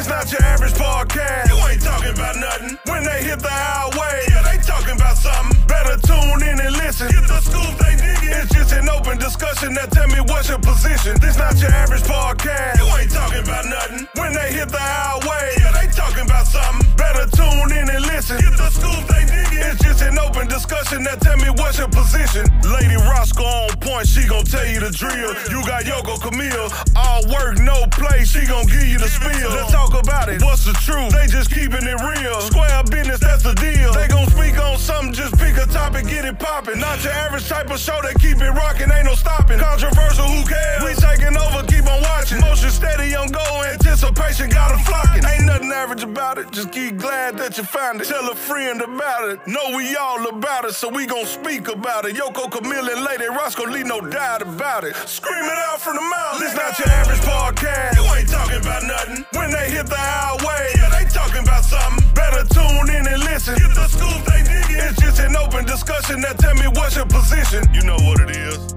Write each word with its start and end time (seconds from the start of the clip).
This 0.00 0.08
not 0.08 0.32
your 0.32 0.42
average 0.44 0.72
podcast. 0.80 1.52
You 1.52 1.60
ain't 1.68 1.82
talking 1.82 2.16
about 2.16 2.34
nothing. 2.36 2.78
When 2.88 3.04
they 3.04 3.20
hit 3.20 3.38
the 3.40 3.52
highway, 3.52 4.24
yeah, 4.32 4.40
they 4.48 4.56
talking 4.64 4.96
about 4.96 5.18
something. 5.18 5.52
Better 5.68 6.00
tune 6.00 6.40
in 6.40 6.56
and 6.56 6.72
listen. 6.72 7.12
Get 7.12 7.28
the 7.28 7.36
scoop 7.44 7.76
they 7.76 8.00
digging. 8.00 8.32
It's 8.32 8.48
just 8.48 8.72
an 8.72 8.88
open 8.88 9.18
discussion 9.18 9.74
that 9.74 9.92
tell 9.92 10.08
me 10.08 10.24
what's 10.32 10.48
your 10.48 10.58
position. 10.58 11.20
This 11.20 11.36
not 11.36 11.60
your 11.60 11.68
average 11.72 12.08
podcast. 12.08 12.80
You 12.80 12.88
ain't 12.96 13.12
talking 13.12 13.44
about 13.44 13.66
nothing. 13.68 14.08
When 14.16 14.32
they 14.32 14.56
hit 14.56 14.72
the 14.72 14.80
highway, 14.80 15.60
yeah, 15.60 15.76
they 15.76 15.92
talking 15.92 16.24
about 16.24 16.46
something. 16.46 16.80
Better 16.96 17.28
tune 17.36 17.68
in 17.76 17.90
and 17.92 18.00
listen. 18.08 18.40
Get 18.40 18.56
the 18.56 18.70
scoop 18.72 19.04
they. 19.04 19.29
It's 19.60 19.82
just 19.82 20.02
an 20.02 20.18
open 20.18 20.48
discussion 20.48 21.02
Now 21.04 21.16
tell 21.16 21.36
me 21.36 21.50
what's 21.50 21.78
your 21.78 21.88
position. 21.88 22.46
Lady 22.64 22.96
Roscoe 22.96 23.44
on 23.44 23.76
point, 23.80 24.06
she 24.06 24.26
gon' 24.26 24.44
tell 24.44 24.66
you 24.66 24.80
the 24.80 24.90
drill. 24.90 25.32
You 25.50 25.64
got 25.66 25.84
Yoko 25.84 26.20
Camille, 26.20 26.68
all 26.96 27.22
work, 27.28 27.58
no 27.60 27.86
play, 27.92 28.24
she 28.24 28.46
gon' 28.46 28.66
give 28.66 28.86
you 28.86 28.98
the 28.98 29.08
spiel. 29.08 29.50
Let's 29.50 29.72
talk 29.72 29.94
about 29.94 30.28
it. 30.28 30.42
What's 30.42 30.64
the 30.64 30.72
truth? 30.84 31.12
They 31.12 31.26
just 31.26 31.50
keeping 31.50 31.84
it 31.86 31.98
real. 32.00 32.40
Square 32.40 32.84
business, 32.90 33.20
that's 33.20 33.42
the 33.42 33.54
deal. 33.54 33.92
They 33.92 34.08
gon' 34.08 34.28
speak 34.28 34.58
on 34.58 34.78
something, 34.78 35.12
just 35.12 35.36
pick 35.38 35.56
a 35.56 35.66
topic, 35.66 36.06
get 36.06 36.24
it 36.24 36.38
poppin'. 36.38 36.78
Not 36.78 37.02
your 37.04 37.12
average 37.12 37.48
type 37.48 37.70
of 37.70 37.78
show, 37.78 38.00
they 38.02 38.14
keep 38.14 38.38
it 38.40 38.50
rockin', 38.50 38.90
ain't 38.92 39.06
no 39.06 39.14
stopping. 39.14 39.58
Controversial, 39.58 40.26
who 40.26 40.44
cares? 40.46 40.82
We 40.84 40.94
taking 40.94 41.36
over, 41.36 41.66
keep 41.66 41.86
on 41.86 42.00
watching. 42.02 42.40
Motion 42.40 42.70
steady 42.70 43.14
on 43.14 43.28
go, 43.28 43.44
anticipation 43.64 44.48
got 44.50 44.72
'em 44.72 44.78
flocking. 44.80 45.24
Ain't 45.24 45.46
nothing 45.46 45.72
average 45.72 46.02
about 46.02 46.38
it, 46.38 46.50
just 46.50 46.72
keep 46.72 46.98
glad 46.98 47.36
that 47.38 47.56
you 47.58 47.64
found 47.64 48.00
it. 48.00 48.08
Tell 48.08 48.28
a 48.30 48.34
friend 48.34 48.80
about 48.82 49.28
it. 49.30 49.38
Know 49.50 49.76
we 49.76 49.96
all 49.96 50.28
about 50.28 50.64
it, 50.64 50.74
so 50.74 50.88
we 50.88 51.06
gon' 51.06 51.26
speak 51.26 51.66
about 51.66 52.04
it. 52.04 52.14
Yoko 52.14 52.48
Camille 52.48 52.88
and 52.88 53.02
Lady 53.02 53.26
Roscoe, 53.26 53.64
leave 53.64 53.84
no 53.86 54.00
doubt 54.00 54.42
about 54.42 54.84
it. 54.84 54.94
Scream 55.08 55.42
it 55.42 55.58
out 55.66 55.80
from 55.80 55.96
the 55.96 56.02
mouth. 56.02 56.38
This 56.38 56.54
not 56.54 56.78
your 56.78 56.86
average 56.88 57.18
podcast. 57.26 57.96
You 57.96 58.04
ain't 58.14 58.28
talking 58.28 58.60
about 58.60 58.84
nothing. 58.84 59.26
When 59.34 59.50
they 59.50 59.68
hit 59.68 59.86
the 59.88 59.98
highway, 59.98 60.70
yeah, 60.76 60.90
they 60.90 61.04
talking 61.10 61.42
about 61.42 61.64
something. 61.64 61.98
Better 62.14 62.46
tune 62.46 62.94
in 62.94 63.08
and 63.08 63.18
listen. 63.24 63.56
Get 63.58 63.74
the 63.74 63.88
scoop 63.88 64.22
they 64.22 64.44
digging. 64.46 64.86
It's 64.86 65.00
just 65.00 65.18
an 65.18 65.34
open 65.34 65.66
discussion 65.66 66.20
Now 66.20 66.32
tell 66.34 66.54
me 66.54 66.68
what's 66.78 66.94
your 66.94 67.06
position. 67.06 67.66
You 67.74 67.82
know 67.82 67.98
what 68.06 68.20
it 68.20 68.30
is. 68.30 68.74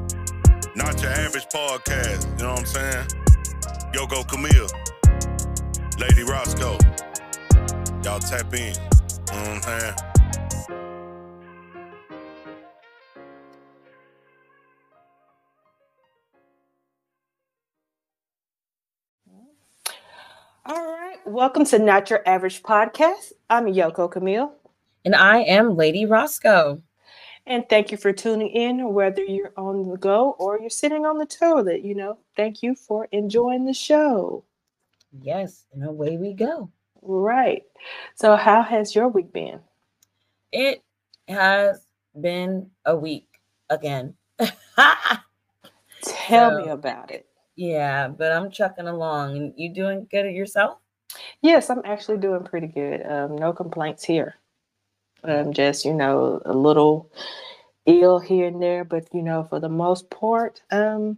Not 0.76 1.00
your 1.04 1.12
average 1.12 1.46
podcast. 1.54 2.26
You 2.40 2.46
know 2.46 2.54
what 2.54 2.60
I'm 2.62 2.66
saying? 2.66 3.08
Yoko 3.94 4.28
Camille, 4.28 4.70
Lady 6.00 6.24
Roscoe. 6.24 6.80
Y'all 8.02 8.18
tap 8.18 8.52
in. 8.56 8.74
You 8.74 9.38
know 9.38 9.62
what 9.62 9.70
I'm 9.70 9.80
saying? 9.80 10.13
All 20.66 20.76
right. 20.86 21.18
Welcome 21.26 21.66
to 21.66 21.80
Not 21.80 22.10
Your 22.10 22.28
Average 22.28 22.64
Podcast. 22.64 23.34
I'm 23.50 23.66
Yoko 23.66 24.10
Camille. 24.10 24.54
And 25.06 25.16
I 25.16 25.40
am 25.40 25.76
Lady 25.76 26.06
Roscoe. 26.06 26.82
And 27.46 27.68
thank 27.68 27.92
you 27.92 27.98
for 27.98 28.14
tuning 28.14 28.48
in, 28.50 28.94
whether 28.94 29.22
you're 29.24 29.52
on 29.58 29.90
the 29.90 29.98
go 29.98 30.32
or 30.40 30.60
you're 30.62 30.70
sitting 30.70 31.06
on 31.06 31.18
the 31.18 31.26
toilet. 31.26 31.84
You 31.84 31.96
know, 31.96 32.18
thank 32.38 32.64
you 32.64 32.76
for 32.76 33.10
enjoying 33.12 33.66
the 33.66 33.74
show. 33.74 34.46
Yes, 35.22 35.66
and 35.74 35.84
away 35.84 36.18
we 36.18 36.34
go. 36.34 36.72
Right. 37.02 37.64
So, 38.16 38.38
how 38.38 38.62
has 38.64 38.96
your 38.96 39.10
week 39.10 39.34
been? 39.34 39.60
It 40.54 40.82
has 41.28 41.86
been 42.20 42.70
a 42.86 42.96
week 42.96 43.28
again. 43.70 44.14
Tell 46.02 46.52
So- 46.52 46.62
me 46.64 46.70
about 46.70 47.12
it. 47.12 47.28
Yeah, 47.56 48.08
but 48.08 48.32
I'm 48.32 48.52
chucking 48.52 48.88
along. 48.88 49.38
And 49.38 49.54
you 49.58 49.74
doing 49.74 50.08
good 50.10 50.26
at 50.26 50.34
yourself? 50.34 50.78
Yes, 51.42 51.70
I'm 51.70 51.82
actually 51.86 52.18
doing 52.18 52.44
pretty 52.44 52.68
good. 52.68 53.06
Um, 53.06 53.36
no 53.36 53.54
complaints 53.54 54.04
here. 54.04 54.36
Um, 55.24 55.54
just 55.54 55.86
you 55.86 55.94
know, 55.94 56.42
a 56.46 56.54
little 56.54 57.12
ill 57.86 58.20
here 58.20 58.48
and 58.48 58.62
there, 58.62 58.84
but 58.84 59.08
you 59.14 59.22
know, 59.22 59.44
for 59.44 59.60
the 59.60 59.70
most 59.70 60.10
part, 60.10 60.62
um, 60.72 61.18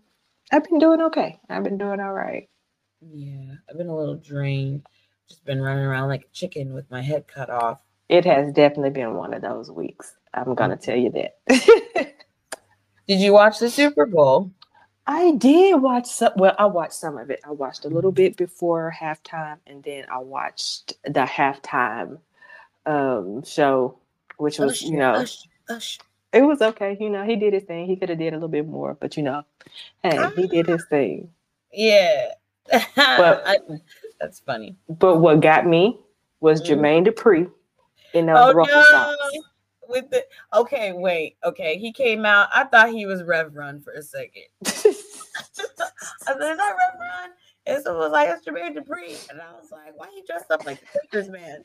I've 0.52 0.64
been 0.64 0.80
doing 0.80 1.02
okay. 1.02 1.40
I've 1.50 1.64
been 1.64 1.78
doing 1.78 2.00
all 2.00 2.14
right. 2.14 2.50
Yeah, 3.02 3.56
I've 3.70 3.78
been 3.78 3.88
a 3.88 3.96
little 3.96 4.16
drained. 4.16 4.86
Just 5.28 5.44
been 5.46 5.62
running 5.62 5.84
around 5.84 6.10
like 6.10 6.24
a 6.24 6.34
chicken 6.34 6.74
with 6.74 6.90
my 6.92 7.02
head 7.02 7.28
cut 7.28 7.50
off. 7.50 7.82
It 8.10 8.26
has 8.26 8.52
definitely 8.54 8.92
been 8.92 9.16
one 9.16 9.34
of 9.34 9.42
those 9.42 9.72
weeks. 9.72 10.16
I'm 10.34 10.54
gonna 10.54 10.78
tell 10.78 10.98
you 10.98 11.12
that. 11.12 11.38
Did 13.08 13.20
you 13.20 13.34
watch 13.34 13.60
the 13.60 13.70
Super 13.70 14.06
Bowl? 14.06 14.52
I 15.08 15.32
did 15.34 15.76
watch 15.82 16.08
some. 16.08 16.34
Well, 16.36 16.56
I 16.58 16.66
watched 16.66 16.94
some 16.94 17.18
of 17.18 17.30
it. 17.30 17.40
I 17.46 17.52
watched 17.52 17.86
a 17.86 17.90
little 17.90 18.12
bit 18.12 18.38
before 18.38 18.94
halftime, 19.00 19.58
and 19.68 19.84
then 19.84 20.06
I 20.12 20.18
watched 20.18 20.94
the 21.04 21.22
halftime 21.22 22.18
um, 22.86 23.44
show, 23.44 23.98
which 24.38 24.58
was 24.60 24.82
you 24.82 24.98
know 24.98 25.24
it 26.34 26.42
was 26.42 26.62
okay. 26.62 26.98
You 27.00 27.10
know, 27.10 27.24
he 27.24 27.36
did 27.36 27.54
his 27.54 27.64
thing. 27.64 27.86
He 27.86 27.96
could 27.96 28.10
have 28.10 28.18
did 28.18 28.34
a 28.34 28.36
little 28.38 28.50
bit 28.50 28.68
more, 28.68 28.96
but 29.00 29.16
you 29.16 29.24
know, 29.24 29.44
hey, 30.04 30.28
he 30.36 30.48
did 30.48 30.66
his 30.68 30.84
thing. 30.86 31.30
Yeah. 31.72 32.30
But- 32.96 33.44
I- 33.46 33.60
that's 34.20 34.40
funny. 34.40 34.76
But 34.90 35.18
what 35.18 35.42
got 35.42 35.68
me 35.68 36.00
was 36.40 36.62
Mhm. 36.62 36.68
Jermaine 36.80 37.06
Dupri 37.08 37.52
in 38.14 38.26
those 38.28 38.38
Oh 38.40 38.54
ruffle 38.54 38.74
no! 38.76 38.82
socks. 38.84 39.38
With 39.90 40.10
the 40.12 40.26
okay, 40.54 40.94
wait, 40.94 41.38
okay. 41.44 41.78
He 41.78 41.92
came 41.94 42.26
out. 42.26 42.50
I 42.54 42.66
thought 42.66 42.92
he 42.92 43.06
was 43.06 43.24
Rev 43.24 43.56
Run 43.56 43.82
for 43.82 43.94
a 43.94 44.02
second. 44.04 44.44
I 44.66 44.72
said, 44.72 44.94
"Is 44.94 46.58
that 46.58 46.76
Rev 46.78 47.00
Run?" 47.00 47.30
And 47.68 47.84
so 47.84 47.96
it 47.96 47.98
was 48.00 48.12
like, 48.12 48.30
"It's 48.30 48.46
Jermaine 48.46 48.76
Dupri," 48.78 49.30
and 49.30 49.42
I 49.42 49.54
was 49.54 49.72
like, 49.72 49.98
"Why 49.98 50.08
are 50.08 50.12
you 50.12 50.24
dressed 50.26 50.52
up 50.52 50.66
like 50.66 50.80
the 50.82 50.88
Quakers 51.00 51.30
man?" 51.30 51.64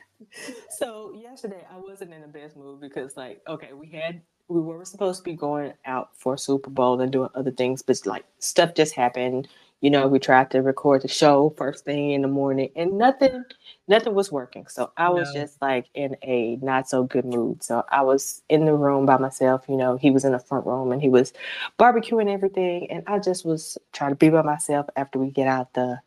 so 0.69 1.13
yesterday 1.13 1.65
I 1.71 1.77
wasn't 1.77 2.13
in 2.13 2.21
the 2.21 2.27
best 2.27 2.57
mood 2.57 2.81
because 2.81 3.17
like 3.17 3.41
okay 3.47 3.73
we 3.73 3.87
had 3.89 4.21
we 4.47 4.61
were 4.61 4.83
supposed 4.85 5.19
to 5.19 5.23
be 5.23 5.35
going 5.35 5.73
out 5.85 6.09
for 6.15 6.37
Super 6.37 6.69
Bowl 6.69 7.01
and 7.01 7.11
doing 7.11 7.29
other 7.35 7.51
things 7.51 7.81
but 7.81 8.05
like 8.05 8.25
stuff 8.39 8.73
just 8.75 8.95
happened 8.95 9.47
you 9.81 9.89
know 9.89 10.07
we 10.07 10.19
tried 10.19 10.51
to 10.51 10.59
record 10.61 11.01
the 11.01 11.07
show 11.09 11.53
first 11.57 11.85
thing 11.85 12.11
in 12.11 12.21
the 12.21 12.27
morning 12.27 12.69
and 12.75 12.97
nothing 12.97 13.43
nothing 13.87 14.13
was 14.15 14.31
working 14.31 14.67
so 14.67 14.91
I 14.97 15.09
was 15.09 15.33
No. 15.33 15.41
just 15.41 15.61
like 15.61 15.87
in 15.95 16.15
a 16.23 16.57
not 16.57 16.89
so 16.89 17.03
good 17.03 17.25
mood 17.25 17.63
so 17.63 17.83
I 17.91 18.01
was 18.01 18.41
in 18.49 18.65
the 18.65 18.73
room 18.73 19.05
by 19.05 19.17
myself 19.17 19.65
you 19.69 19.77
know 19.77 19.97
he 19.97 20.11
was 20.11 20.25
in 20.25 20.31
the 20.33 20.39
front 20.39 20.65
room 20.65 20.91
and 20.91 21.01
he 21.01 21.09
was 21.09 21.33
barbecuing 21.79 22.31
everything 22.31 22.89
and 22.91 23.03
I 23.07 23.19
just 23.19 23.45
was 23.45 23.77
trying 23.93 24.11
to 24.11 24.15
be 24.15 24.29
by 24.29 24.41
myself 24.43 24.87
after 24.95 25.19
we 25.19 25.31
get 25.31 25.47
out 25.47 25.73
the 25.73 25.99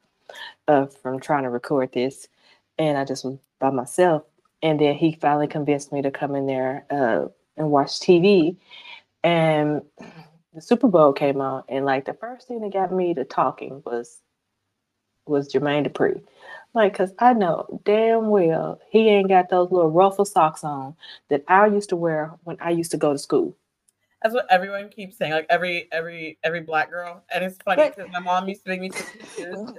uh, 0.69 0.87
from 0.87 1.21
trying 1.21 1.43
to 1.45 1.51
record 1.51 1.93
this 1.93 2.29
and 2.79 2.99
I 2.99 3.05
just 3.05 3.25
was 3.25 3.39
by 3.61 3.71
myself. 3.71 4.25
And 4.63 4.81
then 4.81 4.95
he 4.95 5.13
finally 5.21 5.47
convinced 5.47 5.93
me 5.93 6.03
to 6.03 6.11
come 6.11 6.35
in 6.35 6.47
there 6.47 6.87
uh, 6.91 7.27
and 7.57 7.71
watch 7.71 8.01
TV. 8.01 8.57
And 9.23 9.83
the 10.55 10.61
Super 10.61 10.89
Bowl 10.89 11.13
came 11.13 11.41
on, 11.41 11.65
and 11.69 11.85
like 11.85 12.05
the 12.05 12.15
first 12.15 12.49
thing 12.49 12.61
that 12.61 12.73
got 12.73 12.93
me 12.93 13.15
to 13.15 13.25
talking 13.25 13.83
was 13.85 14.21
was 15.27 15.53
Jermaine 15.53 15.87
Dupri. 15.87 16.23
Like, 16.75 16.95
cause 16.95 17.13
I 17.19 17.33
know 17.35 17.81
damn 17.85 18.29
well 18.29 18.81
he 18.91 19.09
ain't 19.09 19.29
got 19.29 19.49
those 19.49 19.71
little 19.71 19.91
ruffle 19.91 20.25
socks 20.25 20.65
on 20.65 20.97
that 21.31 21.45
I 21.49 21.67
used 21.67 21.91
to 21.91 21.97
wear 21.97 22.33
when 22.45 22.57
I 22.61 22.71
used 22.71 22.91
to 22.93 22.97
go 22.97 23.13
to 23.13 23.19
school. 23.19 23.57
That's 24.25 24.35
what 24.35 24.47
everyone 24.51 24.89
keeps 24.89 25.19
saying. 25.19 25.33
Like 25.33 25.47
every 25.51 25.87
every 25.93 26.39
every 26.43 26.63
black 26.63 26.89
girl, 26.89 27.23
and 27.35 27.45
it's 27.45 27.59
funny 27.59 27.91
because 27.91 28.11
my 28.11 28.21
mom 28.21 28.49
used 28.49 28.65
to 28.65 28.71
make 28.71 28.81
me. 28.81 28.91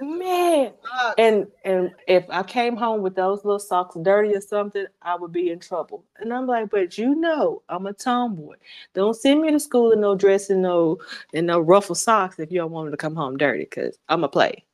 Man, 0.00 0.72
and 1.18 1.48
and 1.64 1.90
if 2.06 2.24
I 2.30 2.44
came 2.44 2.76
home 2.76 3.02
with 3.02 3.16
those 3.16 3.44
little 3.44 3.58
socks 3.58 3.96
dirty 4.02 4.36
or 4.36 4.40
something, 4.40 4.86
I 5.02 5.16
would 5.16 5.32
be 5.32 5.50
in 5.50 5.58
trouble. 5.58 6.04
And 6.18 6.32
I'm 6.32 6.46
like, 6.46 6.70
but 6.70 6.96
you 6.96 7.16
know, 7.16 7.62
I'm 7.68 7.86
a 7.86 7.92
tomboy. 7.92 8.54
Don't 8.94 9.16
send 9.16 9.42
me 9.42 9.50
to 9.50 9.58
school 9.58 9.90
in 9.90 10.00
no 10.00 10.14
dress 10.14 10.48
and 10.48 10.62
no 10.62 10.98
and 11.34 11.48
no 11.48 11.58
ruffle 11.58 11.96
socks 11.96 12.38
if 12.38 12.52
you 12.52 12.58
don't 12.58 12.70
want 12.70 12.86
me 12.86 12.92
to 12.92 12.96
come 12.96 13.16
home 13.16 13.36
dirty, 13.38 13.64
because 13.64 13.98
I'm 14.08 14.22
a 14.22 14.28
play. 14.28 14.64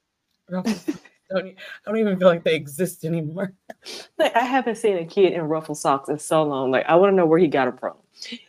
I 0.52 1.54
don't 1.86 1.96
even 1.96 2.18
feel 2.18 2.28
like 2.28 2.44
they 2.44 2.54
exist 2.54 3.06
anymore. 3.06 3.54
Like 4.18 4.36
I 4.36 4.44
haven't 4.44 4.76
seen 4.76 4.98
a 4.98 5.06
kid 5.06 5.32
in 5.32 5.40
ruffle 5.42 5.74
socks 5.74 6.10
in 6.10 6.18
so 6.18 6.42
long. 6.42 6.70
Like 6.70 6.84
I 6.86 6.94
want 6.96 7.12
to 7.12 7.16
know 7.16 7.24
where 7.24 7.38
he 7.38 7.48
got 7.48 7.64
them 7.64 7.78
from. 7.78 7.96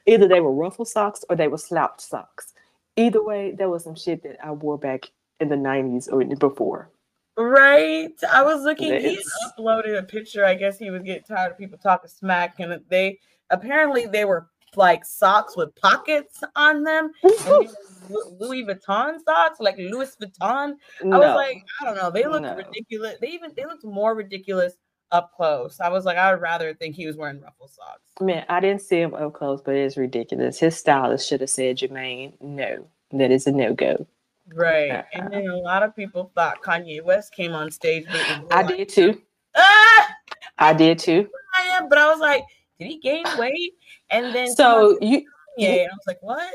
Either 0.05 0.27
they 0.27 0.39
were 0.39 0.53
ruffle 0.53 0.85
socks 0.85 1.23
or 1.29 1.35
they 1.35 1.47
were 1.47 1.57
slouch 1.57 1.99
socks. 1.99 2.53
Either 2.95 3.23
way, 3.23 3.51
there 3.51 3.69
was 3.69 3.83
some 3.83 3.95
shit 3.95 4.21
that 4.23 4.37
I 4.45 4.51
wore 4.51 4.77
back 4.77 5.09
in 5.39 5.49
the 5.49 5.55
90s 5.55 6.11
or 6.11 6.23
before. 6.35 6.89
Right. 7.37 8.13
I 8.31 8.43
was 8.43 8.63
looking. 8.63 8.93
He 8.99 9.19
uploaded 9.57 9.97
a 9.97 10.03
picture. 10.03 10.45
I 10.45 10.53
guess 10.53 10.77
he 10.77 10.91
was 10.91 11.01
getting 11.01 11.23
tired 11.23 11.51
of 11.53 11.57
people 11.57 11.79
talking 11.79 12.09
smack, 12.09 12.59
and 12.59 12.79
they 12.89 13.19
apparently 13.49 14.05
they 14.05 14.25
were 14.25 14.47
like 14.75 15.03
socks 15.05 15.55
with 15.57 15.75
pockets 15.75 16.43
on 16.55 16.83
them. 16.83 17.11
And 17.23 17.33
they 17.39 17.51
were 17.51 17.67
Lu- 18.09 18.37
Louis 18.39 18.65
Vuitton 18.65 19.15
socks, 19.25 19.59
like 19.59 19.77
Louis 19.77 20.15
Vuitton. 20.21 20.73
I 21.01 21.05
was 21.05 21.35
like, 21.35 21.63
I 21.81 21.85
don't 21.85 21.95
know. 21.95 22.11
They 22.11 22.25
looked 22.25 22.43
No. 22.43 22.55
ridiculous. 22.55 23.15
They 23.21 23.29
even 23.29 23.51
they 23.55 23.65
looked 23.65 23.83
more 23.85 24.13
ridiculous 24.13 24.73
up 25.13 25.31
close. 25.33 25.79
I 25.79 25.87
was 25.89 26.03
like, 26.03 26.17
I 26.17 26.33
would 26.33 26.41
rather 26.41 26.73
think 26.73 26.95
he 26.95 27.07
was 27.07 27.15
wearing 27.15 27.39
ruffle 27.39 27.69
socks. 27.69 28.01
Man, 28.19 28.45
I 28.49 28.59
didn't 28.59 28.81
see 28.81 28.99
him 28.99 29.13
up 29.13 29.33
close, 29.33 29.61
but 29.61 29.75
it's 29.75 29.95
ridiculous. 29.95 30.59
His 30.59 30.75
stylist 30.77 31.29
should 31.29 31.39
have 31.41 31.49
said, 31.49 31.77
Jermaine, 31.77 32.33
no, 32.41 32.85
that 33.11 33.31
is 33.31 33.47
a 33.47 33.51
no 33.51 33.73
go. 33.73 34.05
Right. 34.53 35.05
And 35.13 35.31
then 35.31 35.47
a 35.47 35.55
lot 35.55 35.83
of 35.83 35.95
people 35.95 36.31
thought 36.35 36.61
Kanye 36.61 37.01
West 37.01 37.33
came 37.33 37.53
on 37.53 37.71
stage, 37.71 38.05
I 38.51 38.63
did 38.63 38.89
too. 38.89 39.21
ah, 39.55 40.09
I 40.57 40.73
did 40.73 40.99
too. 40.99 41.29
I 41.55 41.77
am, 41.77 41.87
but 41.87 41.97
I 41.97 42.09
was 42.09 42.19
like, 42.19 42.43
did 42.79 42.87
he 42.87 42.99
gain 42.99 43.23
weight? 43.37 43.73
And 44.09 44.35
then 44.35 44.53
So 44.53 44.97
you 45.01 45.25
yeah, 45.57 45.87
I 45.91 45.95
was 45.95 46.07
like, 46.07 46.21
what? 46.21 46.53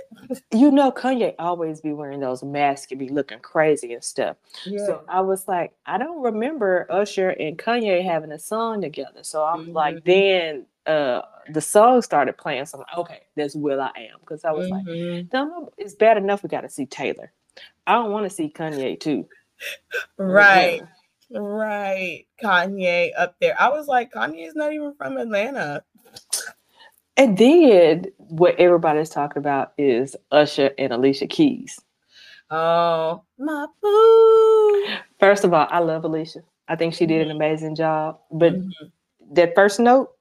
you 0.53 0.71
know 0.71 0.91
Kanye 0.93 1.35
always 1.39 1.81
be 1.81 1.93
wearing 1.93 2.21
those 2.21 2.43
masks 2.43 2.91
and 2.91 2.99
be 2.99 3.09
looking 3.09 3.39
crazy 3.41 3.95
and 3.95 4.03
stuff. 4.05 4.37
Yeah. 4.67 4.87
So 4.87 5.05
I 5.09 5.21
was 5.21 5.47
like, 5.49 5.73
I 5.87 5.99
don't 5.99 6.23
remember 6.23 6.87
Usher 6.91 7.31
and 7.31 7.59
Kanye 7.59 8.05
having 8.05 8.33
a 8.33 8.39
song 8.39 8.81
together. 8.83 9.23
So 9.23 9.45
I'm 9.45 9.73
like, 9.73 9.97
Mhm. 9.97 10.05
then 10.05 10.67
uh 10.87 11.23
the 11.51 11.61
song 11.61 12.03
started 12.03 12.37
playing. 12.37 12.67
So 12.67 12.79
I'm 12.79 12.85
like, 12.89 12.99
okay, 12.99 13.21
that's 13.37 13.55
will.i.am. 13.55 14.17
Because 14.21 14.45
I 14.45 14.53
was 14.53 14.69
like, 14.69 14.85
Mhm. 14.85 15.33
no, 15.33 15.45
no, 15.45 15.73
it's 15.79 15.95
bad 15.95 16.17
enough 16.17 16.43
we 16.43 16.49
got 16.49 16.63
to 16.63 16.69
see 16.69 16.87
Taylor. 16.87 17.33
I 17.87 17.93
don't 17.95 18.13
want 18.13 18.25
to 18.25 18.31
see 18.31 18.51
Kanye 18.55 18.99
too. 19.01 19.29
right. 20.19 20.83
Right. 21.31 22.27
Kanye 22.43 23.11
up 23.19 23.37
there. 23.41 23.55
I 23.61 23.69
was 23.69 23.87
like, 23.87 24.13
Kanye's 24.13 24.55
not 24.55 24.73
even 24.73 24.95
from 24.95 25.17
Atlanta. 25.19 25.85
And 27.19 27.37
then 27.37 28.05
what 28.17 28.55
everybody's 28.61 29.11
talking 29.11 29.41
about 29.41 29.73
is 29.77 30.15
Usher 30.31 30.71
and 30.79 30.93
Alicia 30.93 31.27
Keys. 31.27 31.79
Oh, 32.49 33.23
my 33.39 33.67
boo. 33.83 34.87
First 35.19 35.43
of 35.45 35.53
all, 35.53 35.67
I 35.69 35.81
love 35.81 36.05
Alicia. 36.05 36.41
I 36.69 36.77
think 36.77 36.95
she 36.95 37.07
did 37.07 37.23
an 37.27 37.33
amazing 37.35 37.75
job. 37.75 38.21
But 38.31 38.55
Mhm. 38.55 38.93
that 39.33 39.55
first 39.57 39.81
note, 39.81 40.15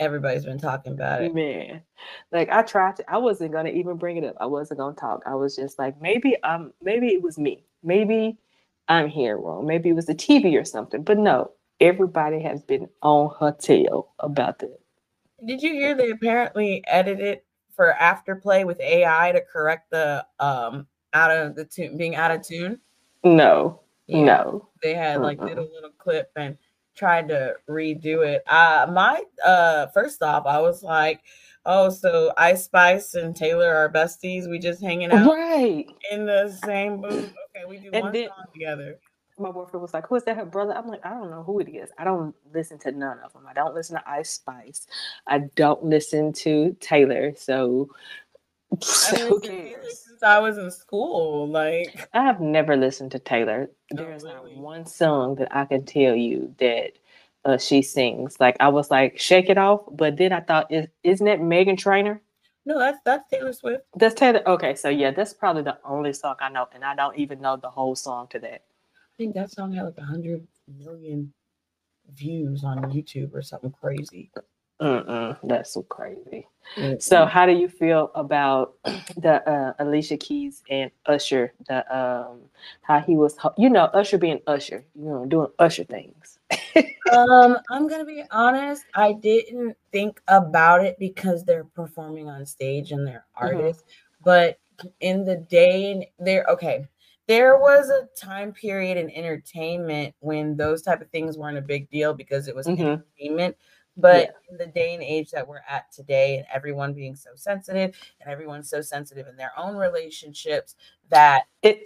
Everybody's 0.00 0.44
been 0.44 0.58
talking 0.58 0.92
about 0.92 1.22
it. 1.22 1.34
man, 1.34 1.82
like 2.30 2.48
I 2.50 2.62
tried 2.62 2.94
to, 2.96 3.10
I 3.10 3.16
wasn't 3.18 3.50
gonna 3.50 3.70
even 3.70 3.96
bring 3.96 4.16
it 4.16 4.22
up. 4.24 4.36
I 4.38 4.46
wasn't 4.46 4.78
gonna 4.78 4.94
talk. 4.94 5.24
I 5.26 5.34
was 5.34 5.56
just 5.56 5.76
like, 5.76 6.00
maybe 6.00 6.40
um, 6.44 6.72
maybe 6.80 7.08
it 7.08 7.20
was 7.20 7.36
me. 7.36 7.64
Maybe 7.82 8.38
I'm 8.86 9.08
here 9.08 9.36
wrong. 9.36 9.66
Maybe 9.66 9.88
it 9.88 9.94
was 9.94 10.06
the 10.06 10.14
TV 10.14 10.56
or 10.56 10.64
something. 10.64 11.02
But 11.02 11.18
no, 11.18 11.50
everybody 11.80 12.38
has 12.42 12.62
been 12.62 12.88
on 13.02 13.34
her 13.40 13.50
tail 13.50 14.12
about 14.20 14.60
that. 14.60 14.78
Did 15.46 15.62
you 15.62 15.72
hear 15.72 15.94
they 15.94 16.10
apparently 16.10 16.82
edited 16.86 17.40
for 17.74 17.94
afterplay 18.00 18.66
with 18.66 18.80
AI 18.80 19.32
to 19.32 19.40
correct 19.40 19.90
the 19.90 20.26
um 20.40 20.86
out 21.14 21.30
of 21.30 21.54
the 21.54 21.64
tune 21.64 21.96
being 21.96 22.16
out 22.16 22.30
of 22.30 22.42
tune? 22.42 22.80
No, 23.24 23.80
Yeah. 24.06 24.24
no. 24.24 24.68
they 24.82 24.94
had 24.94 25.20
like 25.20 25.38
did 25.40 25.58
a 25.58 25.62
little 25.62 25.90
clip 25.98 26.30
and 26.36 26.56
tried 26.96 27.28
to 27.28 27.54
redo 27.68 28.26
it. 28.26 28.42
Uh 28.48 28.86
my 28.92 29.22
uh 29.44 29.86
first 29.88 30.22
off, 30.22 30.44
I 30.46 30.60
was 30.60 30.82
like, 30.82 31.20
oh, 31.64 31.90
so 31.90 32.32
Ice 32.36 32.64
Spice 32.64 33.14
and 33.14 33.34
Taylor 33.36 33.72
are 33.74 33.88
besties. 33.92 34.48
We 34.50 34.58
just 34.58 34.82
hanging 34.82 35.12
out 35.12 35.26
Right. 35.28 35.86
in 36.10 36.26
the 36.26 36.50
same 36.64 37.00
booth. 37.00 37.32
Okay, 37.56 37.64
we 37.68 37.78
do 37.78 37.90
And 37.92 38.02
one 38.04 38.12
then- 38.12 38.28
song 38.28 38.44
together. 38.52 38.98
My 39.38 39.50
boyfriend 39.50 39.82
was 39.82 39.94
like, 39.94 40.06
"Who 40.08 40.16
is 40.16 40.24
that? 40.24 40.36
Her 40.36 40.44
brother?" 40.44 40.74
I'm 40.74 40.88
like, 40.88 41.04
"I 41.04 41.10
don't 41.10 41.30
know 41.30 41.42
who 41.42 41.60
it 41.60 41.68
is. 41.68 41.90
I 41.98 42.04
don't 42.04 42.34
listen 42.52 42.78
to 42.80 42.92
none 42.92 43.18
of 43.24 43.32
them. 43.32 43.46
I 43.48 43.52
don't 43.54 43.74
listen 43.74 43.96
to 43.96 44.10
Ice 44.10 44.30
Spice. 44.30 44.86
I 45.26 45.40
don't 45.56 45.84
listen 45.84 46.32
to 46.34 46.76
Taylor. 46.80 47.34
So, 47.36 47.90
I 48.72 48.76
who 48.76 48.80
it's 48.80 49.10
been 49.12 49.40
Taylor 49.40 49.40
cares? 49.40 49.98
since 50.00 50.22
I 50.22 50.38
was 50.38 50.58
in 50.58 50.70
school. 50.70 51.48
Like, 51.48 52.08
I 52.12 52.22
have 52.22 52.40
never 52.40 52.76
listened 52.76 53.12
to 53.12 53.18
Taylor. 53.18 53.70
Oh, 53.92 53.96
There's 53.96 54.24
not 54.24 54.52
one 54.56 54.86
song 54.86 55.36
that 55.36 55.54
I 55.56 55.64
can 55.64 55.84
tell 55.84 56.14
you 56.14 56.54
that 56.58 56.92
uh, 57.44 57.58
she 57.58 57.82
sings. 57.82 58.38
Like 58.40 58.56
I 58.60 58.68
was 58.68 58.90
like, 58.90 59.18
"Shake 59.18 59.48
It 59.48 59.58
Off," 59.58 59.82
but 59.90 60.16
then 60.16 60.32
I 60.32 60.40
thought, 60.40 60.70
is, 60.72 60.86
"Isn't 61.02 61.26
that 61.26 61.40
Meghan 61.40 61.78
Trainor?" 61.78 62.20
no, 62.64 62.78
that's 62.78 62.98
that's 63.04 63.28
Taylor 63.30 63.52
Swift. 63.52 63.84
That's 63.96 64.14
Taylor. 64.14 64.42
Okay, 64.46 64.74
so 64.74 64.88
yeah, 64.90 65.10
that's 65.10 65.32
probably 65.32 65.62
the 65.62 65.78
only 65.84 66.12
song 66.12 66.36
I 66.40 66.50
know, 66.50 66.68
and 66.74 66.84
I 66.84 66.94
don't 66.94 67.16
even 67.16 67.40
know 67.40 67.56
the 67.56 67.70
whole 67.70 67.96
song 67.96 68.28
to 68.28 68.38
that. 68.40 68.62
I 69.18 69.20
think 69.20 69.34
that 69.34 69.50
song 69.50 69.72
had 69.72 69.82
like 69.82 69.98
a 69.98 70.04
hundred 70.04 70.46
million 70.78 71.32
views 72.14 72.62
on 72.62 72.78
YouTube 72.92 73.34
or 73.34 73.42
something 73.42 73.72
crazy. 73.72 74.30
Mm-mm, 74.80 75.36
that's 75.42 75.72
so 75.74 75.82
crazy. 75.82 76.46
So, 77.00 77.26
how 77.26 77.44
do 77.44 77.50
you 77.52 77.68
feel 77.68 78.12
about 78.14 78.74
the 79.16 79.42
uh, 79.50 79.72
Alicia 79.80 80.18
Keys 80.18 80.62
and 80.70 80.92
Usher? 81.06 81.52
The 81.66 81.78
um, 81.96 82.42
how 82.82 83.00
he 83.00 83.16
was, 83.16 83.36
you 83.56 83.70
know, 83.70 83.86
Usher 83.86 84.18
being 84.18 84.38
Usher, 84.46 84.84
you 84.94 85.06
know, 85.06 85.26
doing 85.26 85.48
Usher 85.58 85.82
things. 85.82 86.38
Um, 87.10 87.56
I'm 87.70 87.88
gonna 87.88 88.04
be 88.04 88.22
honest. 88.30 88.84
I 88.94 89.14
didn't 89.14 89.76
think 89.90 90.20
about 90.28 90.84
it 90.84 90.96
because 91.00 91.42
they're 91.42 91.64
performing 91.64 92.28
on 92.28 92.46
stage 92.46 92.92
and 92.92 93.04
they're 93.04 93.24
Mhm. 93.42 93.42
artists. 93.42 93.82
But 94.22 94.58
in 95.00 95.24
the 95.24 95.36
day 95.36 95.90
and 95.90 96.06
there, 96.20 96.44
okay, 96.50 96.86
there 97.28 97.58
was 97.58 97.90
a 97.90 98.08
time 98.18 98.52
period 98.52 98.96
in 98.96 99.10
entertainment 99.10 100.14
when 100.20 100.56
those 100.56 100.82
type 100.82 101.00
of 101.02 101.10
things 101.10 101.38
weren't 101.38 101.58
a 101.58 101.62
big 101.62 101.88
deal 101.90 102.14
because 102.14 102.48
it 102.48 102.56
was 102.56 102.66
Mhm. 102.66 103.04
entertainment. 103.18 103.56
But 104.00 104.36
in 104.48 104.56
the 104.56 104.66
day 104.68 104.94
and 104.94 105.02
age 105.02 105.32
that 105.32 105.46
we're 105.46 105.60
at 105.68 105.90
today, 105.90 106.36
and 106.38 106.46
everyone 106.52 106.94
being 106.94 107.16
so 107.16 107.30
sensitive, 107.34 107.96
and 108.20 108.30
everyone's 108.30 108.70
so 108.70 108.80
sensitive 108.80 109.26
in 109.26 109.36
their 109.36 109.52
own 109.58 109.76
relationships 109.76 110.76
that 111.10 111.44
It, 111.62 111.82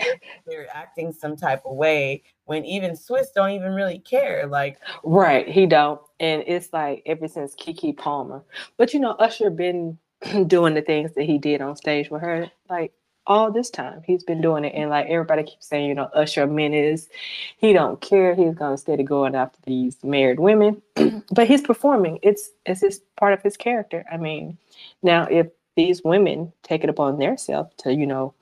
they're 0.47 0.69
acting 0.77 1.11
some 1.12 1.35
type 1.37 1.62
of 1.65 1.75
way 1.75 2.23
when 2.44 2.67
even 2.67 2.93
Swizz 2.93 3.33
don't 3.35 3.50
even 3.53 3.73
really 3.73 3.99
care. 3.99 4.47
Like, 4.47 4.79
right, 5.03 5.49
he 5.49 5.65
don't, 5.65 6.00
and 6.21 6.44
it's 6.47 6.71
like 6.75 7.03
ever 7.06 7.27
since 7.27 7.55
Keke 7.56 7.97
Palmer. 7.97 8.44
But 8.77 8.93
you 8.93 9.00
know, 9.00 9.12
Usher 9.12 9.49
been 9.49 9.99
doing 10.47 10.75
the 10.75 10.83
things 10.83 11.12
that 11.15 11.25
he 11.25 11.39
did 11.39 11.62
on 11.62 11.75
stage 11.77 12.11
with 12.11 12.21
her, 12.21 12.50
like 12.69 12.93
all 13.26 13.50
this 13.52 13.70
time. 13.70 14.02
He's 14.04 14.24
been 14.24 14.40
doing 14.40 14.64
it, 14.64 14.74
and 14.74 14.90
like 14.90 15.06
everybody 15.06 15.44
keeps 15.44 15.66
saying, 15.66 15.88
you 15.88 15.94
know, 15.94 16.10
Usher 16.14 16.46
menace. 16.46 17.08
He 17.56 17.72
don't 17.72 18.00
care. 18.00 18.34
He's 18.34 18.54
gonna 18.54 18.76
steady 18.76 19.02
going 19.04 19.34
after 19.34 19.58
these 19.66 19.96
married 20.02 20.40
women, 20.40 20.82
but 21.32 21.46
he's 21.46 21.62
performing. 21.62 22.19
It's 22.22 22.50
it's 22.66 22.80
just 22.80 23.02
part 23.16 23.32
of 23.32 23.42
his 23.42 23.56
character. 23.56 24.04
I 24.10 24.16
mean, 24.16 24.58
now 25.02 25.26
if 25.30 25.48
these 25.76 26.02
women 26.04 26.52
take 26.62 26.84
it 26.84 26.90
upon 26.90 27.19
themselves 27.19 27.70
to, 27.78 27.94
you 27.94 28.06
know, 28.06 28.34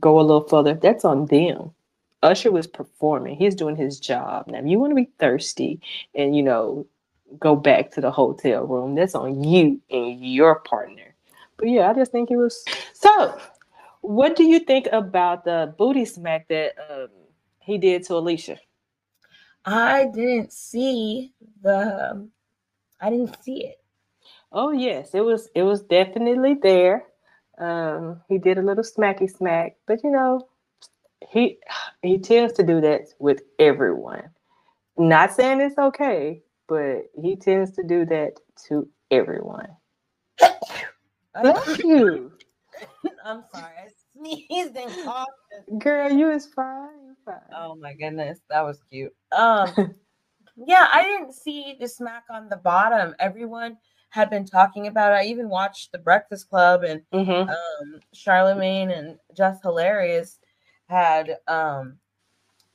go 0.00 0.18
a 0.18 0.22
little 0.22 0.46
further, 0.48 0.74
that's 0.74 1.04
on 1.04 1.26
them. 1.26 1.70
Usher 2.22 2.50
was 2.50 2.66
performing. 2.66 3.36
He's 3.36 3.54
doing 3.54 3.76
his 3.76 4.00
job. 4.00 4.48
Now, 4.48 4.58
if 4.58 4.66
you 4.66 4.78
want 4.78 4.90
to 4.90 4.96
be 4.96 5.10
thirsty 5.18 5.80
and 6.14 6.36
you 6.36 6.42
know 6.42 6.86
go 7.38 7.56
back 7.56 7.90
to 7.92 8.00
the 8.00 8.10
hotel 8.10 8.64
room, 8.64 8.94
that's 8.94 9.14
on 9.14 9.44
you 9.44 9.80
and 9.90 10.24
your 10.24 10.56
partner. 10.60 11.14
But 11.56 11.68
yeah, 11.68 11.90
I 11.90 11.94
just 11.94 12.12
think 12.12 12.30
it 12.30 12.36
was 12.36 12.64
so. 12.94 13.38
What 14.06 14.36
do 14.36 14.44
you 14.44 14.60
think 14.60 14.86
about 14.92 15.44
the 15.44 15.74
booty 15.76 16.04
smack 16.04 16.46
that 16.46 16.74
um, 16.88 17.08
he 17.58 17.76
did 17.76 18.04
to 18.04 18.14
Alicia? 18.14 18.56
I 19.64 20.06
didn't 20.14 20.52
see 20.52 21.32
the 21.60 22.12
um, 22.12 22.30
I 23.00 23.10
didn't 23.10 23.42
see 23.42 23.64
it. 23.64 23.82
Oh 24.52 24.70
yes, 24.70 25.10
it 25.12 25.22
was. 25.22 25.48
It 25.56 25.64
was 25.64 25.82
definitely 25.82 26.54
there. 26.54 27.02
Um, 27.58 28.20
he 28.28 28.38
did 28.38 28.58
a 28.58 28.62
little 28.62 28.84
smacky 28.84 29.28
smack, 29.28 29.76
but 29.88 30.04
you 30.04 30.12
know, 30.12 30.46
he 31.28 31.58
he 32.00 32.18
tends 32.18 32.52
to 32.54 32.62
do 32.62 32.80
that 32.82 33.08
with 33.18 33.42
everyone. 33.58 34.30
Not 34.96 35.32
saying 35.32 35.60
it's 35.62 35.78
okay, 35.78 36.44
but 36.68 37.10
he 37.20 37.34
tends 37.34 37.72
to 37.72 37.82
do 37.82 38.06
that 38.06 38.34
to 38.68 38.88
everyone. 39.10 39.76
Thank 41.42 41.82
you, 41.82 42.30
I'm 43.24 43.42
sorry. 43.52 43.72
I 44.24 44.44
sneezed 44.48 44.76
and 44.76 44.92
coughed. 45.04 45.30
girl. 45.78 46.10
You 46.10 46.30
is 46.30 46.46
fine. 46.46 46.88
You 47.06 47.16
fine. 47.24 47.36
Oh 47.56 47.74
my 47.76 47.94
goodness, 47.94 48.40
that 48.50 48.62
was 48.62 48.80
cute. 48.90 49.14
Um 49.32 49.68
yeah, 50.56 50.88
I 50.92 51.02
didn't 51.02 51.32
see 51.34 51.76
the 51.78 51.88
smack 51.88 52.24
on 52.30 52.48
the 52.48 52.56
bottom. 52.56 53.14
Everyone 53.18 53.76
had 54.10 54.30
been 54.30 54.46
talking 54.46 54.86
about 54.86 55.12
it. 55.12 55.16
I 55.16 55.24
even 55.24 55.48
watched 55.48 55.92
the 55.92 55.98
Breakfast 55.98 56.48
Club 56.48 56.82
and 56.84 57.02
Mhm. 57.12 57.48
um 57.48 58.00
Charlemagne 58.12 58.90
and 58.90 59.18
Jess 59.36 59.58
Hilarious 59.62 60.38
had 60.88 61.38
um 61.48 61.98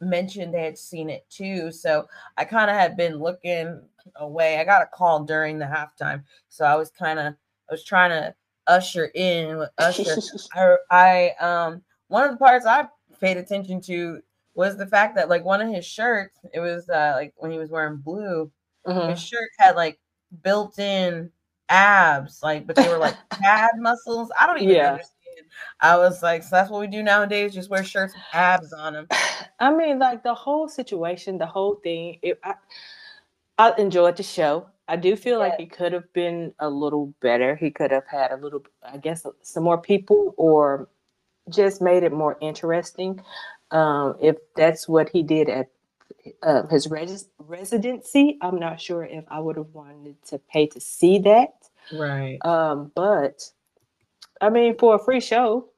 mentioned 0.01 0.53
they 0.53 0.63
had 0.63 0.77
seen 0.77 1.09
it 1.09 1.25
too. 1.29 1.71
So 1.71 2.07
I 2.37 2.45
kind 2.45 2.69
of 2.69 2.75
had 2.75 2.97
been 2.97 3.17
looking 3.19 3.81
away. 4.15 4.57
I 4.57 4.63
got 4.63 4.81
a 4.81 4.87
call 4.87 5.23
during 5.23 5.59
the 5.59 5.65
halftime. 5.65 6.23
So 6.49 6.65
I 6.65 6.75
was 6.75 6.89
kind 6.91 7.19
of 7.19 7.33
I 7.69 7.73
was 7.73 7.83
trying 7.83 8.09
to 8.09 8.33
usher 8.67 9.05
in 9.15 9.57
with 9.57 9.69
usher. 9.77 10.17
I 10.53 10.75
I 10.91 11.29
um 11.39 11.81
one 12.07 12.23
of 12.25 12.31
the 12.31 12.37
parts 12.37 12.65
I 12.65 12.87
paid 13.19 13.37
attention 13.37 13.81
to 13.81 14.21
was 14.53 14.77
the 14.77 14.87
fact 14.87 15.15
that 15.15 15.29
like 15.29 15.45
one 15.45 15.61
of 15.61 15.69
his 15.69 15.85
shirts, 15.85 16.37
it 16.53 16.59
was 16.59 16.89
uh 16.89 17.13
like 17.15 17.33
when 17.37 17.51
he 17.51 17.57
was 17.57 17.69
wearing 17.71 17.97
blue, 17.97 18.51
Mhm. 18.85 19.09
his 19.09 19.21
shirt 19.21 19.49
had 19.59 19.75
like 19.75 19.99
built-in 20.43 21.31
abs, 21.69 22.41
like 22.43 22.67
but 22.67 22.75
they 22.75 22.87
were 22.89 22.97
like 22.97 23.15
pad 23.41 23.71
muscles. 23.77 24.31
I 24.39 24.45
don't 24.47 24.57
even 24.61 24.75
Yeah. 24.75 24.91
understand. 24.91 25.11
I 25.79 25.97
was 25.97 26.21
like, 26.23 26.43
so 26.43 26.49
that's 26.51 26.69
what 26.69 26.81
we 26.81 26.87
do 26.87 27.03
nowadays, 27.03 27.53
just 27.53 27.69
wear 27.69 27.83
shirts 27.83 28.13
with 28.13 28.23
abs 28.33 28.73
on 28.73 28.93
them. 28.93 29.07
I 29.59 29.73
mean, 29.73 29.99
like 29.99 30.23
the 30.23 30.33
whole 30.33 30.67
situation, 30.67 31.37
the 31.37 31.45
whole 31.45 31.75
thing. 31.75 32.19
It, 32.21 32.39
I, 32.43 32.55
I 33.57 33.73
enjoyed 33.77 34.17
the 34.17 34.23
show. 34.23 34.67
I 34.91 34.97
do 34.97 35.15
feel 35.15 35.39
like 35.39 35.57
he 35.57 35.67
could 35.67 35.93
have 35.93 36.11
been 36.13 36.53
a 36.59 36.69
little 36.69 37.13
better. 37.21 37.55
He 37.55 37.71
could 37.71 37.91
have 37.91 38.05
had 38.07 38.33
a 38.33 38.35
little, 38.37 38.63
I 38.83 38.97
guess, 38.97 39.25
some 39.41 39.63
more 39.63 39.81
people, 39.81 40.35
or 40.37 40.89
just 41.49 41.81
made 41.81 42.03
it 42.03 42.11
more 42.11 42.37
interesting. 42.41 43.23
Um, 43.71 44.17
if 44.21 44.35
that's 44.57 44.89
what 44.89 45.09
he 45.09 45.23
did 45.23 45.49
at 45.49 45.69
uh, 46.43 46.67
his 46.67 46.89
res- 46.89 47.29
residency, 47.39 48.37
I'm 48.41 48.59
not 48.59 48.81
sure 48.81 49.05
if 49.05 49.23
I 49.29 49.39
would 49.39 49.57
have 49.57 49.73
wanted 49.73 50.21
to 50.27 50.39
pay 50.39 50.67
to 50.67 50.81
see 50.81 51.19
that. 51.19 51.53
Right. 51.93 52.39
Um, 52.45 52.91
but 52.93 53.49
I 54.41 54.49
mean, 54.49 54.77
for 54.77 54.95
a 54.95 54.99
free 54.99 55.21
show, 55.21 55.69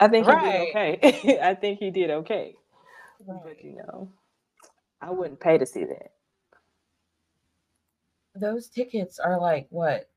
I 0.00 0.08
think 0.08 0.26
Right. 0.26 0.44
he 0.44 0.50
did 0.52 0.60
okay. 0.68 1.38
I 1.42 1.54
think 1.54 1.78
he 1.80 1.90
did 1.90 2.10
okay. 2.10 2.54
But 3.26 3.64
you 3.64 3.76
know, 3.76 4.10
I 5.00 5.10
wouldn't 5.10 5.40
pay 5.40 5.58
to 5.58 5.66
see 5.66 5.84
that. 5.84 6.12
Those 8.38 8.68
tickets 8.68 9.18
are 9.18 9.40
like 9.40 9.66
what, 9.70 10.08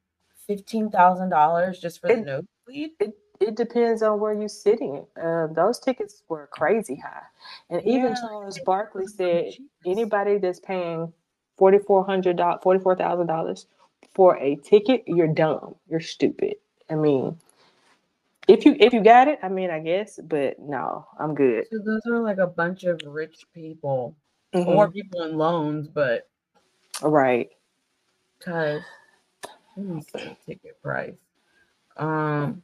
fifteen 0.47 0.89
thousand 0.89 1.29
dollars 1.29 1.79
just 1.79 2.01
for 2.01 2.07
the 2.07 2.13
It- 2.13 2.25
nosebleed? 2.25 2.91
It 2.99 3.17
it 3.39 3.55
depends 3.55 4.03
on 4.03 4.19
where 4.19 4.33
you're 4.33 4.49
sitting. 4.49 5.05
Uh, 5.21 5.47
those 5.47 5.79
tickets 5.79 6.23
were 6.27 6.47
crazy 6.47 6.95
high, 6.95 7.23
and 7.69 7.81
even 7.85 8.13
Charles 8.15 8.59
Barkley 8.65 9.07
said 9.07 9.53
anybody 9.85 10.38
that's 10.39 10.59
paying 10.59 11.13
forty 11.57 11.77
four 11.79 12.03
hundred 12.05 12.35
dollars, 12.35 12.59
forty 12.61 12.81
four 12.81 12.95
thousand 12.97 13.27
dollars 13.27 13.67
for 14.13 14.38
a 14.38 14.55
ticket, 14.57 15.03
you're 15.07 15.33
dumb. 15.33 15.75
You're 15.89 16.01
stupid. 16.01 16.55
I 16.89 16.95
mean, 16.95 17.39
if 18.49 18.65
you 18.65 18.75
if 18.77 18.91
you 18.91 19.01
got 19.01 19.29
it, 19.29 19.39
I 19.41 19.47
mean, 19.47 19.69
I 19.69 19.79
guess, 19.79 20.19
but 20.21 20.59
no, 20.59 21.07
I'm 21.17 21.33
good. 21.33 21.65
So 21.71 21.77
those 21.79 22.01
are 22.11 22.19
like 22.19 22.39
a 22.39 22.47
bunch 22.47 22.83
of 22.83 22.99
rich 23.05 23.45
people 23.53 24.15
Mhm. 24.53 24.67
or 24.67 24.91
people 24.91 25.21
in 25.21 25.38
loans, 25.38 25.88
but 25.88 26.27
right. 27.01 27.49
Because 28.39 28.81
let 29.77 29.86
me 29.86 30.01
see 30.01 30.12
the 30.13 30.38
ticket 30.46 30.81
price. 30.81 31.15
Um, 31.98 32.63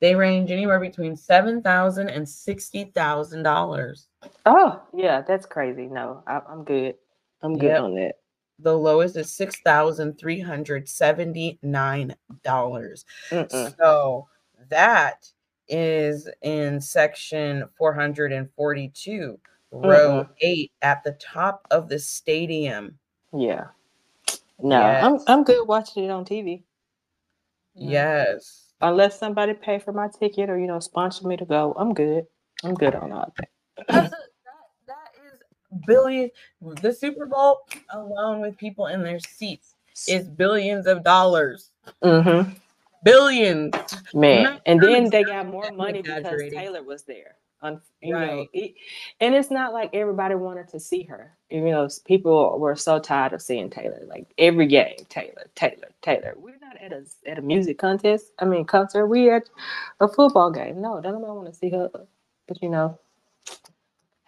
they 0.00 0.14
range 0.14 0.50
anywhere 0.50 0.80
between 0.80 1.16
seven 1.16 1.62
thousand 1.62 2.10
and 2.10 2.28
sixty 2.28 2.84
thousand 2.84 3.42
dollars. 3.44 4.08
Oh 4.46 4.82
yeah, 4.94 5.22
that's 5.22 5.46
crazy. 5.46 5.86
No, 5.88 6.22
I, 6.26 6.40
I'm 6.48 6.64
good. 6.64 6.96
I'm 7.42 7.58
good 7.58 7.76
Yep. 7.76 7.78
on 7.78 7.94
that. 7.96 8.16
The 8.60 8.76
lowest 8.76 9.16
is 9.16 9.30
six 9.30 9.60
thousand 9.60 10.18
three 10.18 10.40
hundred 10.40 10.88
seventy 10.88 11.58
nine 11.62 12.14
dollars. 12.44 13.04
So 13.48 14.28
that 14.68 15.30
is 15.68 16.28
in 16.42 16.80
section 16.80 17.64
442, 17.78 19.38
row 19.72 20.24
Mm-mm. 20.24 20.28
8 20.40 20.72
at 20.82 21.02
the 21.04 21.12
top 21.12 21.66
of 21.70 21.88
the 21.88 21.98
stadium. 21.98 22.98
Yeah. 23.36 23.66
No, 24.60 24.80
I'm 24.80 25.18
I'm 25.26 25.44
good 25.44 25.66
watching 25.66 26.04
it 26.04 26.10
on 26.10 26.24
TV. 26.24 26.62
Yes. 27.74 28.72
Unless 28.80 29.18
somebody 29.18 29.54
pay 29.54 29.78
for 29.78 29.92
my 29.92 30.08
ticket 30.08 30.50
or 30.50 30.58
you 30.58 30.66
know 30.66 30.80
sponsor 30.80 31.26
me 31.26 31.36
to 31.36 31.44
go, 31.44 31.74
I'm 31.76 31.94
good. 31.94 32.26
I'm 32.64 32.74
good 32.74 32.94
on 32.94 33.12
all 33.12 33.32
that. 33.36 33.48
That, 33.88 34.10
that 34.86 35.10
is 35.24 35.40
billion. 35.86 36.30
The 36.60 36.92
Super 36.92 37.26
Bowl 37.26 37.60
alone 37.90 38.40
with 38.40 38.56
people 38.56 38.86
in 38.86 39.02
their 39.02 39.20
seats 39.20 39.74
is 40.08 40.28
billions 40.28 40.86
of 40.86 41.02
dollars. 41.04 41.70
Mm-hmm. 42.02 42.52
Billions. 43.04 43.74
Man, 44.14 44.60
and 44.66 44.80
then 44.80 45.10
they 45.10 45.24
got 45.24 45.46
more 45.46 45.70
money 45.72 46.02
because. 46.02 46.24
Taylor 46.52 46.82
was 46.82 47.02
there. 47.02 47.36
Un- 47.62 47.80
you 48.00 48.12
know, 48.12 48.18
Right. 48.18 48.48
it- 48.52 48.74
and 49.20 49.34
it's 49.34 49.50
not 49.50 49.72
like 49.72 49.94
everybody 49.94 50.34
wanted 50.34 50.66
to 50.68 50.80
see 50.80 51.04
her. 51.04 51.36
You 51.48 51.60
know, 51.62 51.88
people 52.04 52.58
were 52.58 52.74
so 52.74 52.98
tired 52.98 53.32
of 53.32 53.40
seeing 53.40 53.70
Taylor. 53.70 54.02
Like 54.06 54.26
every 54.38 54.66
game, 54.66 54.96
Taylor, 55.08 55.48
Taylor, 55.54 55.90
Taylor. 56.02 56.34
We're 56.36 56.58
not 56.60 56.76
at 56.80 56.92
a 56.92 57.04
at 57.26 57.38
a 57.38 57.42
music 57.42 57.78
contest. 57.78 58.32
I 58.40 58.44
mean, 58.46 58.64
concert. 58.64 59.06
We 59.06 59.30
at 59.30 59.48
a 60.00 60.08
football 60.08 60.50
game. 60.50 60.80
No, 60.80 61.00
don't 61.00 61.12
nobody 61.14 61.32
want 61.32 61.46
to 61.48 61.54
see 61.54 61.70
her. 61.70 61.88
But 62.48 62.60
you 62.62 62.68
know, 62.68 62.98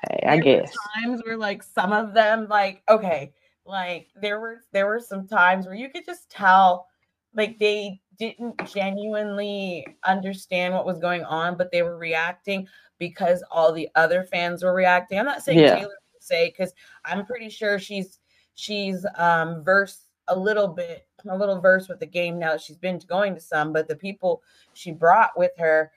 hey, 0.08 0.20
I 0.26 0.36
There 0.36 0.42
guess. 0.62 0.72
times 0.94 1.22
where 1.24 1.36
like 1.36 1.62
some 1.62 1.92
of 1.92 2.14
them 2.14 2.46
like 2.48 2.82
okay 2.88 3.32
like 3.66 4.08
there 4.20 4.38
were 4.40 4.58
there 4.72 4.86
were 4.86 5.00
some 5.00 5.26
times 5.26 5.66
where 5.66 5.74
you 5.74 5.88
could 5.88 6.04
just 6.04 6.30
tell 6.30 6.86
like 7.34 7.58
they 7.58 8.00
didn't 8.18 8.64
genuinely 8.66 9.84
understand 10.04 10.72
what 10.74 10.86
was 10.86 10.98
going 10.98 11.24
on 11.24 11.56
but 11.56 11.72
they 11.72 11.82
were 11.82 11.96
reacting 11.96 12.68
because 13.08 13.42
all 13.50 13.72
the 13.72 13.88
other 13.94 14.24
fans 14.24 14.62
were 14.62 14.74
reacting 14.74 15.18
i'm 15.18 15.24
not 15.24 15.42
saying 15.42 15.58
Yeah. 15.58 15.76
taylor 15.76 15.94
would 16.12 16.22
say 16.22 16.48
because 16.48 16.72
i'm 17.04 17.24
pretty 17.26 17.48
sure 17.48 17.78
she's 17.78 18.18
she's 18.54 19.04
um 19.16 19.62
versed 19.64 20.08
a 20.28 20.38
little 20.38 20.68
bit 20.68 21.06
a 21.28 21.36
little 21.36 21.60
versed 21.60 21.88
with 21.88 22.00
the 22.00 22.06
game 22.06 22.38
now 22.38 22.52
that 22.52 22.60
she's 22.60 22.76
been 22.76 23.00
going 23.08 23.34
to 23.34 23.40
some 23.40 23.72
but 23.72 23.88
the 23.88 23.96
people 23.96 24.42
she 24.74 24.90
brought 24.92 25.36
with 25.38 25.52
her 25.58 25.90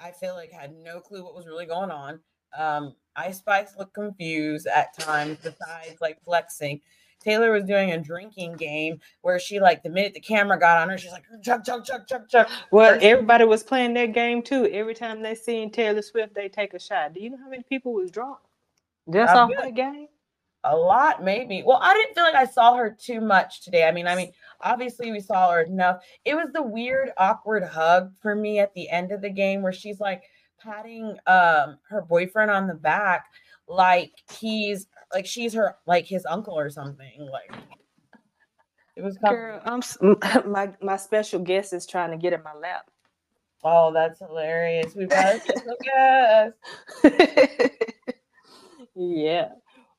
i 0.00 0.10
feel 0.10 0.34
like 0.34 0.50
had 0.50 0.74
no 0.82 1.00
clue 1.00 1.22
what 1.24 1.34
was 1.34 1.46
really 1.46 1.66
going 1.66 1.90
on 1.90 2.20
um, 2.58 2.94
Ice 3.16 3.38
Spice 3.38 3.74
looked 3.78 3.94
confused 3.94 4.66
at 4.66 4.96
times, 4.98 5.38
besides 5.42 6.00
like 6.00 6.22
flexing. 6.22 6.80
Taylor 7.22 7.52
was 7.52 7.64
doing 7.64 7.92
a 7.92 7.98
drinking 7.98 8.54
game 8.54 9.00
where 9.22 9.38
she 9.38 9.60
like 9.60 9.82
the 9.82 9.88
minute 9.88 10.14
the 10.14 10.20
camera 10.20 10.58
got 10.58 10.78
on 10.78 10.88
her, 10.88 10.98
she's 10.98 11.12
like 11.12 11.24
chug 11.42 11.64
chug 11.64 11.84
chug 11.84 12.06
chug 12.06 12.28
chug. 12.28 12.48
Well, 12.70 12.98
everybody 13.00 13.44
was 13.44 13.62
playing 13.62 13.94
that 13.94 14.12
game 14.12 14.42
too. 14.42 14.66
Every 14.66 14.94
time 14.94 15.22
they 15.22 15.34
seen 15.34 15.70
Taylor 15.70 16.02
Swift, 16.02 16.34
they 16.34 16.48
take 16.48 16.74
a 16.74 16.78
shot. 16.78 17.14
Do 17.14 17.22
you 17.22 17.30
know 17.30 17.38
how 17.38 17.48
many 17.48 17.62
people 17.62 17.92
was 17.92 18.10
drunk? 18.10 18.38
That's 19.06 19.32
I 19.32 19.38
off 19.38 19.50
bet. 19.50 19.62
that 19.62 19.74
game. 19.74 20.08
A 20.64 20.76
lot, 20.76 21.24
maybe. 21.24 21.64
Well, 21.66 21.80
I 21.82 21.92
didn't 21.92 22.14
feel 22.14 22.22
like 22.22 22.36
I 22.36 22.46
saw 22.46 22.76
her 22.76 22.96
too 22.96 23.20
much 23.20 23.62
today. 23.62 23.84
I 23.88 23.90
mean, 23.90 24.06
I 24.06 24.14
mean, 24.14 24.32
obviously 24.60 25.10
we 25.10 25.18
saw 25.18 25.50
her 25.50 25.62
enough. 25.62 26.04
It 26.24 26.36
was 26.36 26.50
the 26.52 26.62
weird, 26.62 27.10
awkward 27.18 27.64
hug 27.64 28.12
for 28.20 28.36
me 28.36 28.60
at 28.60 28.72
the 28.74 28.88
end 28.88 29.10
of 29.10 29.22
the 29.22 29.30
game 29.30 29.62
where 29.62 29.72
she's 29.72 29.98
like 29.98 30.22
patting 30.62 31.18
um 31.26 31.76
her 31.88 32.02
boyfriend 32.08 32.48
on 32.48 32.68
the 32.68 32.74
back 32.74 33.26
like 33.66 34.12
he's 34.38 34.86
like 35.12 35.26
she's 35.26 35.52
her 35.54 35.76
like 35.86 36.06
his 36.06 36.24
uncle 36.26 36.58
or 36.58 36.70
something. 36.70 37.28
Like 37.30 37.52
it 38.96 39.02
was 39.02 39.16
kind 39.24 39.36
of 39.36 39.40
Girl, 39.40 39.60
I'm 40.44 40.50
my 40.50 40.72
my 40.82 40.96
special 40.96 41.40
guest 41.40 41.72
is 41.72 41.86
trying 41.86 42.10
to 42.10 42.16
get 42.16 42.32
in 42.32 42.42
my 42.42 42.54
lap. 42.54 42.90
Oh, 43.64 43.92
that's 43.92 44.18
hilarious. 44.18 44.94
We've 44.96 45.08
got 45.08 45.36
a 45.36 45.40
special 45.40 45.76
guest. 45.82 47.72
yeah, 48.94 49.48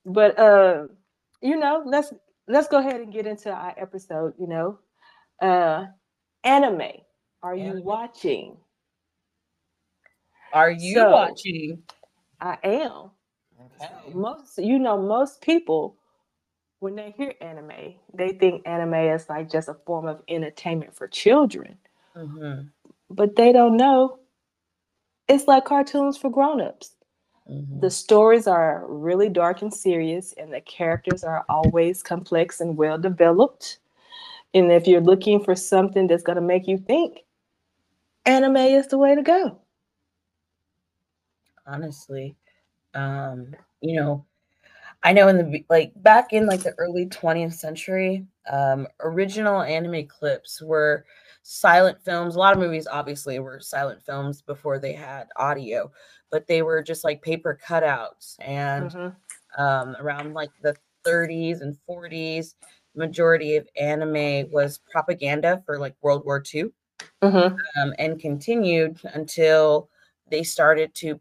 but 0.05 0.38
uh, 0.38 0.88
you 1.41 1.58
know, 1.58 1.84
let's 1.86 2.13
let's 2.48 2.67
go 2.67 2.79
ahead 2.79 3.01
and 3.01 3.12
get 3.13 3.25
into 3.25 3.51
our 3.51 3.74
episode. 3.77 4.34
You 4.38 4.48
know, 4.48 4.79
uh, 5.41 5.86
anime. 6.43 6.82
Are 7.41 7.55
you 7.55 7.82
watching? 7.84 8.58
Are 10.53 10.72
you 10.72 10.96
So- 10.96 11.12
watching? 11.12 11.84
I 12.39 12.58
am. 12.63 13.12
Okay. 13.84 14.13
Most 14.13 14.58
you 14.58 14.80
know, 14.80 14.98
most 15.02 15.42
people 15.42 15.98
when 16.80 16.96
they 16.96 17.12
hear 17.12 17.34
anime, 17.42 17.96
they 18.13 18.30
think 18.34 18.68
anime 18.68 18.94
is 18.96 19.30
like 19.30 19.50
just 19.50 19.70
a 19.70 19.74
form 19.74 20.08
of 20.08 20.22
entertainment 20.28 20.96
for 20.96 21.08
children. 21.08 21.78
Mhm, 22.16 22.72
But 23.10 23.36
they 23.36 23.54
don't 23.54 23.78
know 23.78 24.20
it's 25.28 25.48
like 25.48 25.66
cartoons 25.66 26.18
for 26.18 26.30
grown-ups. 26.30 26.96
mhm. 27.50 27.82
The 27.82 27.90
stories 27.90 28.48
are 28.48 28.86
really 28.88 29.30
dark 29.30 29.62
and 29.62 29.74
serious, 29.74 30.34
and 30.34 30.54
the 30.54 30.62
characters 30.62 31.24
are 31.24 31.46
always 31.50 32.04
complex 32.04 32.60
and 32.62 32.78
well 32.78 32.98
developed. 32.98 33.80
And 34.54 34.72
if 34.72 34.88
you're 34.88 35.02
looking 35.02 35.44
for 35.44 35.56
something 35.56 36.08
that's 36.08 36.24
going 36.24 36.36
to 36.38 36.42
make 36.42 36.68
you 36.68 36.78
think, 36.78 37.25
anime 38.25 38.58
is 38.58 38.88
the 38.88 38.98
way 38.98 39.16
to 39.16 39.22
go. 39.22 39.62
honestly 41.66 42.36
um 42.94 43.56
you 43.84 43.96
know 44.00 44.25
i 45.04 45.13
know 45.13 45.28
in 45.28 45.38
the 45.38 45.66
like 45.70 45.92
back 45.98 46.34
in 46.34 46.46
like 46.48 46.63
the 46.63 46.74
early 46.80 47.06
20th 47.08 47.54
century 47.54 48.25
um 48.52 48.88
original 49.02 49.62
anime 49.62 50.08
clips 50.08 50.62
were 50.62 51.06
silent 51.44 51.98
films 52.04 52.36
a 52.36 52.40
lot 52.40 52.54
of 52.54 52.60
movies 52.60 52.88
obviously 52.88 53.40
were 53.40 53.60
silent 53.60 54.02
films 54.06 54.42
before 54.42 54.80
they 54.80 54.94
had 54.94 55.28
audio 55.38 55.92
but 56.32 56.48
they 56.48 56.62
were 56.62 56.82
just 56.82 57.04
like 57.04 57.22
paper 57.22 57.60
cutouts 57.66 58.36
and 58.42 58.92
Mhm. 58.92 59.16
um 59.58 59.96
around 60.00 60.34
like 60.34 60.52
the 60.62 60.75
30s 61.06 61.62
and 61.62 61.78
40s 61.88 62.56
majority 62.96 63.58
of 63.58 63.68
anime 63.80 64.50
was 64.52 64.80
propaganda 64.92 65.62
for 65.66 65.78
like 65.80 65.96
world 66.02 66.25
war 66.25 66.42
ii 66.56 66.66
Mhm. 67.24 67.58
um, 67.82 67.94
and 68.00 68.20
continued 68.20 69.00
until 69.13 69.90
they 70.30 70.44
started 70.44 70.94
to 70.96 71.20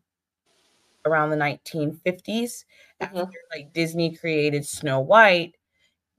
around 1.04 1.30
the 1.30 1.36
1950s 1.36 2.64
after 3.00 3.16
Mhm. 3.24 3.32
like 3.54 3.72
disney 3.72 4.14
created 4.14 4.64
snow 4.66 5.00
white 5.00 5.56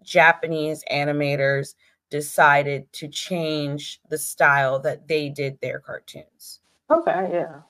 japanese 0.04 0.84
animators 0.92 1.76
decided 2.10 2.92
to 2.94 3.08
change 3.08 4.02
the 4.10 4.18
style 4.18 4.80
that 4.80 5.08
they 5.08 5.30
did 5.30 5.60
their 5.62 5.80
cartoons 5.80 6.60
Okay, 6.90 7.30
yeah. 7.34 7.62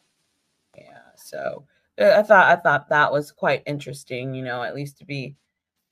yeah 0.77 0.99
so 1.15 1.65
uh, 2.01 2.15
i 2.17 2.23
thought 2.23 2.47
i 2.47 2.55
thought 2.61 2.89
that 2.89 3.11
was 3.11 3.31
quite 3.31 3.63
interesting 3.67 4.33
you 4.33 4.43
know 4.43 4.63
at 4.63 4.75
least 4.75 4.97
to 4.97 5.05
be 5.05 5.35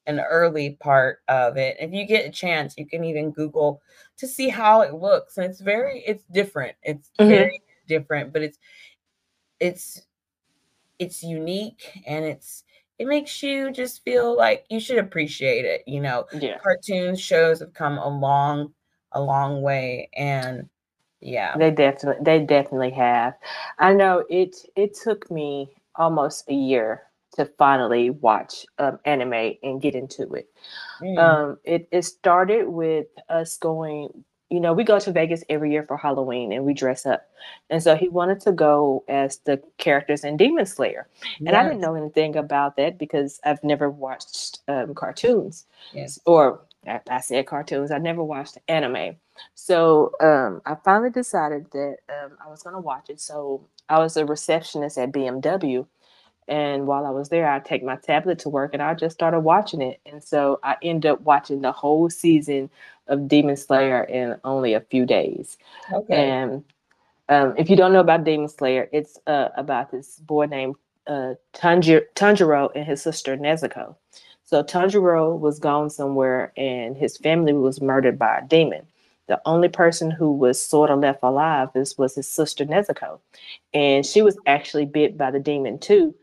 an 0.07 0.19
early 0.19 0.71
part 0.81 1.19
of 1.27 1.57
it 1.57 1.77
if 1.79 1.93
you 1.93 2.05
get 2.05 2.25
a 2.25 2.31
chance 2.31 2.73
you 2.77 2.85
can 2.87 3.03
even 3.03 3.31
google 3.31 3.81
to 4.17 4.27
see 4.27 4.49
how 4.49 4.81
it 4.81 4.95
looks 4.95 5.37
and 5.37 5.45
it's 5.45 5.61
very 5.61 6.03
it's 6.07 6.23
different 6.31 6.75
it's 6.83 7.11
Mhm. 7.19 7.27
very 7.27 7.61
different 7.87 8.33
but 8.33 8.41
it's 8.41 8.57
it's 9.59 10.01
it's 11.01 11.23
unique 11.23 12.01
and 12.07 12.25
it's 12.25 12.63
it 12.99 13.07
makes 13.07 13.43
you 13.43 13.71
just 13.71 14.03
feel 14.05 14.37
like 14.37 14.65
you 14.69 14.79
should 14.79 14.99
appreciate 14.99 15.65
it. 15.65 15.83
You 15.87 16.01
know, 16.01 16.25
Yeah. 16.31 16.59
cartoons 16.63 17.19
shows 17.21 17.59
have 17.61 17.73
come 17.73 17.97
a 17.99 18.09
long 18.09 18.73
a 19.13 19.21
long 19.21 19.61
way 19.63 20.09
and 20.15 20.69
yeah. 21.21 21.57
They 21.57 21.71
definitely 21.71 22.23
they 22.23 22.45
definitely 22.45 22.91
have. 22.91 23.33
I 23.79 23.93
know 23.93 24.25
it 24.29 24.55
it 24.75 24.93
took 24.95 25.29
me 25.31 25.75
almost 25.95 26.49
a 26.49 26.53
year 26.53 27.03
to 27.35 27.45
finally 27.57 28.09
watch 28.11 28.65
um, 28.79 28.99
anime 29.05 29.53
and 29.63 29.81
get 29.81 29.95
into 29.95 30.33
it. 30.33 30.47
Mm, 31.01 31.17
Um, 31.17 31.59
it 31.65 31.87
it 31.91 32.03
started 32.03 32.67
with 32.69 33.07
us 33.29 33.57
going. 33.57 34.25
You 34.51 34.59
know, 34.59 34.73
we 34.73 34.83
go 34.83 34.99
to 34.99 35.11
Vegas 35.11 35.43
every 35.49 35.71
year 35.71 35.83
for 35.83 35.97
Halloween 35.97 36.51
and 36.51 36.65
we 36.65 36.73
dress 36.73 37.05
up. 37.05 37.27
And 37.69 37.81
so 37.81 37.95
he 37.95 38.09
wanted 38.09 38.41
to 38.41 38.51
go 38.51 39.03
as 39.07 39.37
the 39.45 39.61
characters 39.77 40.23
in 40.23 40.37
Demon 40.37 40.65
Slayer. 40.65 41.07
And 41.39 41.55
I 41.55 41.63
didn't 41.63 41.79
know 41.79 41.95
anything 41.95 42.35
about 42.35 42.75
that 42.75 42.99
because 42.99 43.39
I've 43.43 43.63
never 43.63 43.89
watched 43.89 44.59
um, 44.67 44.93
cartoons 44.93 45.65
yes. 45.93 46.19
or 46.25 46.61
I, 46.87 46.99
I 47.09 47.21
said 47.21 47.45
cartoons. 47.45 47.91
I 47.91 47.97
never 47.97 48.23
watched 48.23 48.57
anime. 48.67 49.15
So 49.55 50.11
um, 50.19 50.61
I 50.65 50.75
finally 50.83 51.09
decided 51.09 51.67
that 51.71 51.97
um, 52.09 52.31
I 52.43 52.49
was 52.49 52.63
going 52.63 52.75
to 52.75 52.81
watch 52.81 53.09
it. 53.09 53.19
So 53.19 53.65
I 53.89 53.99
was 53.99 54.17
a 54.17 54.25
receptionist 54.25 54.97
at 54.97 55.11
BMW. 55.11 55.85
And 56.51 56.85
while 56.85 57.05
I 57.05 57.11
was 57.11 57.29
there, 57.29 57.47
I'd 57.47 57.63
take 57.63 57.81
my 57.81 57.95
tablet 57.95 58.37
to 58.39 58.49
work 58.49 58.71
and 58.73 58.83
I 58.83 58.93
just 58.93 59.15
started 59.15 59.39
watching 59.39 59.81
it. 59.81 60.01
And 60.05 60.21
so 60.21 60.59
I 60.63 60.75
end 60.83 61.05
up 61.05 61.21
watching 61.21 61.61
the 61.61 61.71
whole 61.71 62.09
season 62.09 62.69
of 63.07 63.29
Demon 63.29 63.55
Slayer 63.55 64.03
in 64.03 64.35
only 64.43 64.73
a 64.73 64.81
few 64.81 65.05
days. 65.05 65.57
Okay. 65.93 66.29
And 66.29 66.65
um, 67.29 67.55
if 67.57 67.69
you 67.69 67.77
don't 67.77 67.93
know 67.93 68.01
about 68.01 68.25
Demon 68.25 68.49
Slayer, 68.49 68.89
it's 68.91 69.17
uh, 69.27 69.47
about 69.55 69.91
this 69.91 70.17
boy 70.19 70.45
named 70.47 70.75
uh, 71.07 71.35
Tanjiro, 71.53 72.01
Tanjiro 72.15 72.69
and 72.75 72.85
his 72.85 73.01
sister 73.01 73.37
Nezuko. 73.37 73.95
So 74.43 74.61
Tanjiro 74.61 75.39
was 75.39 75.57
gone 75.57 75.89
somewhere, 75.89 76.51
and 76.57 76.97
his 76.97 77.15
family 77.15 77.53
was 77.53 77.81
murdered 77.81 78.19
by 78.19 78.39
a 78.39 78.45
demon. 78.45 78.85
The 79.27 79.41
only 79.45 79.69
person 79.69 80.11
who 80.11 80.33
was 80.33 80.61
sort 80.61 80.89
of 80.89 80.99
left 80.99 81.19
alive 81.23 81.69
is, 81.75 81.97
was 81.97 82.15
his 82.15 82.27
sister 82.27 82.65
Nezuko, 82.65 83.19
and 83.73 84.05
she 84.05 84.21
was 84.21 84.37
actually 84.45 84.85
bit 84.85 85.17
by 85.17 85.31
the 85.31 85.39
demon 85.39 85.79
too, 85.79 86.13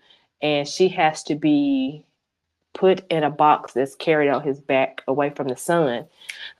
and 0.43 0.69
she 0.69 0.89
has 0.89 1.23
to 1.25 1.35
be 1.35 2.05
put 2.75 3.05
in 3.11 3.25
a 3.25 3.31
box 3.31 3.73
that's 3.73 3.97
carried 3.97 4.29
on 4.29 4.43
his 4.43 4.61
back 4.61 5.03
away 5.09 5.31
from 5.31 5.49
the 5.49 5.57
sun, 5.57 6.07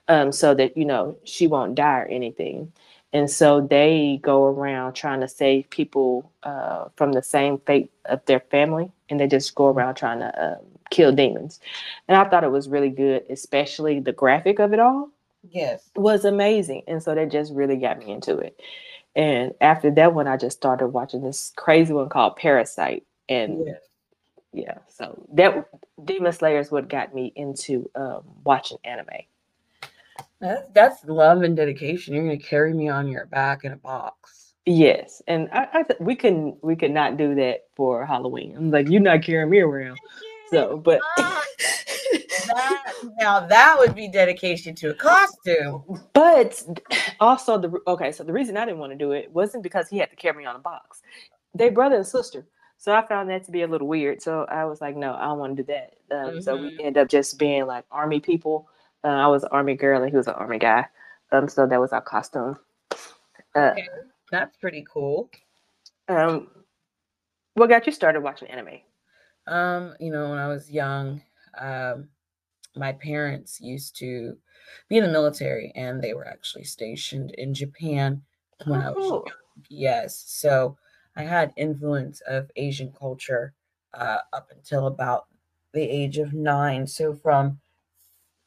um, 0.07 0.31
so 0.31 0.53
that 0.53 0.75
you 0.77 0.85
know 0.85 1.17
she 1.23 1.47
won't 1.47 1.75
die 1.75 1.99
or 1.99 2.05
anything. 2.05 2.71
And 3.11 3.29
so 3.29 3.61
they 3.61 4.19
go 4.21 4.45
around 4.45 4.93
trying 4.93 5.21
to 5.21 5.27
save 5.27 5.69
people 5.71 6.31
uh, 6.43 6.85
from 6.95 7.13
the 7.13 7.23
same 7.23 7.57
fate 7.59 7.91
of 8.05 8.23
their 8.25 8.39
family, 8.39 8.91
and 9.09 9.19
they 9.19 9.27
just 9.27 9.55
go 9.55 9.67
around 9.67 9.95
trying 9.95 10.19
to 10.19 10.51
um, 10.51 10.65
kill 10.91 11.11
demons. 11.11 11.59
And 12.07 12.17
I 12.17 12.29
thought 12.29 12.43
it 12.43 12.51
was 12.51 12.69
really 12.69 12.89
good, 12.89 13.23
especially 13.29 13.99
the 13.99 14.11
graphic 14.13 14.59
of 14.59 14.73
it 14.73 14.79
all 14.79 15.09
yes. 15.49 15.89
was 15.95 16.25
amazing. 16.25 16.83
And 16.87 17.01
so 17.01 17.15
that 17.15 17.31
just 17.31 17.53
really 17.53 17.77
got 17.77 17.99
me 17.99 18.11
into 18.11 18.37
it. 18.37 18.59
And 19.15 19.53
after 19.59 19.91
that 19.91 20.13
one, 20.13 20.27
I 20.27 20.37
just 20.37 20.57
started 20.57 20.89
watching 20.89 21.23
this 21.23 21.51
crazy 21.55 21.93
one 21.93 22.09
called 22.09 22.37
Parasyte. 22.37 23.03
And 23.29 23.63
Yes. 23.67 23.81
yeah, 24.51 24.77
so 24.87 25.23
that 25.33 25.69
Demon 26.03 26.33
Slayer 26.33 26.59
is 26.59 26.71
what 26.71 26.89
got 26.89 27.13
me 27.13 27.31
into 27.35 27.89
um, 27.95 28.23
watching 28.43 28.77
anime. 28.83 29.07
That, 30.41 30.73
that's 30.73 31.03
love 31.05 31.43
and 31.43 31.55
dedication. 31.55 32.13
You're 32.15 32.23
gonna 32.23 32.37
carry 32.37 32.73
me 32.73 32.89
on 32.89 33.07
your 33.07 33.25
back 33.27 33.63
in 33.63 33.73
a 33.73 33.77
box. 33.77 34.53
Yes, 34.65 35.21
and 35.27 35.49
I, 35.51 35.67
I 35.73 35.83
th- 35.83 35.99
we 35.99 36.15
can 36.15 36.57
we 36.61 36.75
could 36.75 36.91
not 36.91 37.17
do 37.17 37.35
that 37.35 37.65
for 37.75 38.05
Halloween. 38.05 38.55
I'm 38.57 38.71
like, 38.71 38.89
you're 38.89 39.01
not 39.01 39.21
carrying 39.21 39.49
me 39.49 39.59
around. 39.59 39.97
So, 40.51 40.77
but 40.77 41.01
that, 41.17 42.93
now 43.19 43.45
that 43.47 43.75
would 43.79 43.95
be 43.95 44.07
dedication 44.07 44.75
to 44.75 44.91
a 44.91 44.93
costume. 44.93 45.99
but 46.13 46.63
also 47.19 47.57
the 47.57 47.79
okay. 47.87 48.11
So 48.11 48.23
the 48.23 48.33
reason 48.33 48.57
I 48.57 48.65
didn't 48.65 48.79
want 48.79 48.91
to 48.91 48.97
do 48.97 49.11
it 49.11 49.31
wasn't 49.31 49.63
because 49.63 49.89
he 49.89 49.97
had 49.97 50.09
to 50.09 50.15
carry 50.15 50.37
me 50.37 50.45
on 50.45 50.55
a 50.55 50.59
box. 50.59 51.01
They 51.53 51.69
brother 51.69 51.97
and 51.97 52.07
sister. 52.07 52.45
So 52.79 52.93
I 52.93 53.05
found 53.05 53.29
that 53.29 53.43
to 53.43 53.51
be 53.51 53.61
a 53.61 53.67
little 53.67 53.87
weird. 53.87 54.21
So 54.21 54.45
I 54.45 54.63
was 54.65 54.79
like, 54.79 54.95
no, 54.95 55.13
I 55.13 55.25
don't 55.25 55.37
want 55.37 55.57
to 55.57 55.63
do 55.63 55.67
that. 55.73 55.95
Um, 56.15 56.41
So 56.41 56.55
we 56.55 56.79
end 56.81 56.97
up 56.97 57.09
just 57.09 57.37
being 57.37 57.65
like 57.67 57.83
army 57.91 58.21
people. 58.21 58.69
Uh, 59.03 59.09
I 59.09 59.27
was 59.27 59.43
an 59.43 59.49
army 59.51 59.75
girl 59.75 60.01
and 60.01 60.09
he 60.09 60.15
was 60.15 60.27
an 60.27 60.33
army 60.35 60.59
guy. 60.59 60.85
Um, 61.31 61.49
so 61.49 61.67
that 61.67 61.79
was 61.79 61.91
our 61.91 62.01
costume. 62.01 62.57
Uh, 63.53 63.71
Okay. 63.73 63.87
That's 64.31 64.55
pretty 64.57 64.85
cool. 64.91 65.29
um, 66.07 66.47
what 67.55 67.67
got 67.69 67.85
you 67.85 67.91
started 67.91 68.21
watching 68.21 68.47
anime? 68.47 68.79
Um, 69.47 69.95
you 69.99 70.11
know, 70.11 70.29
when 70.29 70.39
I 70.39 70.47
was 70.47 70.69
young, 70.71 71.21
um, 71.57 72.07
my 72.75 72.93
parents 72.93 73.59
used 73.59 73.97
to 73.97 74.37
be 74.87 74.97
in 74.97 75.03
the 75.03 75.11
military 75.11 75.73
and 75.75 76.01
they 76.01 76.13
were 76.13 76.27
actually 76.27 76.63
stationed 76.63 77.31
in 77.37 77.53
Japan 77.53 78.21
when 78.67 78.81
I 78.81 78.91
was 78.91 78.97
Oh, 78.99 79.23
young. 79.25 79.35
Yes. 79.69 80.23
So 80.27 80.77
I 81.19 81.23
had 81.23 81.51
influence 81.57 82.21
of 82.21 82.49
Asian 82.55 82.93
culture 82.97 83.53
uh, 83.93 84.19
up 84.31 84.49
until 84.51 84.87
about 84.87 85.25
the 85.73 85.81
age 85.81 86.17
of 86.17 86.33
nine. 86.33 86.87
So 86.87 87.13
from 87.13 87.59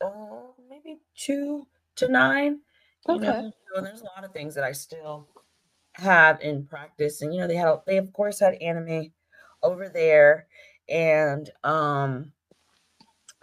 uh, 0.00 0.48
maybe 0.70 0.98
two 1.14 1.66
to 1.96 2.08
nine, 2.08 2.60
you 3.06 3.16
okay. 3.16 3.26
know, 3.26 3.52
so 3.74 3.82
there's 3.82 4.00
a 4.00 4.04
lot 4.04 4.24
of 4.24 4.32
things 4.32 4.54
that 4.54 4.64
I 4.64 4.72
still 4.72 5.28
have 5.92 6.40
in 6.40 6.64
practice. 6.64 7.20
And 7.20 7.34
you 7.34 7.42
know, 7.42 7.46
they 7.46 7.56
had 7.56 7.76
they 7.86 7.98
of 7.98 8.10
course 8.14 8.40
had 8.40 8.54
anime 8.54 9.12
over 9.62 9.90
there, 9.90 10.46
and 10.88 11.50
um, 11.64 12.32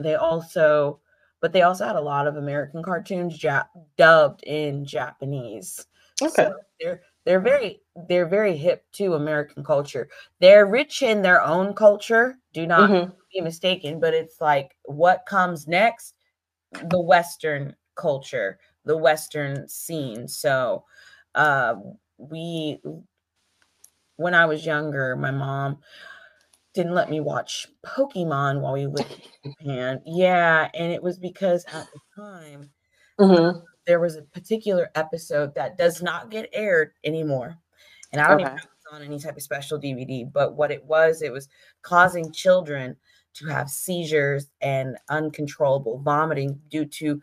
they 0.01 0.15
also, 0.15 1.01
but 1.39 1.53
they 1.53 1.61
also 1.61 1.85
had 1.85 1.97
a 1.97 2.01
lot 2.01 2.25
of 2.25 2.35
American 2.35 2.81
cartoons 2.81 3.43
ja- 3.43 3.65
dubbed 3.95 4.41
in 4.43 4.85
Japanese. 4.85 5.85
Okay. 6.19 6.45
So 6.45 6.55
they're 6.79 7.01
they're 7.25 7.39
very 7.39 7.81
they're 8.07 8.27
very 8.27 8.55
hip 8.57 8.85
to 8.93 9.13
American 9.15 9.63
culture. 9.63 10.09
They're 10.39 10.65
rich 10.65 11.01
in 11.01 11.21
their 11.21 11.41
own 11.41 11.73
culture. 11.73 12.37
Do 12.53 12.65
not 12.67 12.89
Mhm. 12.89 13.13
be 13.33 13.41
mistaken, 13.41 13.99
but 13.99 14.13
it's 14.13 14.39
like 14.41 14.75
what 14.85 15.25
comes 15.25 15.67
next 15.67 16.15
the 16.89 17.01
western 17.01 17.75
culture 17.95 18.59
the 18.85 18.97
western 18.97 19.67
scene 19.67 20.27
so 20.27 20.83
uh 21.35 21.75
we 22.17 22.79
when 24.17 24.33
i 24.33 24.45
was 24.45 24.65
younger 24.65 25.15
my 25.15 25.31
mom 25.31 25.77
didn't 26.73 26.93
let 26.93 27.09
me 27.09 27.19
watch 27.19 27.67
pokemon 27.85 28.61
while 28.61 28.73
we 28.73 28.85
lived 28.87 29.09
in 29.43 29.51
japan 29.61 30.01
yeah 30.05 30.69
and 30.73 30.91
it 30.91 31.03
was 31.03 31.17
because 31.19 31.65
at 31.73 31.87
the 31.93 31.99
time 32.15 32.69
Mhm. 33.19 33.63
there 33.87 33.99
was 33.99 34.15
a 34.15 34.21
particular 34.23 34.89
episode 34.95 35.53
that 35.55 35.77
does 35.77 36.01
not 36.01 36.29
get 36.29 36.49
aired 36.53 36.91
anymore 37.03 37.57
and 38.11 38.21
i 38.21 38.27
don't 38.27 38.39
even 38.39 38.45
Okay. 38.45 38.55
know 38.55 38.63
if 38.63 38.71
it's 38.75 38.93
on 38.93 39.01
any 39.03 39.19
type 39.19 39.35
of 39.35 39.43
special 39.43 39.79
dvd 39.79 40.31
but 40.31 40.55
what 40.55 40.71
it 40.71 40.83
was 40.85 41.21
it 41.21 41.31
was 41.31 41.47
causing 41.81 42.31
children 42.31 42.95
to 43.33 43.47
have 43.47 43.69
seizures 43.69 44.47
and 44.61 44.97
uncontrollable 45.09 45.99
vomiting 45.99 46.59
due 46.69 46.85
to 46.85 47.21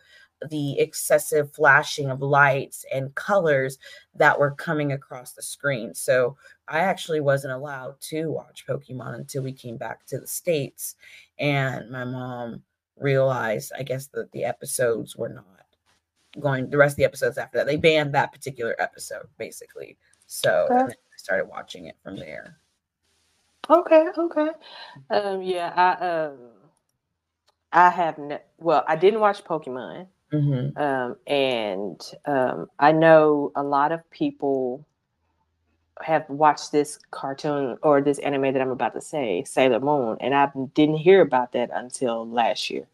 the 0.51 0.79
excessive 0.79 1.53
flashing 1.55 2.11
of 2.11 2.20
lights 2.20 2.85
and 2.92 3.14
colors 3.14 3.79
that 4.14 4.38
were 4.38 4.51
coming 4.51 4.92
across 4.92 5.33
the 5.33 5.42
screen. 5.42 5.94
So 5.94 6.37
I 6.68 6.81
actually 6.81 7.20
wasn't 7.20 7.55
allowed 7.55 8.01
to 8.03 8.31
watch 8.31 8.66
Pokemon 8.68 9.14
until 9.14 9.42
we 9.42 9.53
came 9.53 9.79
back 9.79 10.05
to 10.07 10.18
the 10.20 10.27
States. 10.27 10.94
And 11.38 11.90
my 11.90 12.05
mom 12.05 12.62
realized, 12.96 13.72
I 13.79 13.83
guess, 13.83 14.09
that 14.09 14.31
the 14.33 14.44
episodes 14.44 15.16
were 15.16 15.31
not 15.31 15.44
going, 16.40 16.70
the 16.70 16.79
rest 16.79 16.94
of 16.94 16.99
the 16.99 17.05
episodes 17.05 17.38
after 17.38 17.59
that, 17.59 17.66
they 17.66 17.77
banned 17.77 18.14
that 18.14 18.33
particular 18.33 18.77
episode, 18.79 19.27
basically. 19.38 19.96
So 20.27 20.69
Okay. 20.71 20.93
I 20.93 21.17
started 21.17 21.47
watching 21.47 21.87
it 21.87 21.97
from 22.03 22.17
there. 22.17 22.59
Okay, 23.71 24.07
okay. 24.17 24.49
Um, 25.11 25.43
yeah, 25.43 25.73
I 25.75 26.27
um, 26.27 26.39
I 27.73 27.91
have 27.91 28.19
ne- 28.19 28.43
well, 28.59 28.85
I 28.87 28.97
didn't 28.97 29.21
watch 29.21 29.45
Pokemon. 29.45 30.07
hmm 30.31 30.69
Um, 30.77 31.17
and 31.27 32.01
um, 32.27 32.71
I 32.79 32.93
know 32.93 33.53
a 33.57 33.62
lot 33.62 33.93
of 33.93 34.09
people 34.11 34.85
have 36.03 36.29
watched 36.29 36.73
this 36.73 36.99
cartoon 37.11 37.79
or 37.83 38.03
this 38.03 38.19
anime 38.19 38.53
that 38.53 38.61
I'm 38.62 38.71
about 38.71 38.95
to 38.95 39.01
say, 39.01 39.45
Sailor 39.45 39.81
Moon, 39.81 40.19
and 40.21 40.35
I 40.35 40.51
didn't 40.75 40.99
hear 40.99 41.23
about 41.23 41.53
that 41.53 41.71
until 41.73 42.29
last 42.29 42.71
year. 42.71 42.87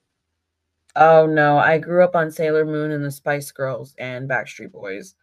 Oh 0.97 1.27
no, 1.27 1.59
I 1.59 1.79
grew 1.79 2.05
up 2.05 2.15
on 2.17 2.31
Sailor 2.31 2.65
Moon 2.65 2.91
and 2.91 3.05
the 3.05 3.11
Spice 3.11 3.51
Girls 3.53 3.95
and 3.99 4.29
Backstreet 4.29 4.73
Boys 4.73 5.15